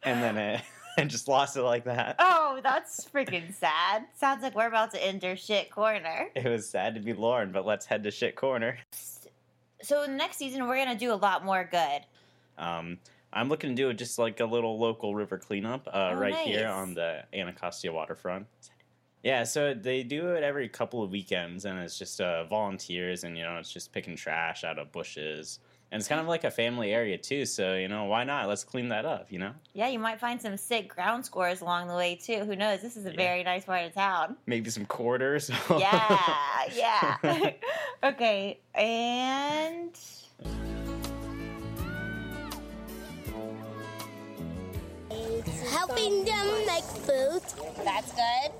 and 0.03 0.23
then 0.23 0.39
it, 0.39 0.63
I 0.99 1.05
just 1.05 1.29
lost 1.29 1.57
it 1.57 1.63
like 1.63 1.85
that. 1.85 2.17
Oh, 2.19 2.61
that's 2.63 3.05
freaking 3.05 3.55
sad. 3.55 4.05
Sounds 4.15 4.43
like 4.43 4.55
we're 4.55 4.67
about 4.69 4.91
to 4.93 5.05
enter 5.05 5.37
shit 5.37 5.71
corner. 5.71 6.29
It 6.35 6.49
was 6.49 6.69
sad 6.69 6.95
to 6.95 7.01
be 7.01 7.13
Lauren, 7.13 7.53
but 7.53 7.67
let's 7.67 7.87
head 7.87 8.03
to 8.05 8.11
shit 8.11 8.37
corner. 8.37 8.79
So 9.83 10.03
in 10.03 10.13
the 10.13 10.17
next 10.17 10.39
season, 10.39 10.67
we're 10.67 10.83
gonna 10.83 10.99
do 10.99 11.13
a 11.13 11.15
lot 11.15 11.45
more 11.45 11.69
good. 11.71 12.01
Um, 12.59 12.99
I'm 13.33 13.49
looking 13.49 13.71
to 13.71 13.77
do 13.77 13.93
just 13.93 14.19
like 14.19 14.41
a 14.41 14.47
little 14.47 14.79
local 14.79 15.15
river 15.15 15.37
cleanup 15.39 15.87
uh, 15.89 16.11
Oh, 16.13 16.15
right 16.15 16.35
here 16.37 16.69
on 16.69 16.95
the 16.95 17.23
Anacostia 17.35 17.93
waterfront. 17.93 18.47
Yeah, 19.23 19.45
so 19.45 19.75
they 19.75 20.03
do 20.03 20.29
it 20.35 20.43
every 20.43 20.69
couple 20.69 21.03
of 21.03 21.11
weekends, 21.11 21.65
and 21.65 21.79
it's 21.81 21.99
just 21.99 22.21
uh, 22.21 22.45
volunteers, 22.45 23.25
and 23.25 23.37
you 23.37 23.43
know, 23.43 23.57
it's 23.59 23.73
just 23.73 23.93
picking 23.93 24.15
trash 24.17 24.63
out 24.65 24.79
of 24.79 24.93
bushes, 24.93 25.59
and 25.97 26.03
it's 26.03 26.09
kind 26.09 26.21
of 26.21 26.27
like 26.27 26.45
a 26.45 26.51
family 26.51 26.93
area 26.93 27.17
too. 27.17 27.47
So 27.47 27.75
you 27.75 27.89
know, 27.89 28.05
why 28.05 28.25
not? 28.25 28.49
Let's 28.49 28.65
clean 28.65 28.91
that 28.91 29.07
up. 29.07 29.33
You 29.33 29.39
know, 29.39 29.53
Yeah, 29.73 29.89
you 29.89 29.99
might 29.99 30.21
find 30.21 30.43
some 30.43 30.59
sick 30.59 30.95
ground 30.95 31.25
scores 31.25 31.63
along 31.63 31.89
the 31.89 31.95
way 31.95 32.17
too. 32.17 32.41
Who 32.41 32.55
knows? 32.55 32.83
This 32.83 32.99
is 32.99 33.07
a 33.07 33.11
very 33.13 33.43
nice 33.43 33.65
part 33.65 33.87
of 33.87 33.95
town. 33.95 34.37
maybe 34.45 34.69
some 34.69 34.85
quarters. 34.85 35.51
Yeah, 35.71 36.67
yeah. 36.75 37.53
okay, 38.05 38.61
and 38.75 39.99
Helping 45.71 46.25
them 46.27 46.67
make 46.67 46.85
food. 46.85 47.41
That's 47.85 48.13
good. 48.13 48.53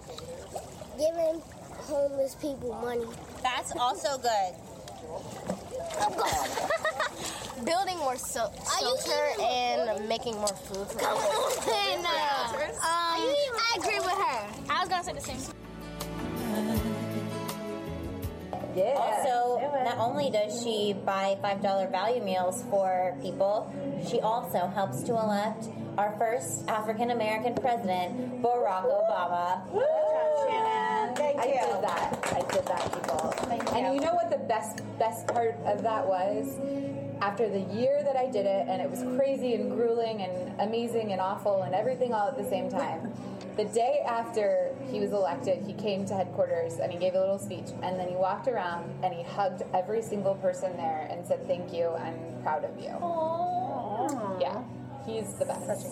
Giving 0.99 1.43
homeless 1.85 2.35
people 2.37 2.73
money. 2.81 3.05
That's 3.43 3.73
also 3.77 4.17
good. 4.17 5.66
Building 7.65 7.99
more 7.99 8.17
so- 8.17 8.51
shelter 8.79 9.43
and 9.43 10.09
making 10.09 10.35
more 10.37 10.47
food 10.49 10.87
for 10.89 10.99
Come 10.99 11.17
people. 11.17 11.73
on, 11.73 12.05
uh, 12.05 12.05
um, 12.05 12.81
I 12.83 13.77
agree 13.79 13.99
with 13.99 14.11
her. 14.11 14.47
I 14.71 14.81
was 14.81 14.89
gonna 14.89 15.05
say 15.05 15.13
the 15.15 15.21
same. 15.21 15.41
Also, 18.77 19.59
not 19.85 19.97
only 19.99 20.31
does 20.31 20.63
she 20.63 20.93
buy 20.93 21.39
$5 21.43 21.91
value 21.91 22.23
meals 22.23 22.63
for 22.69 23.17
people, 23.23 23.73
she 24.07 24.21
also 24.21 24.67
helps 24.67 25.03
to 25.05 25.13
elect 25.13 25.69
our 25.97 26.15
first 26.19 26.69
African 26.69 27.11
American 27.11 27.55
president, 27.55 28.43
Barack 28.43 28.85
Obama. 28.85 29.63
Thank 31.17 31.41
I 31.41 31.47
did 31.47 31.83
that. 31.83 32.33
I 32.33 32.41
did 32.53 32.67
that, 32.67 32.93
people. 32.93 33.35
and 33.75 33.95
you 33.95 34.01
know 34.01 34.15
what 34.15 34.31
the 34.31 34.37
best 34.37 34.81
best 34.99 35.27
part 35.29 35.57
of 35.65 35.83
that 35.83 36.07
was? 36.07 36.59
After 37.21 37.49
the 37.49 37.61
year 37.75 38.03
that 38.03 38.17
I 38.17 38.27
did 38.31 38.45
it, 38.45 38.69
and 38.69 38.83
it 38.83 38.91
was 38.91 39.03
crazy 39.17 39.55
and 39.55 39.71
grueling 39.71 40.21
and 40.23 40.61
amazing 40.61 41.13
and 41.13 41.21
awful 41.21 41.63
and 41.63 41.75
everything 41.75 42.13
all 42.13 42.29
at 42.29 42.37
the 42.37 42.49
same 42.49 42.69
time. 42.71 43.13
The 43.57 43.65
day 43.65 44.01
after 44.07 44.75
he 44.91 45.01
was 45.01 45.13
elected, 45.13 45.65
he 45.65 45.73
came 45.73 46.05
to 46.07 46.15
headquarters 46.15 46.75
and 46.75 46.93
he 46.93 46.99
gave 46.99 47.15
a 47.15 47.19
little 47.19 47.39
speech, 47.39 47.71
and 47.83 47.99
then 47.99 48.09
he 48.09 48.15
walked 48.15 48.49
around 48.49 48.85
and 49.03 49.15
he 49.15 49.23
hugged 49.23 49.63
every 49.73 50.03
single 50.03 50.35
person 50.35 50.77
there 50.77 51.09
and 51.11 51.27
said, 51.27 51.47
"Thank 51.47 51.73
you. 51.73 51.89
I'm 51.89 52.43
proud 52.43 52.65
of 52.65 52.79
you." 52.79 52.91
Aww. 52.91 54.39
Yeah, 54.39 54.63
he's 55.07 55.33
the 55.35 55.47
best. 55.47 55.87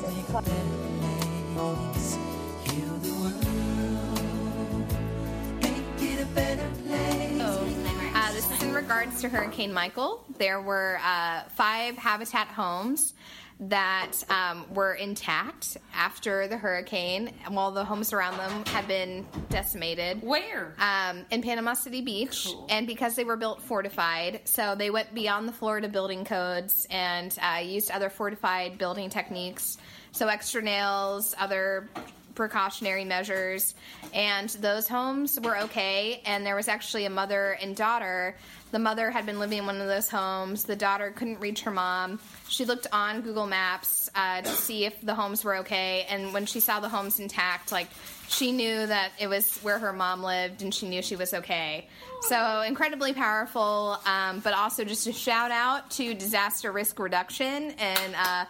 Uh, 6.37 8.33
this 8.33 8.51
is 8.51 8.63
in 8.63 8.73
regards 8.73 9.21
to 9.21 9.29
Hurricane 9.29 9.73
Michael. 9.73 10.25
There 10.39 10.61
were 10.61 10.99
uh, 11.05 11.43
five 11.55 11.97
habitat 11.97 12.49
homes 12.49 13.15
that 13.61 14.13
um, 14.29 14.67
were 14.75 14.95
intact 14.95 15.77
after 15.95 16.49
the 16.49 16.57
hurricane, 16.57 17.33
while 17.49 17.71
the 17.71 17.85
homes 17.85 18.13
around 18.13 18.37
them 18.37 18.65
had 18.67 18.89
been 18.89 19.25
decimated. 19.49 20.23
Where? 20.23 20.75
Um, 20.79 21.25
in 21.31 21.41
Panama 21.41 21.75
City 21.75 22.01
Beach, 22.01 22.49
and 22.69 22.87
because 22.87 23.15
they 23.15 23.25
were 23.25 23.37
built 23.37 23.63
fortified, 23.63 24.41
so 24.45 24.75
they 24.75 24.91
went 24.91 25.15
beyond 25.15 25.47
the 25.47 25.53
Florida 25.53 25.89
building 25.89 26.25
codes 26.25 26.87
and 26.91 27.37
uh, 27.41 27.59
used 27.59 27.93
other 27.93 28.11
fortified 28.11 28.77
building 28.77 29.09
techniques. 29.09 29.79
So 30.11 30.27
extra 30.27 30.63
nails, 30.63 31.35
other 31.39 31.89
precautionary 32.35 33.05
measures, 33.05 33.75
and 34.13 34.49
those 34.51 34.89
homes 34.89 35.39
were 35.43 35.59
okay. 35.59 36.21
And 36.27 36.45
there 36.45 36.57
was 36.57 36.69
actually 36.69 37.05
a 37.05 37.11
mother 37.11 37.57
and 37.61 37.75
daughter. 37.77 38.37
The 38.71 38.79
mother 38.79 39.11
had 39.11 39.25
been 39.25 39.39
living 39.39 39.59
in 39.59 39.67
one 39.67 39.81
of 39.81 39.87
those 39.87 40.09
homes. 40.09 40.65
The 40.65 40.77
daughter 40.77 41.13
couldn't 41.13 41.39
reach 41.41 41.63
her 41.63 41.71
mom. 41.71 42.19
She 42.49 42.65
looked 42.65 42.89
on 42.93 43.21
Google 43.21 43.47
Maps 43.47 44.11
uh, 44.15 44.43
to 44.43 44.49
see 44.49 44.85
if 44.85 45.01
the 45.01 45.15
homes 45.15 45.45
were 45.45 45.57
okay, 45.59 46.07
and 46.09 46.33
when 46.33 46.47
she 46.47 46.61
saw 46.61 46.81
the 46.81 46.89
homes 46.89 47.21
intact, 47.21 47.71
like 47.71 47.89
she 48.29 48.53
knew 48.53 48.87
that 48.87 49.13
it 49.21 49.29
was 49.29 49.59
where 49.59 49.79
her 49.79 49.93
mom 49.93 50.23
lived, 50.23 50.63
and 50.63 50.75
she 50.75 50.89
knew 50.89 51.03
she 51.03 51.17
was 51.17 51.35
okay. 51.35 51.87
So 52.23 52.63
incredibly 52.63 53.13
powerful, 53.13 53.99
um, 54.07 54.41
but 54.41 54.55
also 54.55 54.85
just 54.85 55.07
a 55.07 55.13
shout 55.13 55.51
out 55.51 55.91
to 55.93 56.15
disaster 56.15 56.73
risk 56.73 56.99
reduction 56.99 57.73
and. 57.79 58.15
Uh, 58.17 58.45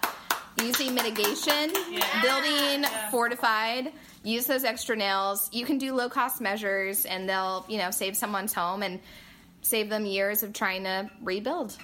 using 0.58 0.94
mitigation, 0.94 1.72
building 2.22 2.84
fortified. 3.10 3.92
Use 4.22 4.46
those 4.46 4.64
extra 4.64 4.96
nails. 4.96 5.50
You 5.52 5.66
can 5.66 5.78
do 5.78 5.94
low 5.94 6.08
cost 6.08 6.40
measures, 6.40 7.04
and 7.04 7.28
they'll 7.28 7.64
you 7.68 7.78
know 7.78 7.90
save 7.90 8.16
someone's 8.16 8.52
home 8.52 8.82
and 8.82 9.00
save 9.62 9.90
them 9.90 10.06
years 10.06 10.42
of 10.42 10.52
trying 10.52 10.84
to 10.84 11.10
rebuild. 11.22 11.76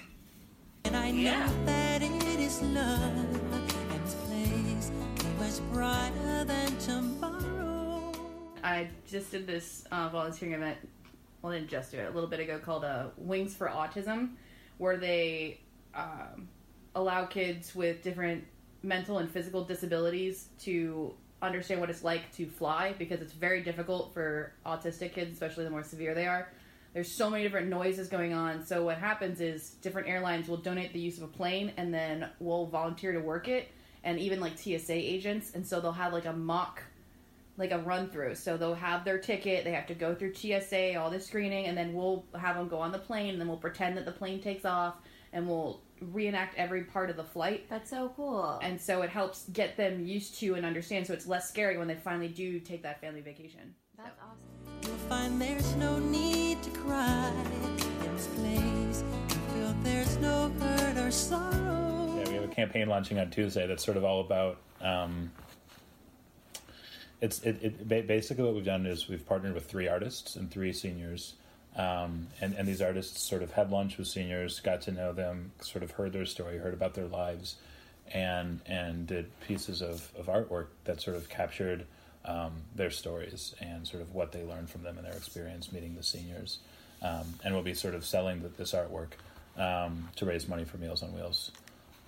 And 0.85 0.95
I 0.95 1.11
know 1.11 1.47
that 1.65 2.01
it 2.01 2.39
is 2.39 2.61
love 2.61 2.91
and 3.53 3.69
this 4.03 4.15
place 4.25 4.91
much 5.37 5.71
brighter 5.71 6.43
than 6.43 6.77
tomorrow. 6.79 8.11
I 8.63 8.87
just 9.07 9.31
did 9.31 9.45
this 9.45 9.85
uh, 9.91 10.09
volunteering 10.09 10.55
event. 10.55 10.77
Well, 11.41 11.53
I 11.53 11.57
didn't 11.57 11.69
just 11.69 11.91
do 11.91 11.97
it. 11.97 12.07
A 12.07 12.11
little 12.11 12.29
bit 12.29 12.39
ago, 12.39 12.59
called 12.59 12.83
uh, 12.83 13.07
Wings 13.17 13.55
for 13.55 13.67
Autism, 13.67 14.33
where 14.77 14.97
they 14.97 15.59
um, 15.95 16.47
allow 16.95 17.25
kids 17.25 17.75
with 17.75 18.01
different 18.01 18.43
mental 18.83 19.19
and 19.19 19.29
physical 19.29 19.63
disabilities 19.63 20.49
to 20.59 21.13
understand 21.41 21.81
what 21.81 21.89
it's 21.89 22.03
like 22.03 22.31
to 22.33 22.45
fly 22.45 22.93
because 22.97 23.21
it's 23.21 23.33
very 23.33 23.61
difficult 23.61 24.13
for 24.13 24.53
autistic 24.65 25.13
kids, 25.13 25.31
especially 25.31 25.63
the 25.63 25.69
more 25.69 25.83
severe 25.83 26.13
they 26.13 26.27
are. 26.27 26.49
There's 26.93 27.11
so 27.11 27.29
many 27.29 27.43
different 27.43 27.69
noises 27.69 28.09
going 28.09 28.33
on. 28.33 28.65
So 28.65 28.83
what 28.83 28.97
happens 28.97 29.39
is 29.39 29.71
different 29.81 30.09
airlines 30.09 30.47
will 30.47 30.57
donate 30.57 30.93
the 30.93 30.99
use 30.99 31.17
of 31.17 31.23
a 31.23 31.27
plane 31.27 31.71
and 31.77 31.93
then 31.93 32.29
we'll 32.39 32.65
volunteer 32.65 33.13
to 33.13 33.19
work 33.19 33.47
it 33.47 33.69
and 34.03 34.19
even 34.19 34.39
like 34.39 34.57
TSA 34.57 34.93
agents 34.93 35.51
and 35.53 35.65
so 35.65 35.79
they'll 35.79 35.91
have 35.91 36.11
like 36.11 36.25
a 36.25 36.33
mock 36.33 36.83
like 37.57 37.71
a 37.71 37.77
run 37.79 38.09
through. 38.09 38.35
So 38.35 38.57
they'll 38.57 38.73
have 38.73 39.05
their 39.05 39.17
ticket, 39.17 39.63
they 39.63 39.71
have 39.71 39.87
to 39.87 39.93
go 39.93 40.15
through 40.15 40.33
TSA, 40.33 40.99
all 40.99 41.09
this 41.09 41.27
screening, 41.27 41.65
and 41.65 41.77
then 41.77 41.93
we'll 41.93 42.25
have 42.37 42.55
them 42.55 42.67
go 42.67 42.79
on 42.79 42.91
the 42.91 42.99
plane, 42.99 43.29
and 43.29 43.39
then 43.39 43.47
we'll 43.47 43.57
pretend 43.57 43.97
that 43.97 44.05
the 44.05 44.11
plane 44.11 44.41
takes 44.41 44.65
off, 44.65 44.95
and 45.33 45.47
we'll 45.47 45.81
reenact 46.01 46.55
every 46.57 46.83
part 46.83 47.09
of 47.09 47.15
the 47.15 47.23
flight. 47.23 47.69
That's 47.69 47.89
so 47.89 48.11
cool. 48.15 48.59
And 48.61 48.79
so 48.79 49.01
it 49.01 49.09
helps 49.09 49.47
get 49.49 49.77
them 49.77 50.05
used 50.05 50.39
to 50.39 50.55
and 50.55 50.65
understand, 50.65 51.07
so 51.07 51.13
it's 51.13 51.27
less 51.27 51.47
scary 51.47 51.77
when 51.77 51.87
they 51.87 51.95
finally 51.95 52.27
do 52.27 52.59
take 52.59 52.83
that 52.83 52.99
family 53.01 53.21
vacation. 53.21 53.75
That's 53.97 54.17
awesome. 54.19 54.37
You'll 54.83 54.97
find 55.07 55.39
there's 55.39 55.75
no 55.75 55.99
need 55.99 56.63
to 56.63 56.69
cry 56.71 57.29
in 57.29 58.15
this 58.15 58.27
place. 58.27 59.03
You 59.29 59.35
feel 59.53 59.75
there's 59.83 60.17
no 60.17 60.49
hurt 60.59 60.97
or 60.97 61.11
sorrow. 61.11 62.15
Yeah, 62.17 62.29
we 62.29 62.33
have 62.35 62.43
a 62.43 62.47
campaign 62.47 62.87
launching 62.87 63.19
on 63.19 63.29
Tuesday 63.29 63.67
that's 63.67 63.85
sort 63.85 63.97
of 63.97 64.03
all 64.03 64.21
about. 64.21 64.57
Um, 64.81 65.31
it's 67.21 67.41
it, 67.43 67.63
it 67.63 68.07
basically 68.07 68.43
what 68.43 68.55
we've 68.55 68.65
done 68.65 68.87
is 68.87 69.07
we've 69.07 69.25
partnered 69.25 69.53
with 69.53 69.67
three 69.67 69.87
artists 69.87 70.35
and 70.35 70.49
three 70.49 70.73
seniors, 70.73 71.35
um, 71.75 72.27
and 72.41 72.53
and 72.55 72.67
these 72.67 72.81
artists 72.81 73.21
sort 73.21 73.43
of 73.43 73.51
had 73.51 73.71
lunch 73.71 73.97
with 73.97 74.07
seniors, 74.07 74.59
got 74.59 74.81
to 74.83 74.91
know 74.91 75.13
them, 75.13 75.51
sort 75.61 75.83
of 75.83 75.91
heard 75.91 76.13
their 76.13 76.25
story, 76.25 76.57
heard 76.57 76.73
about 76.73 76.93
their 76.93 77.07
lives, 77.07 77.55
and 78.13 78.59
and 78.65 79.07
did 79.07 79.29
pieces 79.41 79.81
of, 79.81 80.11
of 80.17 80.25
artwork 80.25 80.67
that 80.83 81.01
sort 81.01 81.15
of 81.15 81.29
captured 81.29 81.85
um, 82.25 82.51
their 82.75 82.91
stories 82.91 83.55
and 83.61 83.87
sort 83.87 84.01
of 84.01 84.13
what 84.13 84.31
they 84.31 84.43
learned 84.43 84.69
from 84.69 84.83
them 84.83 84.97
and 84.97 85.07
their 85.07 85.15
experience 85.15 85.71
meeting 85.71 85.95
the 85.95 86.03
seniors, 86.03 86.59
um, 87.01 87.25
and 87.43 87.53
we'll 87.53 87.63
be 87.63 87.73
sort 87.73 87.95
of 87.95 88.05
selling 88.05 88.41
th- 88.41 88.53
this 88.57 88.73
artwork 88.73 89.11
um, 89.57 90.09
to 90.17 90.25
raise 90.25 90.47
money 90.47 90.65
for 90.65 90.77
Meals 90.77 91.03
on 91.03 91.13
Wheels. 91.13 91.51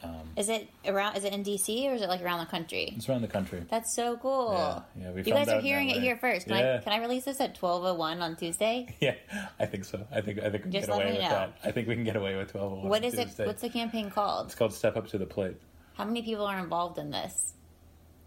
Um, 0.04 0.12
Is 0.36 0.50
it 0.50 0.68
around? 0.86 1.16
Is 1.16 1.24
it 1.24 1.32
in 1.32 1.44
DC 1.44 1.86
or 1.90 1.94
is 1.94 2.02
it 2.02 2.10
like 2.10 2.22
around 2.22 2.40
the 2.40 2.46
country? 2.52 2.94
it's 2.96 3.08
around 3.08 3.22
the 3.22 3.28
country. 3.28 3.64
That's 3.70 3.96
so 3.96 4.18
cool. 4.18 4.54
Yeah, 4.54 5.04
yeah, 5.06 5.12
we 5.12 5.24
you 5.24 5.34
guys 5.34 5.48
are 5.48 5.62
hearing 5.62 5.90
it 5.90 6.02
here 6.02 6.18
first. 6.18 6.48
Can 6.48 6.58
Yeah. 6.58 6.78
I 6.82 6.84
can 6.84 6.94
I 6.94 6.98
release 7.00 7.24
this 7.26 7.40
at 7.40 7.56
twelve 7.56 7.86
oh 7.86 7.94
one 7.94 8.22
on 8.22 8.36
Tuesday? 8.36 8.94
Yeah, 9.00 9.16
I 9.60 9.66
think 9.66 9.86
so. 9.86 10.06
I 10.12 10.22
think 10.22 10.40
I 10.40 10.50
think 10.50 10.54
we 10.54 10.60
can 10.60 10.72
Just 10.72 10.88
get 10.88 10.96
away 10.96 11.06
with 11.14 11.22
know. 11.22 11.30
that. 11.30 11.58
I 11.64 11.72
think 11.72 11.88
we 11.88 11.96
can 11.96 12.04
get 12.04 12.16
away 12.18 12.36
with 12.36 12.52
twelve. 12.52 12.74
oh 12.84 12.88
What 12.88 13.04
is 13.06 13.14
it? 13.14 13.30
What's 13.38 13.62
the 13.62 13.70
campaign 13.70 14.10
called? 14.12 14.48
It's 14.48 14.56
called 14.56 14.74
Step 14.74 14.98
Up 14.98 15.08
to 15.10 15.18
the 15.18 15.26
Plate. 15.26 15.56
How 15.94 16.04
many 16.06 16.22
people 16.22 16.46
are 16.46 16.60
involved 16.60 16.98
in 16.98 17.12
this? 17.12 17.54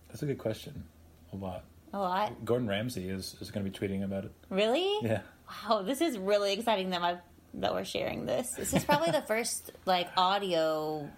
That's 0.09 0.23
a 0.23 0.27
good 0.27 0.39
question. 0.39 0.85
A 1.33 1.37
lot. 1.37 1.65
A 1.93 1.99
lot. 1.99 2.45
Gordon 2.45 2.69
Ramsay 2.69 3.09
is, 3.09 3.37
is 3.41 3.51
going 3.51 3.65
to 3.65 3.71
be 3.71 3.77
tweeting 3.77 4.05
about 4.05 4.25
it. 4.25 4.33
Really? 4.51 4.99
Yeah. 5.03 5.21
Wow, 5.69 5.83
this 5.83 6.01
is 6.01 6.17
really 6.19 6.53
exciting 6.53 6.91
that 6.91 7.03
I 7.03 7.19
that 7.55 7.73
we're 7.75 7.85
sharing 7.85 8.27
this. 8.27 8.51
This 8.53 8.75
is 8.75 8.85
probably 8.85 9.11
the 9.13 9.23
first 9.29 9.73
like 9.87 10.09
audio 10.17 11.09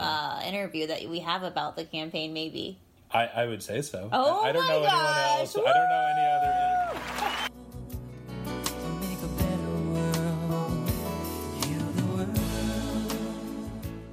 uh, 0.00 0.42
interview 0.44 0.86
that 0.88 1.08
we 1.08 1.20
have 1.20 1.42
about 1.42 1.76
the 1.76 1.84
campaign. 1.84 2.32
Maybe. 2.32 2.78
I, 3.10 3.26
I 3.26 3.46
would 3.46 3.62
say 3.62 3.80
so. 3.82 4.08
Oh 4.12 4.42
I, 4.42 4.48
I 4.48 4.52
don't 4.52 4.62
my 4.62 4.68
know 4.68 4.76
anyone 4.76 4.90
gosh, 4.90 5.38
else. 5.40 5.56
I 5.56 5.60
don't 5.60 5.88
know 5.88 6.06
any 6.16 6.26
other. 6.26 6.50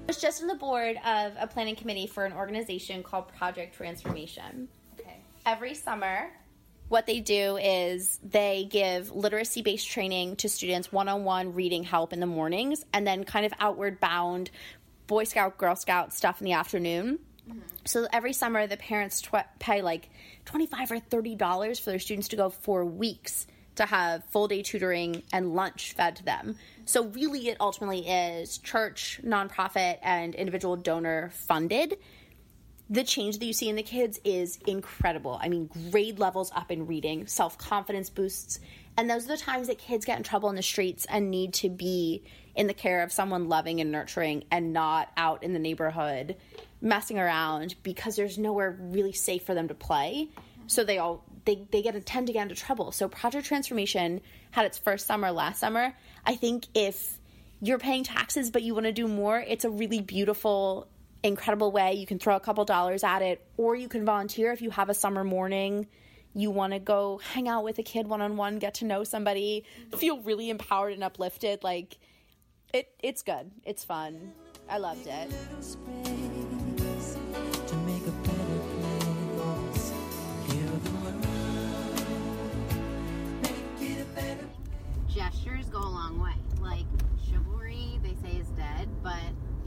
I 0.03 0.13
was 0.13 0.21
just 0.21 0.41
on 0.41 0.47
the 0.47 0.55
board 0.55 0.97
of 1.05 1.33
a 1.39 1.47
planning 1.47 1.75
committee 1.75 2.05
for 2.05 2.25
an 2.25 2.33
organization 2.33 3.01
called 3.01 3.29
Project 3.29 3.75
Transformation. 3.75 4.67
Okay. 4.99 5.17
Every 5.45 5.73
summer, 5.73 6.29
what 6.89 7.05
they 7.07 7.21
do 7.21 7.57
is 7.57 8.19
they 8.21 8.67
give 8.69 9.09
literacy 9.15 9.61
based 9.61 9.87
training 9.89 10.35
to 10.35 10.49
students, 10.49 10.91
one 10.91 11.07
on 11.07 11.23
one 11.23 11.53
reading 11.53 11.83
help 11.83 12.11
in 12.11 12.19
the 12.19 12.25
mornings, 12.25 12.83
and 12.93 13.07
then 13.07 13.23
kind 13.23 13.45
of 13.45 13.53
outward 13.59 14.01
bound 14.01 14.51
Boy 15.11 15.25
Scout, 15.25 15.57
Girl 15.57 15.75
Scout 15.75 16.13
stuff 16.13 16.39
in 16.39 16.45
the 16.45 16.53
afternoon. 16.53 17.19
So 17.83 18.07
every 18.13 18.31
summer, 18.31 18.65
the 18.65 18.77
parents 18.77 19.19
tw- 19.21 19.43
pay 19.59 19.81
like 19.81 20.09
twenty-five 20.45 20.89
or 20.89 20.99
thirty 20.99 21.35
dollars 21.35 21.79
for 21.79 21.89
their 21.89 21.99
students 21.99 22.29
to 22.29 22.37
go 22.37 22.49
for 22.49 22.85
weeks 22.85 23.45
to 23.75 23.85
have 23.85 24.23
full 24.29 24.47
day 24.47 24.61
tutoring 24.61 25.23
and 25.33 25.53
lunch 25.53 25.91
fed 25.97 26.15
to 26.15 26.23
them. 26.23 26.55
So 26.85 27.07
really, 27.07 27.49
it 27.49 27.57
ultimately 27.59 28.07
is 28.07 28.57
church, 28.59 29.19
nonprofit, 29.21 29.97
and 30.01 30.33
individual 30.33 30.77
donor 30.77 31.31
funded. 31.33 31.97
The 32.89 33.03
change 33.03 33.39
that 33.39 33.45
you 33.45 33.51
see 33.51 33.67
in 33.67 33.75
the 33.75 33.83
kids 33.83 34.17
is 34.23 34.59
incredible. 34.65 35.37
I 35.41 35.49
mean, 35.49 35.69
grade 35.91 36.19
levels 36.19 36.53
up 36.55 36.71
in 36.71 36.87
reading, 36.87 37.27
self 37.27 37.57
confidence 37.57 38.09
boosts, 38.09 38.61
and 38.97 39.09
those 39.09 39.25
are 39.25 39.29
the 39.29 39.37
times 39.37 39.67
that 39.67 39.77
kids 39.77 40.05
get 40.05 40.17
in 40.17 40.23
trouble 40.23 40.49
in 40.49 40.55
the 40.55 40.61
streets 40.61 41.05
and 41.09 41.31
need 41.31 41.53
to 41.55 41.69
be 41.69 42.23
in 42.55 42.67
the 42.67 42.73
care 42.73 43.03
of 43.03 43.11
someone 43.11 43.47
loving 43.47 43.79
and 43.79 43.91
nurturing 43.91 44.43
and 44.51 44.73
not 44.73 45.09
out 45.15 45.43
in 45.43 45.53
the 45.53 45.59
neighborhood 45.59 46.35
messing 46.81 47.19
around 47.19 47.75
because 47.83 48.15
there's 48.15 48.37
nowhere 48.37 48.77
really 48.79 49.13
safe 49.13 49.43
for 49.43 49.53
them 49.53 49.67
to 49.67 49.73
play. 49.73 50.29
So 50.67 50.83
they 50.83 50.97
all 50.97 51.23
they, 51.45 51.63
they 51.71 51.81
get 51.81 52.05
tend 52.05 52.27
to 52.27 52.33
get 52.33 52.43
into 52.43 52.55
trouble. 52.55 52.91
So 52.91 53.07
Project 53.07 53.47
Transformation 53.47 54.21
had 54.51 54.65
its 54.65 54.77
first 54.77 55.07
summer 55.07 55.31
last 55.31 55.59
summer. 55.59 55.93
I 56.25 56.35
think 56.35 56.65
if 56.73 57.17
you're 57.61 57.79
paying 57.79 58.03
taxes 58.03 58.51
but 58.51 58.63
you 58.63 58.73
want 58.73 58.85
to 58.85 58.91
do 58.91 59.07
more, 59.07 59.39
it's 59.39 59.65
a 59.65 59.69
really 59.69 60.01
beautiful, 60.01 60.87
incredible 61.23 61.71
way. 61.71 61.93
You 61.93 62.05
can 62.05 62.19
throw 62.19 62.35
a 62.35 62.39
couple 62.39 62.65
dollars 62.65 63.03
at 63.03 63.21
it, 63.21 63.45
or 63.57 63.75
you 63.75 63.87
can 63.87 64.05
volunteer 64.05 64.51
if 64.51 64.61
you 64.61 64.69
have 64.71 64.89
a 64.89 64.93
summer 64.93 65.23
morning. 65.23 65.87
You 66.33 66.49
want 66.49 66.73
to 66.73 66.79
go 66.79 67.19
hang 67.33 67.49
out 67.49 67.63
with 67.63 67.77
a 67.79 67.83
kid 67.83 68.07
one 68.07 68.21
on 68.21 68.37
one, 68.37 68.57
get 68.59 68.75
to 68.75 68.85
know 68.85 69.03
somebody, 69.03 69.65
feel 69.97 70.19
really 70.19 70.49
empowered 70.49 70.93
and 70.93 71.03
uplifted. 71.03 71.63
Like 71.63 71.97
it, 72.73 72.89
it's 73.03 73.21
good. 73.21 73.51
It's 73.65 73.83
fun. 73.83 74.31
I 74.69 74.77
loved 74.77 75.07
it. 75.07 75.29
to 77.67 77.75
make 77.77 78.05
a 78.07 78.11
better 78.11 78.59
place. 79.35 79.93
Heal 80.47 80.71
the 80.83 80.91
world. 80.91 81.25
Make 83.41 83.89
it 83.89 84.01
a 84.01 84.05
better 84.15 84.47
Gestures 85.13 85.65
go 85.65 85.79
a 85.79 85.79
long 85.79 86.21
way. 86.21 86.35
Like 86.61 86.85
chivalry, 87.29 87.99
they 88.01 88.15
say 88.25 88.37
is 88.37 88.47
dead, 88.49 88.87
but 89.03 89.19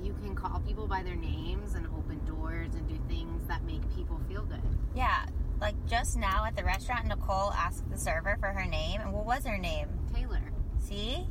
you 0.02 0.14
can 0.22 0.34
call 0.34 0.60
people 0.60 0.86
by 0.86 1.02
their 1.02 1.16
names 1.16 1.74
and 1.74 1.86
open 1.88 2.24
doors 2.24 2.74
and 2.74 2.88
do 2.88 2.98
things 3.08 3.46
that 3.48 3.62
make 3.64 3.82
people 3.94 4.18
feel 4.28 4.44
good. 4.44 4.62
Yeah, 4.94 5.26
like 5.60 5.74
just 5.86 6.16
now 6.16 6.44
at 6.44 6.56
the 6.56 6.64
restaurant, 6.64 7.06
Nicole 7.06 7.52
asked 7.52 7.88
the 7.90 7.98
server 7.98 8.36
for 8.40 8.48
her 8.48 8.66
name, 8.66 9.00
and 9.00 9.12
what 9.12 9.24
was 9.24 9.44
her 9.46 9.58
name? 9.58 9.88
Taylor. 10.14 10.42
See? 10.80 11.26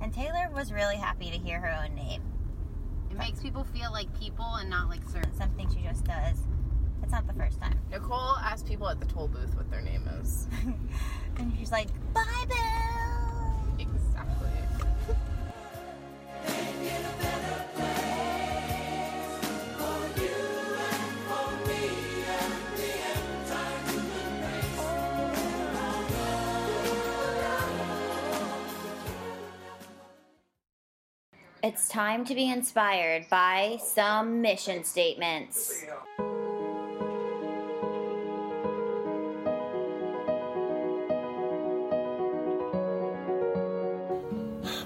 And 0.00 0.12
Taylor 0.12 0.50
was 0.52 0.72
really 0.72 0.96
happy 0.96 1.30
to 1.30 1.38
hear 1.38 1.60
her 1.60 1.84
own 1.84 1.94
name. 1.94 2.22
It 3.10 3.18
makes 3.18 3.40
people 3.40 3.64
feel 3.64 3.92
like 3.92 4.12
people 4.18 4.54
and 4.56 4.68
not 4.68 4.88
like 4.88 5.02
servants. 5.08 5.38
Something 5.38 5.68
she 5.72 5.82
just 5.82 6.04
does. 6.04 6.38
It's 7.02 7.12
not 7.12 7.26
the 7.26 7.34
first 7.34 7.60
time. 7.60 7.78
Nicole 7.90 8.36
asked 8.38 8.66
people 8.66 8.88
at 8.88 8.98
the 8.98 9.06
toll 9.06 9.28
booth 9.28 9.54
what 9.56 9.70
their 9.70 9.82
name 9.82 10.08
is. 10.20 10.48
and 11.36 11.52
she's 11.58 11.70
like, 11.70 11.88
Bye, 12.12 12.44
Bill! 12.48 12.93
It's 31.64 31.88
time 31.88 32.26
to 32.26 32.34
be 32.34 32.50
inspired 32.50 33.26
by 33.30 33.78
some 33.82 34.42
mission 34.42 34.84
statements. 34.84 35.82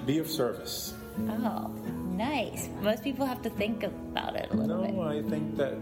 Be 0.07 0.19
of 0.21 0.31
service. 0.31 0.95
Oh, 1.29 1.67
nice. 2.13 2.69
Most 2.81 3.03
people 3.03 3.27
have 3.27 3.43
to 3.43 3.51
think 3.51 3.83
about 3.83 4.37
it 4.37 4.47
a 4.53 4.55
little 4.55 4.83
bit. 4.83 4.95
No, 4.95 5.03
I 5.03 5.21
think 5.23 5.57
that 5.57 5.75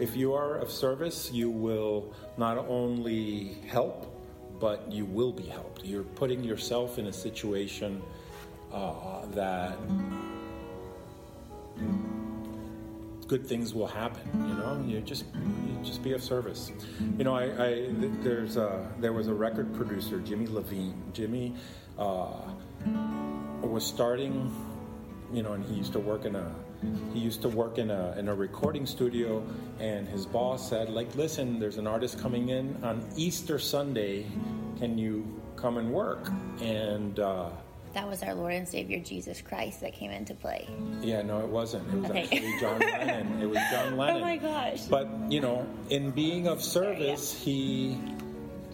if 0.00 0.16
you 0.16 0.34
are 0.34 0.56
of 0.56 0.72
service, 0.72 1.30
you 1.30 1.48
will 1.48 2.12
not 2.38 2.58
only 2.58 3.58
help, 3.68 4.12
but 4.58 4.90
you 4.90 5.04
will 5.04 5.30
be 5.30 5.46
helped. 5.46 5.84
You're 5.84 6.02
putting 6.02 6.42
yourself 6.42 6.98
in 6.98 7.06
a 7.06 7.12
situation 7.12 8.02
uh, 8.72 9.26
that 9.26 9.78
good 13.30 13.46
things 13.46 13.72
will 13.72 13.86
happen. 13.86 14.22
You 14.48 14.54
know, 14.54 14.84
you 14.84 15.00
just 15.00 15.24
you 15.34 15.78
just 15.84 16.02
be 16.02 16.12
of 16.14 16.22
service. 16.22 16.72
You 17.16 17.22
know, 17.22 17.36
I, 17.36 17.44
I 17.64 17.86
there's 18.24 18.56
a, 18.56 18.90
there 18.98 19.12
was 19.12 19.28
a 19.28 19.34
record 19.34 19.72
producer, 19.72 20.18
Jimmy 20.18 20.46
Iovine. 20.46 20.94
Jimmy 21.12 21.54
uh, 21.96 22.42
was 23.62 23.86
starting, 23.86 24.52
you 25.32 25.44
know, 25.44 25.52
and 25.52 25.64
he 25.64 25.74
used 25.74 25.92
to 25.92 26.00
work 26.00 26.24
in 26.24 26.34
a 26.34 26.52
he 27.12 27.20
used 27.20 27.42
to 27.42 27.48
work 27.48 27.78
in 27.78 27.90
a 27.90 28.16
in 28.18 28.28
a 28.28 28.34
recording 28.34 28.84
studio, 28.84 29.46
and 29.78 30.08
his 30.08 30.26
boss 30.26 30.68
said, 30.68 30.90
like, 30.90 31.14
listen, 31.14 31.60
there's 31.60 31.78
an 31.78 31.86
artist 31.86 32.18
coming 32.18 32.48
in 32.48 32.82
on 32.82 33.06
Easter 33.16 33.60
Sunday. 33.60 34.26
Can 34.78 34.98
you 34.98 35.40
come 35.54 35.76
and 35.76 35.92
work? 35.92 36.28
And 36.60 37.20
uh, 37.20 37.50
That 37.92 38.06
was 38.08 38.22
our 38.22 38.34
Lord 38.34 38.54
and 38.54 38.68
Savior 38.68 39.00
Jesus 39.00 39.40
Christ 39.42 39.80
that 39.80 39.92
came 39.94 40.10
into 40.12 40.34
play. 40.34 40.68
yeah, 41.02 41.22
no, 41.22 41.40
it 41.40 41.48
wasn't. 41.48 41.88
It 41.92 42.00
was 42.00 42.10
Okay. 42.10 42.22
actually 42.22 42.60
John 42.60 42.78
Lennon. 42.80 43.42
It 43.42 43.46
was 43.48 43.58
John 43.70 43.94
oh 43.94 43.96
Lennon. 43.96 44.16
Oh 44.16 44.20
my 44.20 44.36
gosh. 44.36 44.82
But 44.82 45.08
you 45.28 45.40
know, 45.40 45.66
in 45.90 46.12
being 46.12 46.46
of 46.46 46.62
service, 46.62 47.32
he 47.32 47.98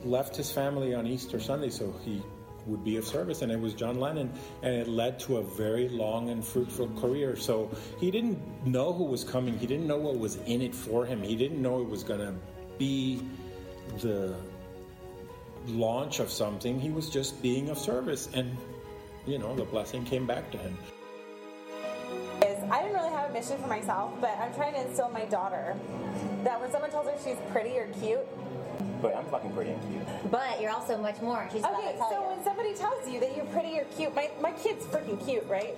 left 0.05 0.37
his 0.37 0.53
family 0.53 0.95
on 0.95 1.07
Easter 1.07 1.41
Sunday, 1.41 1.71
so 1.71 1.95
he 2.05 2.23
would 2.67 2.85
be 2.85 2.97
of 2.97 3.07
service, 3.07 3.43
and 3.43 3.51
it 3.51 3.59
was 3.61 3.73
John 3.75 3.99
Lennon, 4.01 4.31
and 4.63 4.75
it 4.75 4.87
led 4.89 5.19
to 5.21 5.39
a 5.39 5.43
very 5.43 5.89
long 5.89 6.29
and 6.31 6.45
fruitful 6.45 6.89
career. 7.01 7.37
So 7.37 7.71
he 7.99 8.11
didn't 8.11 8.39
know 8.67 8.93
who 8.93 9.05
was 9.05 9.25
coming. 9.25 9.57
He 9.59 9.67
didn't 9.67 9.87
know 9.87 9.97
what 9.99 10.19
was 10.19 10.37
in 10.47 10.61
it 10.61 10.75
for 10.75 11.07
him. 11.07 11.23
He 11.23 11.37
didn't 11.37 11.63
know 11.63 11.81
it 11.81 11.89
was 11.89 12.03
going 12.05 12.21
to 12.21 12.35
be 12.77 13.23
the 14.01 14.37
launch 15.69 16.21
of 16.21 16.31
something. 16.31 16.79
He 16.79 16.91
was 16.91 17.09
just 17.09 17.41
being 17.41 17.71
of 17.71 17.79
service, 17.79 18.29
and 18.35 18.57
you 19.27 19.39
know, 19.39 19.55
the 19.55 19.65
blessing 19.65 20.05
came 20.05 20.27
back 20.27 20.51
to 20.53 20.59
him. 20.59 20.77
is 22.47 22.63
I 22.71 22.83
didn't 22.83 22.97
really 22.97 23.11
have 23.11 23.31
a 23.31 23.33
mission 23.33 23.59
for 23.59 23.67
myself, 23.67 24.13
but 24.21 24.37
I'm 24.39 24.55
trying 24.55 24.75
to 24.75 24.87
instill 24.87 25.09
my 25.09 25.25
daughter 25.25 25.75
that 26.45 26.61
when 26.61 26.71
someone 26.71 26.91
tells 26.91 27.07
her 27.07 27.15
she's 27.25 27.39
pretty 27.51 27.77
or 27.79 27.89
cute, 28.01 28.27
But 29.03 29.15
I'm 29.17 29.25
fucking 29.27 29.53
pretty 29.53 29.73
and 29.73 29.83
cute. 29.91 30.31
But 30.31 30.61
you're 30.61 30.71
also 30.71 30.97
much 30.97 31.21
more. 31.21 31.49
She's 31.53 31.61
about 31.61 31.75
okay, 31.81 31.93
to 31.93 31.99
tell 31.99 32.11
so 32.11 32.21
you. 32.23 32.37
when 32.37 32.45
somebody 32.45 32.75
tells 32.75 33.09
you 33.09 33.21
that 33.21 33.37
you're 33.37 33.47
pretty 33.47 33.79
or 33.79 33.85
cute, 33.97 34.15
my, 34.15 34.31
my 34.41 34.53
kid's 34.53 34.85
freaking 34.87 35.23
cute, 35.25 35.45
right? 35.49 35.77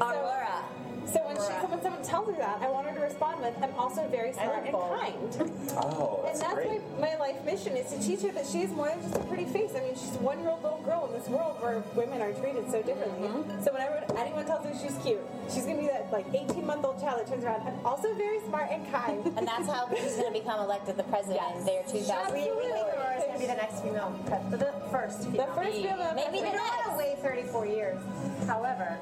Aurora. 0.00 0.64
So, 0.64 0.85
so 1.12 1.20
when 1.26 1.36
she, 1.36 1.42
so 1.42 1.66
when 1.68 1.80
someone 1.82 2.02
tells 2.02 2.26
her 2.26 2.36
that, 2.38 2.58
I 2.62 2.68
want 2.68 2.86
her 2.88 2.94
to 2.94 3.00
respond 3.00 3.40
with, 3.40 3.54
"I'm 3.62 3.74
also 3.78 4.06
very 4.08 4.32
smart 4.32 4.64
and 4.66 4.72
kind." 4.74 5.52
Oh, 5.76 6.24
and 6.24 6.28
that's 6.28 6.40
that's 6.40 6.54
great. 6.54 6.80
my, 6.98 7.12
my 7.12 7.16
life 7.16 7.44
mission 7.44 7.76
is 7.76 7.90
to 7.92 8.00
teach 8.00 8.22
her 8.22 8.32
that 8.32 8.46
she 8.46 8.62
is 8.62 8.70
more 8.70 8.88
than 8.88 9.02
just 9.02 9.16
a 9.16 9.20
pretty 9.28 9.44
face. 9.44 9.72
I 9.76 9.80
mean, 9.80 9.94
she's 9.94 10.16
one-year-old 10.24 10.62
little 10.62 10.80
girl 10.82 11.06
in 11.06 11.12
this 11.18 11.28
world 11.28 11.60
where 11.60 11.84
women 11.94 12.22
are 12.22 12.32
treated 12.32 12.70
so 12.70 12.80
differently. 12.82 13.28
Mm-hmm. 13.28 13.62
So 13.62 13.72
whenever 13.72 14.00
anyone 14.16 14.46
tells 14.46 14.64
her 14.64 14.72
she's 14.72 14.96
cute, 15.04 15.20
she's 15.52 15.64
gonna 15.66 15.78
be 15.80 15.86
that 15.88 16.10
like 16.12 16.26
18-month-old 16.32 17.00
child 17.00 17.20
that 17.20 17.28
turns 17.28 17.44
around. 17.44 17.66
I'm 17.66 17.84
also 17.84 18.14
very 18.14 18.40
smart 18.48 18.68
and 18.70 18.82
kind. 18.92 19.20
And 19.36 19.46
that's 19.46 19.66
how 19.66 19.88
she's 19.94 20.16
going 20.16 20.32
to 20.32 20.38
become 20.38 20.60
elected 20.60 20.96
the 20.96 21.02
president 21.04 21.42
in 21.56 21.64
the 21.64 21.72
year 21.72 21.84
2000. 21.88 22.32
We, 22.32 22.40
we 22.40 22.62
think 22.72 22.86
Aurora 22.94 23.16
is 23.18 23.24
going 23.24 23.34
to 23.34 23.40
be 23.40 23.46
the 23.46 23.54
next 23.60 23.82
female, 23.82 24.18
pres- 24.26 24.50
the 24.50 24.72
first 24.90 25.24
female. 25.24 25.46
The 25.46 25.52
first 25.54 25.76
female 25.76 26.12
Maybe 26.14 26.38
the 26.40 26.50
president. 26.50 26.62
next. 26.62 26.90
to 26.90 26.96
wait 26.96 27.18
34 27.20 27.66
years. 27.66 27.98
However, 28.46 28.98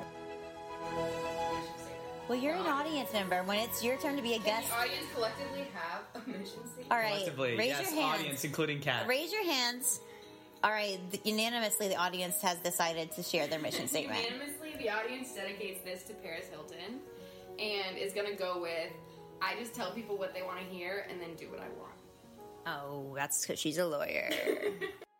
Well, 2.29 2.39
you're 2.39 2.55
an 2.55 2.67
audience 2.67 3.13
member. 3.13 3.43
When 3.43 3.59
it's 3.59 3.85
your 3.85 3.97
turn 3.99 4.17
to 4.17 4.23
be 4.23 4.35
a 4.35 4.39
guest, 4.39 4.69
the 4.69 4.75
audience 4.77 5.07
collectively 5.15 5.67
have 5.75 6.03
a 6.15 6.27
mission 6.29 6.47
statement? 6.67 6.91
all 6.91 6.97
right, 6.99 7.11
Collectively, 7.19 7.57
raise 7.57 7.69
yes, 7.69 7.91
your 7.93 8.01
hands. 8.01 8.21
audience, 8.21 8.45
including 8.45 8.81
Kat. 8.81 9.07
Raise 9.07 9.31
your 9.33 9.45
hands. 9.45 10.01
All 10.63 10.71
right, 10.71 10.99
th- 11.11 11.23
unanimously, 11.27 11.89
the 11.89 11.97
audience 11.97 12.41
has 12.41 12.57
decided 12.59 13.13
to 13.13 13.23
share 13.23 13.47
their 13.47 13.59
mission 13.59 13.87
statement. 13.95 14.23
Unanimously, 14.25 14.73
the 14.79 14.89
audience 14.89 15.35
dedicates 15.35 15.83
this 15.85 16.05
to 16.05 16.15
Paris 16.15 16.47
Hilton, 16.51 17.01
and 17.59 17.99
is 17.99 18.15
gonna 18.15 18.35
go 18.35 18.61
with 18.61 18.91
I 19.43 19.57
just 19.61 19.75
tell 19.75 19.91
people 19.93 20.17
what 20.17 20.33
they 20.33 20.41
want 20.43 20.59
to 20.61 20.65
hear 20.65 21.07
and 21.11 21.21
then 21.21 21.35
do 21.35 21.51
what 21.51 21.61
I 21.61 21.69
want. 21.79 21.93
Oh, 22.67 23.13
that's 23.15 23.43
because 23.45 23.59
she's 23.61 23.77
a 23.77 23.85
lawyer. 23.87 24.31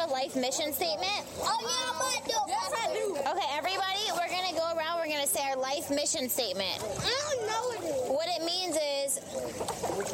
have 0.00 0.08
a 0.08 0.12
life 0.12 0.36
mission 0.36 0.72
statement? 0.72 1.20
Oh 1.40 1.58
yeah, 1.60 1.92
I 2.00 2.20
do. 2.24 2.38
Yes, 2.48 2.72
I 2.72 2.92
do. 2.94 3.16
Okay, 3.16 3.48
everybody, 3.52 4.00
we're 4.12 4.32
gonna 4.32 4.56
go 4.56 4.76
around. 4.76 4.98
We're 5.00 5.12
gonna 5.12 5.26
say 5.26 5.42
our 5.42 5.56
life 5.56 5.90
mission 5.90 6.28
statement. 6.28 6.80
I 6.80 7.12
don't 7.36 7.46
know 7.46 7.62
what 7.68 7.78
it 7.78 7.88
is. 7.88 8.08
What 8.08 8.28
it 8.28 8.42
means 8.44 8.76
is, 8.76 9.18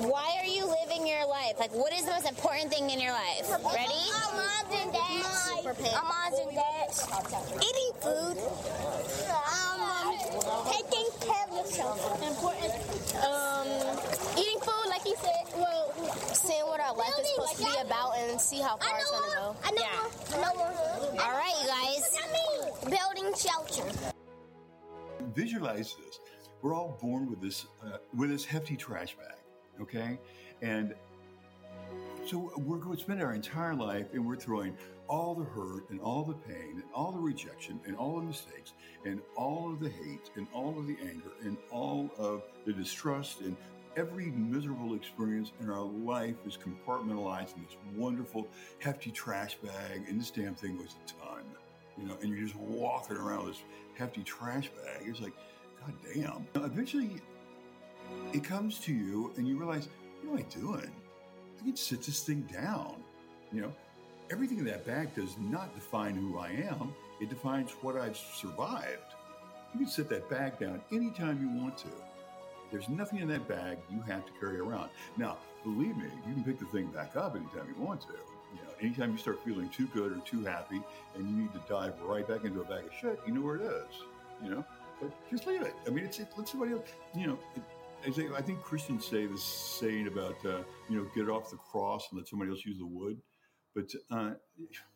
why 0.03 0.37
are 0.41 0.47
you 0.47 0.67
living 0.67 1.07
your 1.07 1.27
life? 1.27 1.59
Like, 1.59 1.73
what 1.75 1.93
is 1.93 2.05
the 2.05 2.13
most 2.13 2.29
important 2.29 2.73
thing 2.73 2.91
in 2.91 3.01
your 3.01 3.13
life? 3.13 3.49
Ready? 3.51 4.03
Our 4.11 4.33
moms 4.35 4.73
and 4.75 4.93
dads. 4.93 5.51
Our 5.95 6.03
moms 6.03 6.39
and 6.43 6.53
dads. 6.57 7.07
Eating 7.63 7.93
food. 8.03 8.37
Um, 9.31 10.19
taking 10.67 11.07
care 11.23 11.47
of 11.47 11.55
yourself. 11.63 12.03
Important. 12.27 12.75
Um, 13.23 13.69
eating 14.39 14.56
food, 15.15 15.19
said. 15.19 15.59
Well, 15.61 16.35
seeing 16.35 16.67
what 16.67 16.81
our 16.81 16.95
life 16.97 17.13
is 17.21 17.29
supposed 17.31 17.57
to 17.59 17.65
be 17.65 17.87
about 17.87 18.17
and 18.19 18.41
see 18.41 18.61
how 18.61 18.77
far 18.77 18.99
it's 18.99 19.11
gonna 19.11 19.35
go. 19.35 19.57
I 19.65 19.71
know. 19.71 19.83
Yeah. 19.83 20.37
I 20.37 20.55
know. 20.55 21.21
All 21.23 21.33
right, 21.33 21.55
you 21.63 21.69
guys. 21.69 22.17
Building 22.91 23.35
shelter. 23.37 23.85
visualize 25.35 25.95
this. 26.05 26.21
We're 26.63 26.75
all 26.75 26.99
born 27.01 27.29
with 27.31 27.41
this 27.41 27.67
uh, 27.85 27.99
with 28.15 28.31
this 28.31 28.45
hefty 28.45 28.77
trash 28.77 29.17
bag, 29.17 29.37
okay? 29.83 30.19
And 30.63 30.95
so 32.27 32.53
we're 32.57 32.79
going 32.79 32.97
to 32.97 33.03
spend 33.03 33.23
our 33.23 33.35
entire 33.35 33.75
life 33.75 34.07
and 34.13 34.27
we're 34.27 34.37
throwing 34.37 34.77
all 35.09 35.35
the 35.35 35.45
hurt 35.45 35.89
and 35.91 36.01
all 36.01 36.25
the 36.25 36.35
pain 36.35 36.73
and 36.75 36.85
all 36.93 37.13
the 37.13 37.19
rejection 37.21 37.79
and 37.87 37.97
all 37.97 38.17
the 38.17 38.23
mistakes 38.27 38.73
and 39.05 39.21
all 39.37 39.73
of 39.73 39.79
the 39.81 39.89
hate 39.89 40.31
and 40.37 40.47
all 40.53 40.77
of 40.79 40.87
the 40.89 40.97
anger 41.03 41.31
and 41.43 41.57
all 41.71 42.11
of 42.19 42.43
the 42.65 42.73
distrust 42.73 43.41
and 43.43 43.57
every 43.97 44.27
miserable 44.27 44.95
experience 44.95 45.53
in 45.61 45.71
our 45.71 45.83
life 45.83 46.35
is 46.47 46.57
compartmentalized 46.57 47.57
in 47.57 47.63
this 47.65 47.77
wonderful 47.95 48.47
hefty 48.79 49.11
trash 49.11 49.57
bag 49.57 50.03
and 50.09 50.21
this 50.21 50.31
damn 50.31 50.55
thing 50.55 50.79
weighs 50.79 50.95
a 51.05 51.09
ton 51.09 51.43
you 51.97 52.07
know 52.07 52.17
and 52.21 52.31
you're 52.31 52.47
just 52.47 52.57
walking 52.57 53.17
around 53.17 53.45
with 53.47 53.55
this 53.55 53.63
hefty 53.95 54.23
trash 54.23 54.71
bag. 54.85 55.03
It's 55.07 55.21
like 55.21 55.33
god 55.81 55.95
damn 56.15 56.47
eventually 56.63 57.11
it 58.33 58.45
comes 58.45 58.79
to 58.81 58.93
you 58.93 59.33
and 59.37 59.49
you 59.49 59.57
realize 59.57 59.89
what 60.23 60.39
am 60.39 60.47
i 60.47 60.61
doing? 60.61 60.93
I 61.61 61.65
can 61.65 61.77
sit 61.77 62.03
this 62.03 62.23
thing 62.23 62.43
down 62.53 62.97
you 63.53 63.63
know? 63.63 63.73
Everything 64.31 64.59
in 64.59 64.65
that 64.65 64.85
bag 64.85 65.15
does 65.15 65.37
not 65.39 65.73
define 65.75 66.17
who 66.17 66.39
i 66.39 66.49
am. 66.49 66.93
It 67.21 67.31
defines 67.31 67.71
what 67.81 67.97
i've 67.97 68.17
survived. 68.17 69.15
You 69.73 69.81
can 69.81 69.89
sit 69.89 70.09
that 70.11 70.29
bag 70.29 70.59
down 70.59 70.83
anytime 70.93 71.41
you 71.41 71.63
want 71.63 71.79
to 71.79 71.89
there's 72.71 72.89
nothing 72.89 73.21
in 73.21 73.29
that 73.29 73.47
bag 73.49 73.79
you 73.91 74.01
have 74.03 74.25
to 74.27 74.33
carry 74.39 74.59
around. 74.59 74.91
Now, 75.17 75.39
believe 75.63 75.97
me, 75.97 76.09
you 76.27 76.35
can 76.35 76.45
pick 76.45 76.59
the 76.59 76.67
thing 76.67 76.87
back 76.89 77.17
up 77.17 77.37
anytime 77.37 77.73
you 77.75 77.83
want 77.83 78.01
to. 78.03 78.09
You 78.55 78.63
know, 78.63 78.71
anytime 78.81 79.13
you 79.13 79.19
start 79.19 79.45
feeling 79.45 79.69
too 79.71 79.87
good 79.89 80.13
or 80.13 80.21
too 80.21 80.45
happy 80.45 80.81
and 81.15 81.29
you 81.29 81.37
need 81.37 81.53
to 81.53 81.63
dive 81.69 81.95
right 82.03 82.27
back 82.27 82.45
into 82.45 82.61
a 82.61 82.65
bag 82.65 82.85
of 82.85 82.93
shit, 83.01 83.21
you 83.27 83.33
know 83.35 83.41
where 83.43 83.57
it 83.57 83.63
is. 83.63 83.95
You 84.43 84.51
know, 84.51 84.65
but 85.01 85.11
just 85.31 85.47
leave 85.47 85.63
it. 85.63 85.75
I 85.87 85.91
mean, 85.91 86.05
it's 86.05 86.19
it, 86.19 86.29
let 86.37 86.49
somebody 86.49 86.73
else. 86.73 86.89
You 87.15 87.29
know, 87.29 87.39
it, 87.55 87.63
I 88.35 88.41
think- 88.43 88.63
Christians 88.63 89.05
say 89.05 89.27
this 89.27 89.43
saying 89.43 90.07
about 90.07 90.37
uh, 90.45 90.63
you 90.89 90.97
know 90.97 91.07
get 91.15 91.29
off 91.29 91.51
the 91.51 91.57
cross 91.57 92.09
and 92.11 92.19
let 92.19 92.29
somebody 92.29 92.51
else 92.51 92.65
use 92.65 92.79
the 92.79 92.87
wood. 92.87 93.21
But 93.75 93.93
uh, 94.11 94.31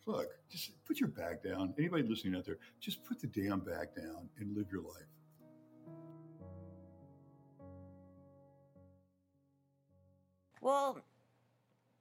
look, 0.06 0.28
just 0.50 0.72
put 0.86 1.00
your 1.00 1.10
bag 1.10 1.42
down. 1.42 1.74
Anybody 1.78 2.02
listening 2.04 2.34
out 2.36 2.46
there, 2.46 2.56
just 2.80 3.04
put 3.04 3.20
the 3.20 3.26
damn 3.26 3.60
bag 3.60 3.88
down 3.94 4.28
and 4.38 4.56
live 4.56 4.66
your 4.72 4.82
life. 4.82 5.04
Well, 10.60 11.00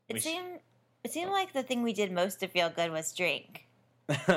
it 0.07 0.13
We 0.13 0.19
sh- 0.19 0.23
seemed 0.23 0.59
it 1.03 1.11
seemed 1.11 1.31
like 1.31 1.53
the 1.53 1.63
thing 1.63 1.81
we 1.83 1.93
did 1.93 2.11
most 2.11 2.39
to 2.41 2.47
feel 2.47 2.69
good 2.69 2.91
was 2.91 3.13
drink. 3.13 3.65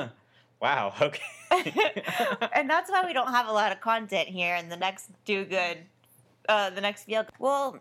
wow. 0.61 0.93
Okay. 1.01 1.21
and 2.53 2.69
that's 2.69 2.89
why 2.89 3.03
we 3.05 3.13
don't 3.13 3.31
have 3.31 3.47
a 3.47 3.51
lot 3.51 3.71
of 3.71 3.81
content 3.81 4.29
here 4.29 4.55
in 4.55 4.69
the 4.69 4.77
next 4.77 5.09
do 5.25 5.45
good 5.45 5.77
uh 6.49 6.69
the 6.71 6.81
next 6.81 7.03
feel 7.03 7.25
well 7.39 7.77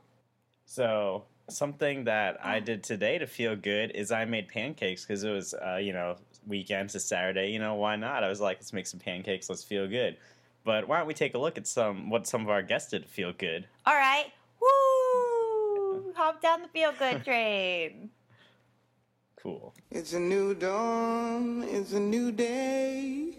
So 0.66 1.24
something 1.48 2.04
that 2.04 2.44
I 2.44 2.60
did 2.60 2.82
today 2.82 3.18
to 3.18 3.26
feel 3.26 3.56
good 3.56 3.92
is 3.92 4.10
I 4.12 4.24
made 4.24 4.48
pancakes 4.48 5.04
because 5.04 5.24
it 5.24 5.30
was 5.30 5.54
uh, 5.54 5.76
you 5.76 5.92
know 5.92 6.16
weekend 6.46 6.90
to 6.90 7.00
Saturday. 7.00 7.50
You 7.50 7.58
know 7.58 7.74
why 7.74 7.96
not? 7.96 8.24
I 8.24 8.28
was 8.28 8.40
like, 8.40 8.58
let's 8.58 8.72
make 8.72 8.86
some 8.86 9.00
pancakes. 9.00 9.48
Let's 9.48 9.64
feel 9.64 9.86
good. 9.88 10.16
But 10.64 10.88
why 10.88 10.98
don't 10.98 11.06
we 11.06 11.14
take 11.14 11.34
a 11.34 11.38
look 11.38 11.58
at 11.58 11.66
some 11.66 12.10
what 12.10 12.26
some 12.26 12.42
of 12.42 12.48
our 12.50 12.62
guests 12.62 12.90
did 12.90 13.02
to 13.02 13.08
feel 13.08 13.32
good? 13.32 13.66
all 13.86 13.94
right 13.94 14.32
hop 16.14 16.40
down 16.40 16.62
the 16.62 16.68
feel 16.68 16.92
good 16.98 17.24
train 17.24 18.10
Cool. 19.42 19.74
It's 19.90 20.12
a 20.12 20.20
new 20.20 20.54
dawn, 20.54 21.64
it's 21.64 21.94
a 21.94 21.98
new 21.98 22.30
day. 22.30 23.34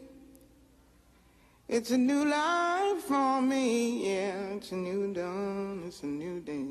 It's 1.70 1.92
a 1.92 1.98
new 1.98 2.26
life 2.26 3.04
for 3.04 3.42
me, 3.42 4.14
yeah. 4.14 4.56
It's 4.56 4.74
a 4.74 4.76
new 4.76 5.14
dawn, 5.14 5.84
it's 5.88 6.04
a 6.04 6.08
new 6.08 6.42
day. 6.42 6.66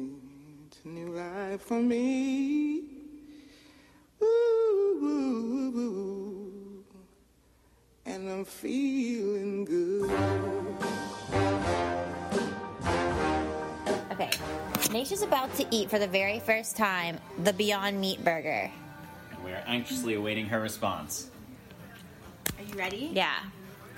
It's 0.66 0.84
a 0.84 0.88
new 0.88 1.14
life 1.14 1.62
for 1.62 1.80
me. 1.80 2.82
Ooh, 4.22 4.98
ooh, 5.02 5.78
ooh. 5.78 6.84
And 8.04 8.28
I'm 8.28 8.44
feeling 8.44 9.64
good. 9.64 10.10
Naisha's 14.92 15.22
about 15.22 15.54
to 15.56 15.66
eat 15.70 15.88
for 15.88 15.98
the 15.98 16.06
very 16.06 16.38
first 16.40 16.76
time 16.76 17.18
the 17.44 17.52
Beyond 17.52 18.00
Meat 18.00 18.22
burger. 18.24 18.70
And 19.30 19.44
we 19.44 19.52
are 19.52 19.62
anxiously 19.66 20.14
awaiting 20.14 20.46
her 20.46 20.60
response. 20.60 21.30
Are 22.58 22.64
you 22.64 22.74
ready? 22.74 23.10
Yeah. 23.12 23.32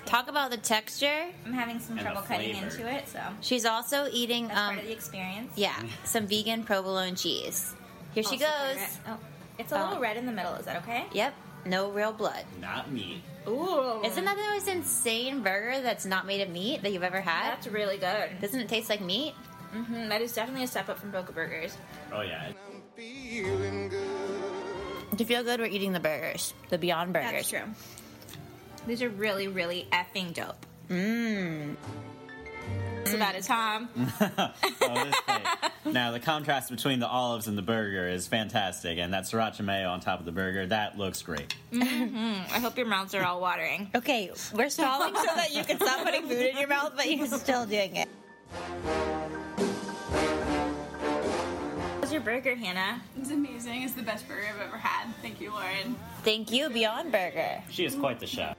Talk 0.05 0.29
about 0.29 0.51
the 0.51 0.57
texture. 0.57 1.25
I'm 1.45 1.53
having 1.53 1.79
some 1.79 1.97
And 1.97 2.05
trouble 2.05 2.21
cutting 2.21 2.55
into 2.55 2.87
it, 2.87 3.07
so 3.09 3.19
She's 3.41 3.65
also 3.65 4.07
eating 4.11 4.47
that's 4.47 4.59
um 4.59 4.67
part 4.75 4.79
of 4.79 4.85
the 4.85 4.93
experience. 4.93 5.51
yeah, 5.55 5.75
some 6.03 6.27
vegan 6.27 6.63
provolone 6.63 7.15
cheese. 7.15 7.73
Here 8.13 8.23
she 8.23 8.35
Also 8.35 8.45
part 8.45 8.75
goes. 8.77 8.97
Oh, 9.09 9.17
it's 9.57 9.71
a 9.71 9.75
little 9.75 9.95
Oh. 9.97 9.99
red 9.99 10.15
in 10.17 10.25
the 10.27 10.31
middle. 10.31 10.53
Is 10.53 10.65
that 10.65 10.77
okay? 10.83 11.05
Yep. 11.11 11.33
No 11.65 11.89
real 11.89 12.13
blood. 12.13 12.45
Not 12.61 12.91
meat. 12.91 13.21
Ooh. 13.47 14.01
Isn't 14.05 14.23
that 14.25 14.37
the 14.37 14.43
most 14.53 14.67
insane 14.67 15.41
burger 15.41 15.81
that's 15.81 16.05
not 16.05 16.27
made 16.27 16.41
of 16.41 16.49
meat 16.49 16.83
that 16.83 16.93
you've 16.93 17.03
ever 17.03 17.21
had? 17.21 17.51
That's 17.53 17.67
really 17.67 17.97
good. 17.97 18.39
Doesn't 18.39 18.59
it 18.59 18.69
taste 18.69 18.89
like 18.89 19.01
meat? 19.01 19.33
Mm-hmm. 19.75 20.09
That 20.09 20.21
is 20.21 20.31
definitely 20.33 20.63
a 20.63 20.67
step 20.67 20.87
up 20.89 20.97
from 20.99 21.11
Boca 21.11 21.31
Burgers. 21.33 21.77
Oh 22.13 22.21
yeah. 22.21 22.51
To 25.17 25.25
feel 25.25 25.43
good, 25.43 25.59
we're 25.59 25.65
eating 25.67 25.91
the 25.93 25.99
burgers, 25.99 26.53
the 26.69 26.77
Beyond 26.77 27.11
Burgers. 27.13 27.31
That's 27.31 27.49
true. 27.49 27.63
These 28.87 29.01
are 29.01 29.09
really, 29.09 29.47
really 29.47 29.87
effing 29.91 30.33
dope. 30.33 30.65
Mmm. 30.89 31.75
It's 33.01 33.13
about 33.13 33.35
a 33.35 33.41
time. 33.41 33.89
Oh, 34.87 35.03
this 35.03 35.93
now 35.93 36.11
the 36.11 36.19
contrast 36.19 36.69
between 36.69 36.99
the 36.99 37.07
olives 37.07 37.47
and 37.47 37.57
the 37.57 37.61
burger 37.63 38.07
is 38.07 38.27
fantastic, 38.27 38.97
and 38.99 39.13
that 39.13 39.23
sriracha 39.23 39.61
mayo 39.61 39.89
on 39.89 39.99
top 39.99 40.19
of 40.19 40.25
the 40.25 40.31
burger 40.31 40.65
that 40.67 40.97
looks 40.97 41.21
great. 41.21 41.53
hmm 41.71 42.33
I 42.51 42.59
hope 42.59 42.77
your 42.77 42.85
mouths 42.87 43.15
are 43.15 43.23
all 43.23 43.41
watering. 43.41 43.89
Okay, 43.95 44.31
we're 44.53 44.69
stalling 44.69 45.15
so 45.15 45.23
that 45.35 45.53
you 45.53 45.63
can 45.63 45.77
stop 45.79 46.03
putting 46.03 46.23
food 46.27 46.45
in 46.45 46.57
your 46.57 46.67
mouth, 46.67 46.93
but 46.95 47.09
you're 47.09 47.27
still 47.27 47.65
doing 47.65 47.95
it. 47.95 48.07
Your 52.15 52.23
burger, 52.23 52.55
Hannah? 52.55 53.01
It's 53.19 53.29
amazing. 53.29 53.83
It's 53.83 53.91
the 53.91 54.01
best 54.01 54.25
burger 54.25 54.47
I've 54.49 54.61
ever 54.61 54.77
had. 54.77 55.13
Thank 55.21 55.41
you, 55.41 55.51
Lauren. 55.51 55.97
Thank 56.23 56.49
you, 56.49 56.69
Beyond 56.69 57.11
Burger. 57.11 57.61
She 57.69 57.83
is 57.83 57.93
quite 57.93 58.21
the 58.21 58.25
chef. 58.25 58.55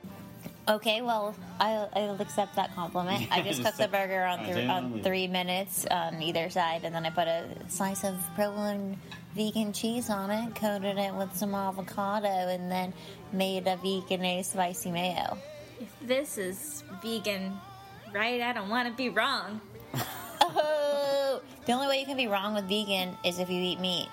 Okay, 0.68 1.00
well, 1.00 1.34
I'll, 1.58 1.88
I'll 1.94 2.20
accept 2.20 2.54
that 2.56 2.74
compliment. 2.74 3.28
I 3.30 3.40
just 3.40 3.62
cooked 3.64 3.78
the 3.78 3.88
burger 3.88 4.24
on, 4.24 4.44
th- 4.44 4.68
on 4.68 5.02
three 5.02 5.26
minutes 5.26 5.86
on 5.90 6.20
either 6.20 6.50
side, 6.50 6.82
and 6.84 6.94
then 6.94 7.06
I 7.06 7.10
put 7.10 7.28
a 7.28 7.46
slice 7.68 8.04
of 8.04 8.16
provolone 8.34 8.98
vegan 9.34 9.72
cheese 9.72 10.10
on 10.10 10.30
it, 10.30 10.54
coated 10.54 10.98
it 10.98 11.14
with 11.14 11.34
some 11.34 11.54
avocado, 11.54 12.28
and 12.28 12.70
then 12.70 12.92
made 13.32 13.66
a 13.66 13.76
vegan 13.76 14.22
a 14.22 14.42
spicy 14.42 14.90
mayo. 14.90 15.38
If 15.80 15.88
this 16.02 16.36
is 16.36 16.84
vegan, 17.02 17.54
right? 18.12 18.42
I 18.42 18.52
don't 18.52 18.68
want 18.68 18.86
to 18.86 18.94
be 18.94 19.08
wrong. 19.08 19.62
Oh, 20.38 20.85
the 21.66 21.72
only 21.72 21.86
way 21.86 22.00
you 22.00 22.06
can 22.06 22.16
be 22.16 22.26
wrong 22.26 22.54
with 22.54 22.64
vegan 22.68 23.16
is 23.24 23.38
if 23.38 23.48
you 23.50 23.60
eat 23.60 23.80
meat. 23.80 24.08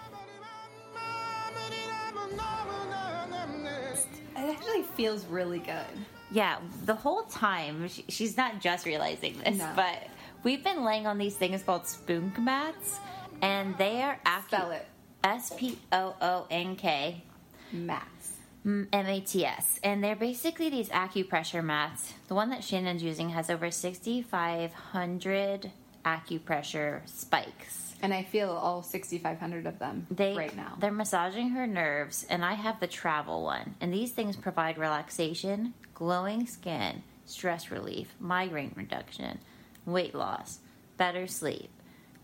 It 4.35 4.57
actually 4.57 4.83
feels 4.95 5.25
really 5.25 5.59
good. 5.59 5.85
Yeah, 6.31 6.57
the 6.85 6.95
whole 6.95 7.23
time 7.23 7.87
she, 7.87 8.03
she's 8.09 8.35
not 8.35 8.59
just 8.59 8.85
realizing 8.85 9.37
this, 9.39 9.57
No. 9.57 9.69
but 9.75 10.07
we've 10.43 10.63
been 10.63 10.83
laying 10.83 11.07
on 11.07 11.17
these 11.17 11.35
things 11.35 11.61
called 11.63 11.83
spoonk 11.83 12.37
mats, 12.39 12.99
and 13.41 13.77
they 13.77 14.01
are 14.01 14.19
actually 14.25 14.57
Spell 14.57 14.71
it. 14.71 14.85
S 15.23 15.53
P 15.55 15.77
O 15.91 16.15
O 16.21 16.47
N 16.49 16.75
K 16.75 17.23
Mats. 17.71 18.31
Mm, 18.65 18.87
MATS, 18.91 19.79
and 19.83 20.03
they're 20.03 20.15
basically 20.15 20.69
these 20.69 20.89
acupressure 20.89 21.63
mats. 21.63 22.13
The 22.29 22.33
one 22.33 22.49
that 22.51 22.63
Shannon's 22.63 23.03
using 23.03 23.29
has 23.29 23.49
over 23.49 23.69
6,500 23.69 25.71
acupressure 26.05 27.07
spikes. 27.07 27.95
And 28.01 28.13
I 28.13 28.23
feel 28.23 28.49
all 28.49 28.83
6,500 28.83 29.65
of 29.65 29.79
them 29.79 30.07
They, 30.11 30.35
right 30.35 30.55
now. 30.55 30.75
They're 30.79 30.91
massaging 30.91 31.51
her 31.51 31.65
nerves, 31.65 32.25
and 32.29 32.43
I 32.43 32.53
have 32.53 32.79
the 32.79 32.87
travel 32.87 33.43
one. 33.43 33.75
And 33.79 33.93
these 33.93 34.11
things 34.11 34.35
provide 34.35 34.77
relaxation, 34.77 35.73
glowing 35.93 36.45
skin, 36.45 37.03
stress 37.25 37.71
relief, 37.71 38.13
migraine 38.19 38.73
reduction, 38.75 39.39
weight 39.85 40.13
loss, 40.13 40.59
better 40.97 41.27
sleep, 41.27 41.69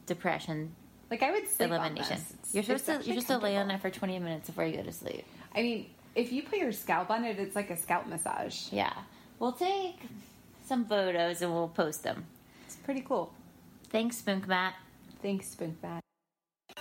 depression. 0.05 0.75
Like 1.09 1.23
I 1.23 1.31
would 1.31 1.47
sleep 1.47 1.71
on 1.71 1.79
elimination. 1.79 2.17
You're 2.51 2.63
supposed 2.63 2.85
to 2.85 2.91
you're 2.91 3.21
supposed 3.21 3.27
to 3.27 3.37
lay 3.37 3.57
on 3.57 3.71
it 3.71 3.79
for 3.81 3.89
20 3.89 4.19
minutes 4.19 4.47
before 4.47 4.65
you 4.65 4.77
go 4.77 4.83
to 4.83 4.91
sleep. 4.91 5.25
I 5.55 5.61
mean, 5.61 5.89
if 6.15 6.31
you 6.31 6.43
put 6.43 6.59
your 6.59 6.71
scalp 6.71 7.09
on 7.09 7.23
it, 7.23 7.39
it's 7.39 7.55
like 7.55 7.69
a 7.69 7.77
scalp 7.77 8.05
massage. 8.05 8.71
Yeah. 8.71 8.93
We'll 9.39 9.53
take 9.53 9.95
some 10.65 10.85
photos 10.85 11.41
and 11.41 11.51
we'll 11.51 11.69
post 11.69 12.03
them. 12.03 12.25
It's 12.65 12.75
pretty 12.75 13.01
cool. 13.01 13.33
Thanks, 13.89 14.21
Spoonk 14.21 14.47
Mat. 14.47 14.75
Thanks, 15.21 15.55
Spoonk 15.55 15.81
Mat. 15.81 16.03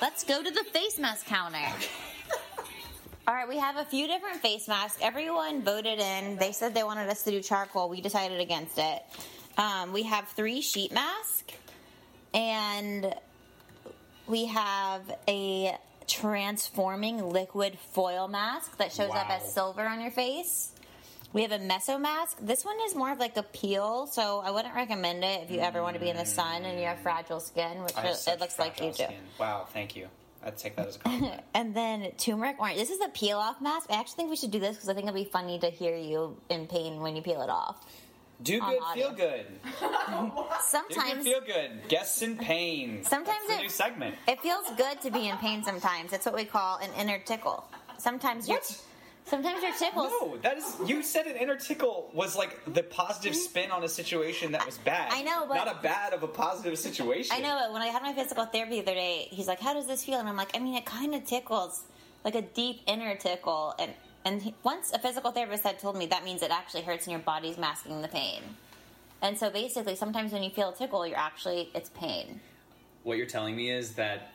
Let's 0.01 0.25
go 0.25 0.43
to 0.43 0.51
the 0.51 0.65
face 0.65 0.99
mask 0.99 1.27
counter. 1.27 1.59
All 3.27 3.35
right, 3.35 3.49
we 3.49 3.59
have 3.59 3.77
a 3.77 3.85
few 3.85 4.07
different 4.07 4.37
face 4.37 4.69
masks. 4.69 4.99
Everyone 5.03 5.63
voted 5.63 5.99
in. 5.99 6.37
They 6.37 6.53
said 6.53 6.75
they 6.75 6.83
wanted 6.83 7.09
us 7.09 7.25
to 7.25 7.31
do 7.31 7.43
charcoal. 7.43 7.89
We 7.89 8.01
decided 8.01 8.41
against 8.41 8.79
it. 8.79 9.03
Um, 9.57 9.93
we 9.93 10.05
have 10.05 10.29
three 10.29 10.61
sheet 10.61 10.93
masks, 10.93 11.53
and 12.33 13.13
we 14.27 14.47
have 14.47 15.03
a 15.27 15.77
transforming 16.07 17.23
liquid 17.31 17.79
foil 17.93 18.29
mask 18.29 18.79
that 18.79 18.93
shows 18.93 19.11
up 19.11 19.29
as 19.31 19.53
silver 19.53 19.85
on 19.87 20.01
your 20.01 20.11
face. 20.11 20.73
We 21.33 21.43
have 21.43 21.53
a 21.53 21.59
meso 21.59 22.01
mask. 22.01 22.39
This 22.41 22.65
one 22.65 22.77
is 22.87 22.95
more 22.95 23.13
of 23.13 23.19
like 23.19 23.37
a 23.37 23.43
peel, 23.43 24.07
so 24.07 24.41
I 24.45 24.51
wouldn't 24.51 24.75
recommend 24.75 25.23
it 25.23 25.43
if 25.43 25.51
you 25.51 25.61
ever 25.61 25.83
want 25.83 25.95
to 25.95 26.01
be 26.01 26.09
in 26.09 26.17
the 26.17 26.25
sun 26.25 26.65
and 26.65 26.79
you 26.81 26.87
have 26.87 27.01
fragile 27.01 27.41
skin, 27.41 27.83
which 27.83 27.95
I 27.97 28.01
have 28.01 28.19
it 28.27 28.41
looks 28.41 28.59
like 28.59 28.81
you 28.81 28.89
do. 28.89 28.93
skin. 28.95 29.15
Wow, 29.39 29.67
thank 29.73 29.95
you. 29.95 30.09
I'd 30.43 30.57
take 30.57 30.77
that 30.77 30.87
as 30.87 30.97
a 30.97 30.99
compliment. 31.01 31.43
and 31.55 31.75
then 31.75 32.13
turmeric 32.17 32.57
orange. 32.59 32.79
This 32.79 32.91
is 32.91 33.01
a 33.05 33.09
peel 33.09 33.39
off 33.39 33.61
mask. 33.61 33.89
I 33.91 34.01
actually 34.01 34.17
think 34.17 34.31
we 34.31 34.37
should 34.37 34.53
do 34.53 34.61
this 34.61 34.77
because 34.77 34.89
I 34.89 34.95
think 34.95 35.07
it'll 35.07 35.15
be 35.23 35.29
funny 35.29 35.59
to 35.59 35.69
hear 35.69 35.97
you 35.97 36.37
in 36.49 36.67
pain 36.67 37.01
when 37.01 37.15
you 37.15 37.23
peel 37.23 37.43
it 37.43 37.51
off. 37.51 37.85
Do 38.41 38.61
good, 38.61 38.79
audio. 38.81 39.09
feel 39.09 39.17
good. 39.17 39.47
Do 39.81 40.33
good, 40.33 40.61
Sometimes 40.63 41.25
feel 41.25 41.41
good. 41.41 41.89
Guests 41.89 42.23
in 42.23 42.37
pain. 42.39 43.01
Sometimes 43.03 43.39
That's 43.49 43.59
it- 43.59 43.63
new 43.65 43.69
segment. 43.69 44.15
it 44.29 44.41
feels 44.41 44.65
good 44.77 45.01
to 45.03 45.11
be 45.11 45.29
in 45.29 45.37
pain. 45.39 45.65
Sometimes 45.65 46.13
it's 46.13 46.25
what 46.25 46.37
we 46.37 46.45
call 46.45 46.79
an 46.79 46.91
inner 46.97 47.19
tickle. 47.19 47.69
Sometimes 47.99 48.49
you're 48.49 48.61
sometimes 49.29 49.63
your 49.63 49.73
tickles. 49.75 50.11
No, 50.21 50.37
that 50.39 50.57
is. 50.57 50.77
You 50.87 51.03
said 51.03 51.27
an 51.27 51.37
inner 51.37 51.57
tickle 51.57 52.11
was 52.13 52.37
like 52.37 52.59
the 52.73 52.83
positive 52.83 53.33
mm-hmm. 53.33 53.41
spin 53.41 53.71
on 53.71 53.85
a 53.85 53.89
situation 53.89 54.53
that 54.53 54.65
was 54.67 54.79
bad. 54.79 55.11
I 55.13 55.23
know, 55.23 55.47
but- 55.47 55.55
not 55.55 55.69
a 55.69 55.83
bad 55.83 56.13
of 56.13 56.23
a 56.23 56.29
positive 56.29 56.79
situation. 56.79 57.37
I 57.37 57.41
know, 57.41 57.59
but 57.61 57.73
when 57.73 57.83
I 57.83 57.87
had 57.87 58.03
my 58.03 58.13
physical 58.13 58.45
therapy 58.47 58.77
the 58.77 58.83
other 58.83 58.95
day, 58.95 59.29
he's 59.31 59.47
like, 59.47 59.61
"How 59.61 59.75
does 59.75 59.87
this 59.87 60.05
feel?" 60.05 60.19
And 60.19 60.29
I'm 60.29 60.37
like, 60.37 60.57
"I 60.57 60.59
mean, 60.59 60.75
it 60.75 60.87
kind 60.87 61.15
of 61.15 61.25
tickles, 61.25 61.85
like 62.25 62.35
a 62.35 62.43
deep 62.43 62.81
inner 62.87 63.15
tickle." 63.17 63.75
And 63.79 63.93
and 64.25 64.43
he, 64.43 64.55
once 64.63 64.93
a 64.93 64.99
physical 64.99 65.31
therapist 65.31 65.63
had 65.65 65.79
told 65.79 65.97
me 65.97 66.07
that 66.07 66.25
means 66.25 66.43
it 66.43 66.51
actually 66.51 66.83
hurts 66.83 67.07
and 67.07 67.13
your 67.13 67.21
body's 67.21 67.57
masking 67.57 68.03
the 68.03 68.09
pain. 68.09 68.43
And 69.23 69.37
so 69.37 69.51
basically, 69.51 69.97
sometimes 69.97 70.33
when 70.33 70.43
you 70.43 70.51
feel 70.51 70.71
a 70.71 70.75
tickle, 70.75 71.07
you're 71.07 71.17
actually 71.17 71.71
it's 71.75 71.91
pain. 71.91 72.41
What 73.03 73.17
you're 73.17 73.27
telling 73.27 73.57
me 73.57 73.71
is 73.71 73.95
that 73.95 74.33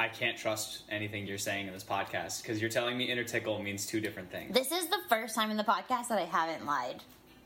I 0.00 0.08
can't 0.08 0.34
trust 0.34 0.84
anything 0.88 1.26
you're 1.26 1.36
saying 1.36 1.66
in 1.66 1.74
this 1.74 1.84
podcast 1.84 2.40
because 2.40 2.58
you're 2.58 2.70
telling 2.70 2.96
me 2.96 3.04
inner 3.04 3.22
tickle 3.22 3.62
means 3.62 3.84
two 3.84 4.00
different 4.00 4.30
things. 4.30 4.54
This 4.54 4.72
is 4.72 4.88
the 4.88 4.96
first 5.10 5.34
time 5.34 5.50
in 5.50 5.58
the 5.58 5.62
podcast 5.62 6.08
that 6.08 6.18
I 6.18 6.24
haven't 6.24 6.64
lied. 6.64 7.02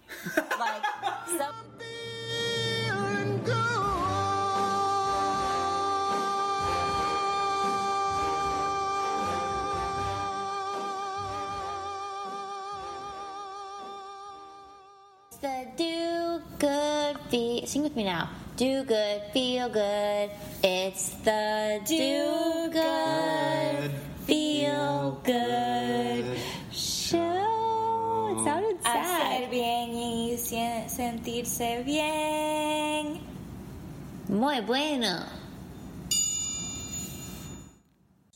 like, 0.36 0.84
so. 1.26 1.48
Feel. 17.34 17.66
Sing 17.66 17.82
with 17.82 17.96
me 17.96 18.04
now. 18.04 18.30
Do 18.56 18.84
good, 18.84 19.22
feel 19.32 19.68
good. 19.68 20.30
It's 20.62 21.10
the 21.26 21.80
do 21.84 22.70
good, 22.70 23.90
feel 24.24 25.20
good 25.24 26.38
show. 26.70 28.28
It 28.30 28.44
sounded 28.44 28.82
sad. 28.82 29.42
Hacer 29.42 29.50
bien 29.50 29.94
y 29.94 30.36
sen- 30.36 30.88
sentirse 30.88 31.82
bien. 31.84 33.20
Muy 34.28 34.60
bueno. 34.60 35.26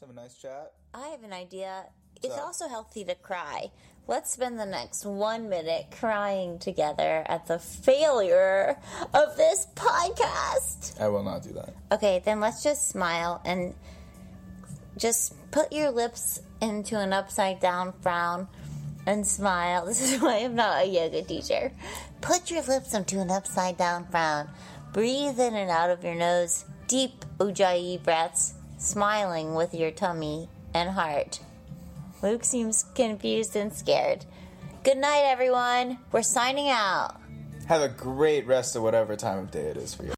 Have 0.01 0.11
a 0.11 0.13
nice 0.13 0.35
chat. 0.35 0.73
I 0.95 1.09
have 1.09 1.23
an 1.23 1.33
idea. 1.33 1.87
It's 2.21 2.37
also 2.37 2.67
healthy 2.69 3.05
to 3.05 3.15
cry. 3.15 3.71
Let's 4.11 4.31
spend 4.31 4.59
the 4.59 4.65
next 4.65 5.05
one 5.05 5.51
minute 5.51 5.89
crying 5.91 6.59
together 6.59 7.27
at 7.29 7.47
the 7.47 7.59
failure 7.59 8.79
of 9.13 9.37
this 9.37 9.67
podcast. 9.77 10.99
I 10.99 11.09
will 11.09 11.23
not 11.23 11.43
do 11.43 11.53
that. 11.53 11.75
Okay, 11.93 12.23
then 12.25 12.41
let's 12.41 12.63
just 12.63 12.89
smile 12.89 13.43
and 13.45 13.75
just 14.97 15.35
put 15.51 15.75
your 15.75 15.91
lips 15.91 16.41
into 16.63 16.99
an 16.99 17.13
upside 17.13 17.61
down 17.61 17.93
frown 18.01 18.49
and 19.05 19.27
smile. 19.27 19.85
This 19.89 20.01
is 20.01 20.23
why 20.23 20.39
I'm 20.39 20.55
not 20.55 20.85
a 20.85 20.89
yoga 20.89 21.21
teacher. 21.23 21.71
Put 22.23 22.51
your 22.51 22.63
lips 22.63 22.95
into 22.95 23.21
an 23.21 23.31
upside 23.31 23.77
down 23.77 24.07
frown. 24.07 24.49
Breathe 24.95 25.39
in 25.39 25.55
and 25.55 25.71
out 25.71 25.91
of 25.91 26.03
your 26.03 26.15
nose, 26.15 26.65
deep 26.87 27.27
ujjayi 27.37 28.03
breaths, 28.03 28.55
smiling 28.79 29.55
with 29.55 29.75
your 29.75 29.91
tummy 29.91 30.49
and 30.73 30.89
heart. 30.89 31.41
Luke 32.23 32.45
seems 32.45 32.85
confused 32.95 33.55
and 33.57 33.73
scared. 33.73 34.25
Good 34.83 34.99
night, 34.99 35.23
everyone. 35.25 35.99
We're 36.11 36.23
signing 36.23 36.69
out. 36.69 37.21
Have 37.67 37.83
a 37.83 37.89
great 37.89 38.47
rest 38.47 38.75
of 38.75 38.83
whatever 38.83 39.15
time 39.17 39.39
of 39.39 39.51
day 39.51 39.67
it 39.67 39.77
is 39.77 39.95
for 39.95 40.05
you. 40.05 40.18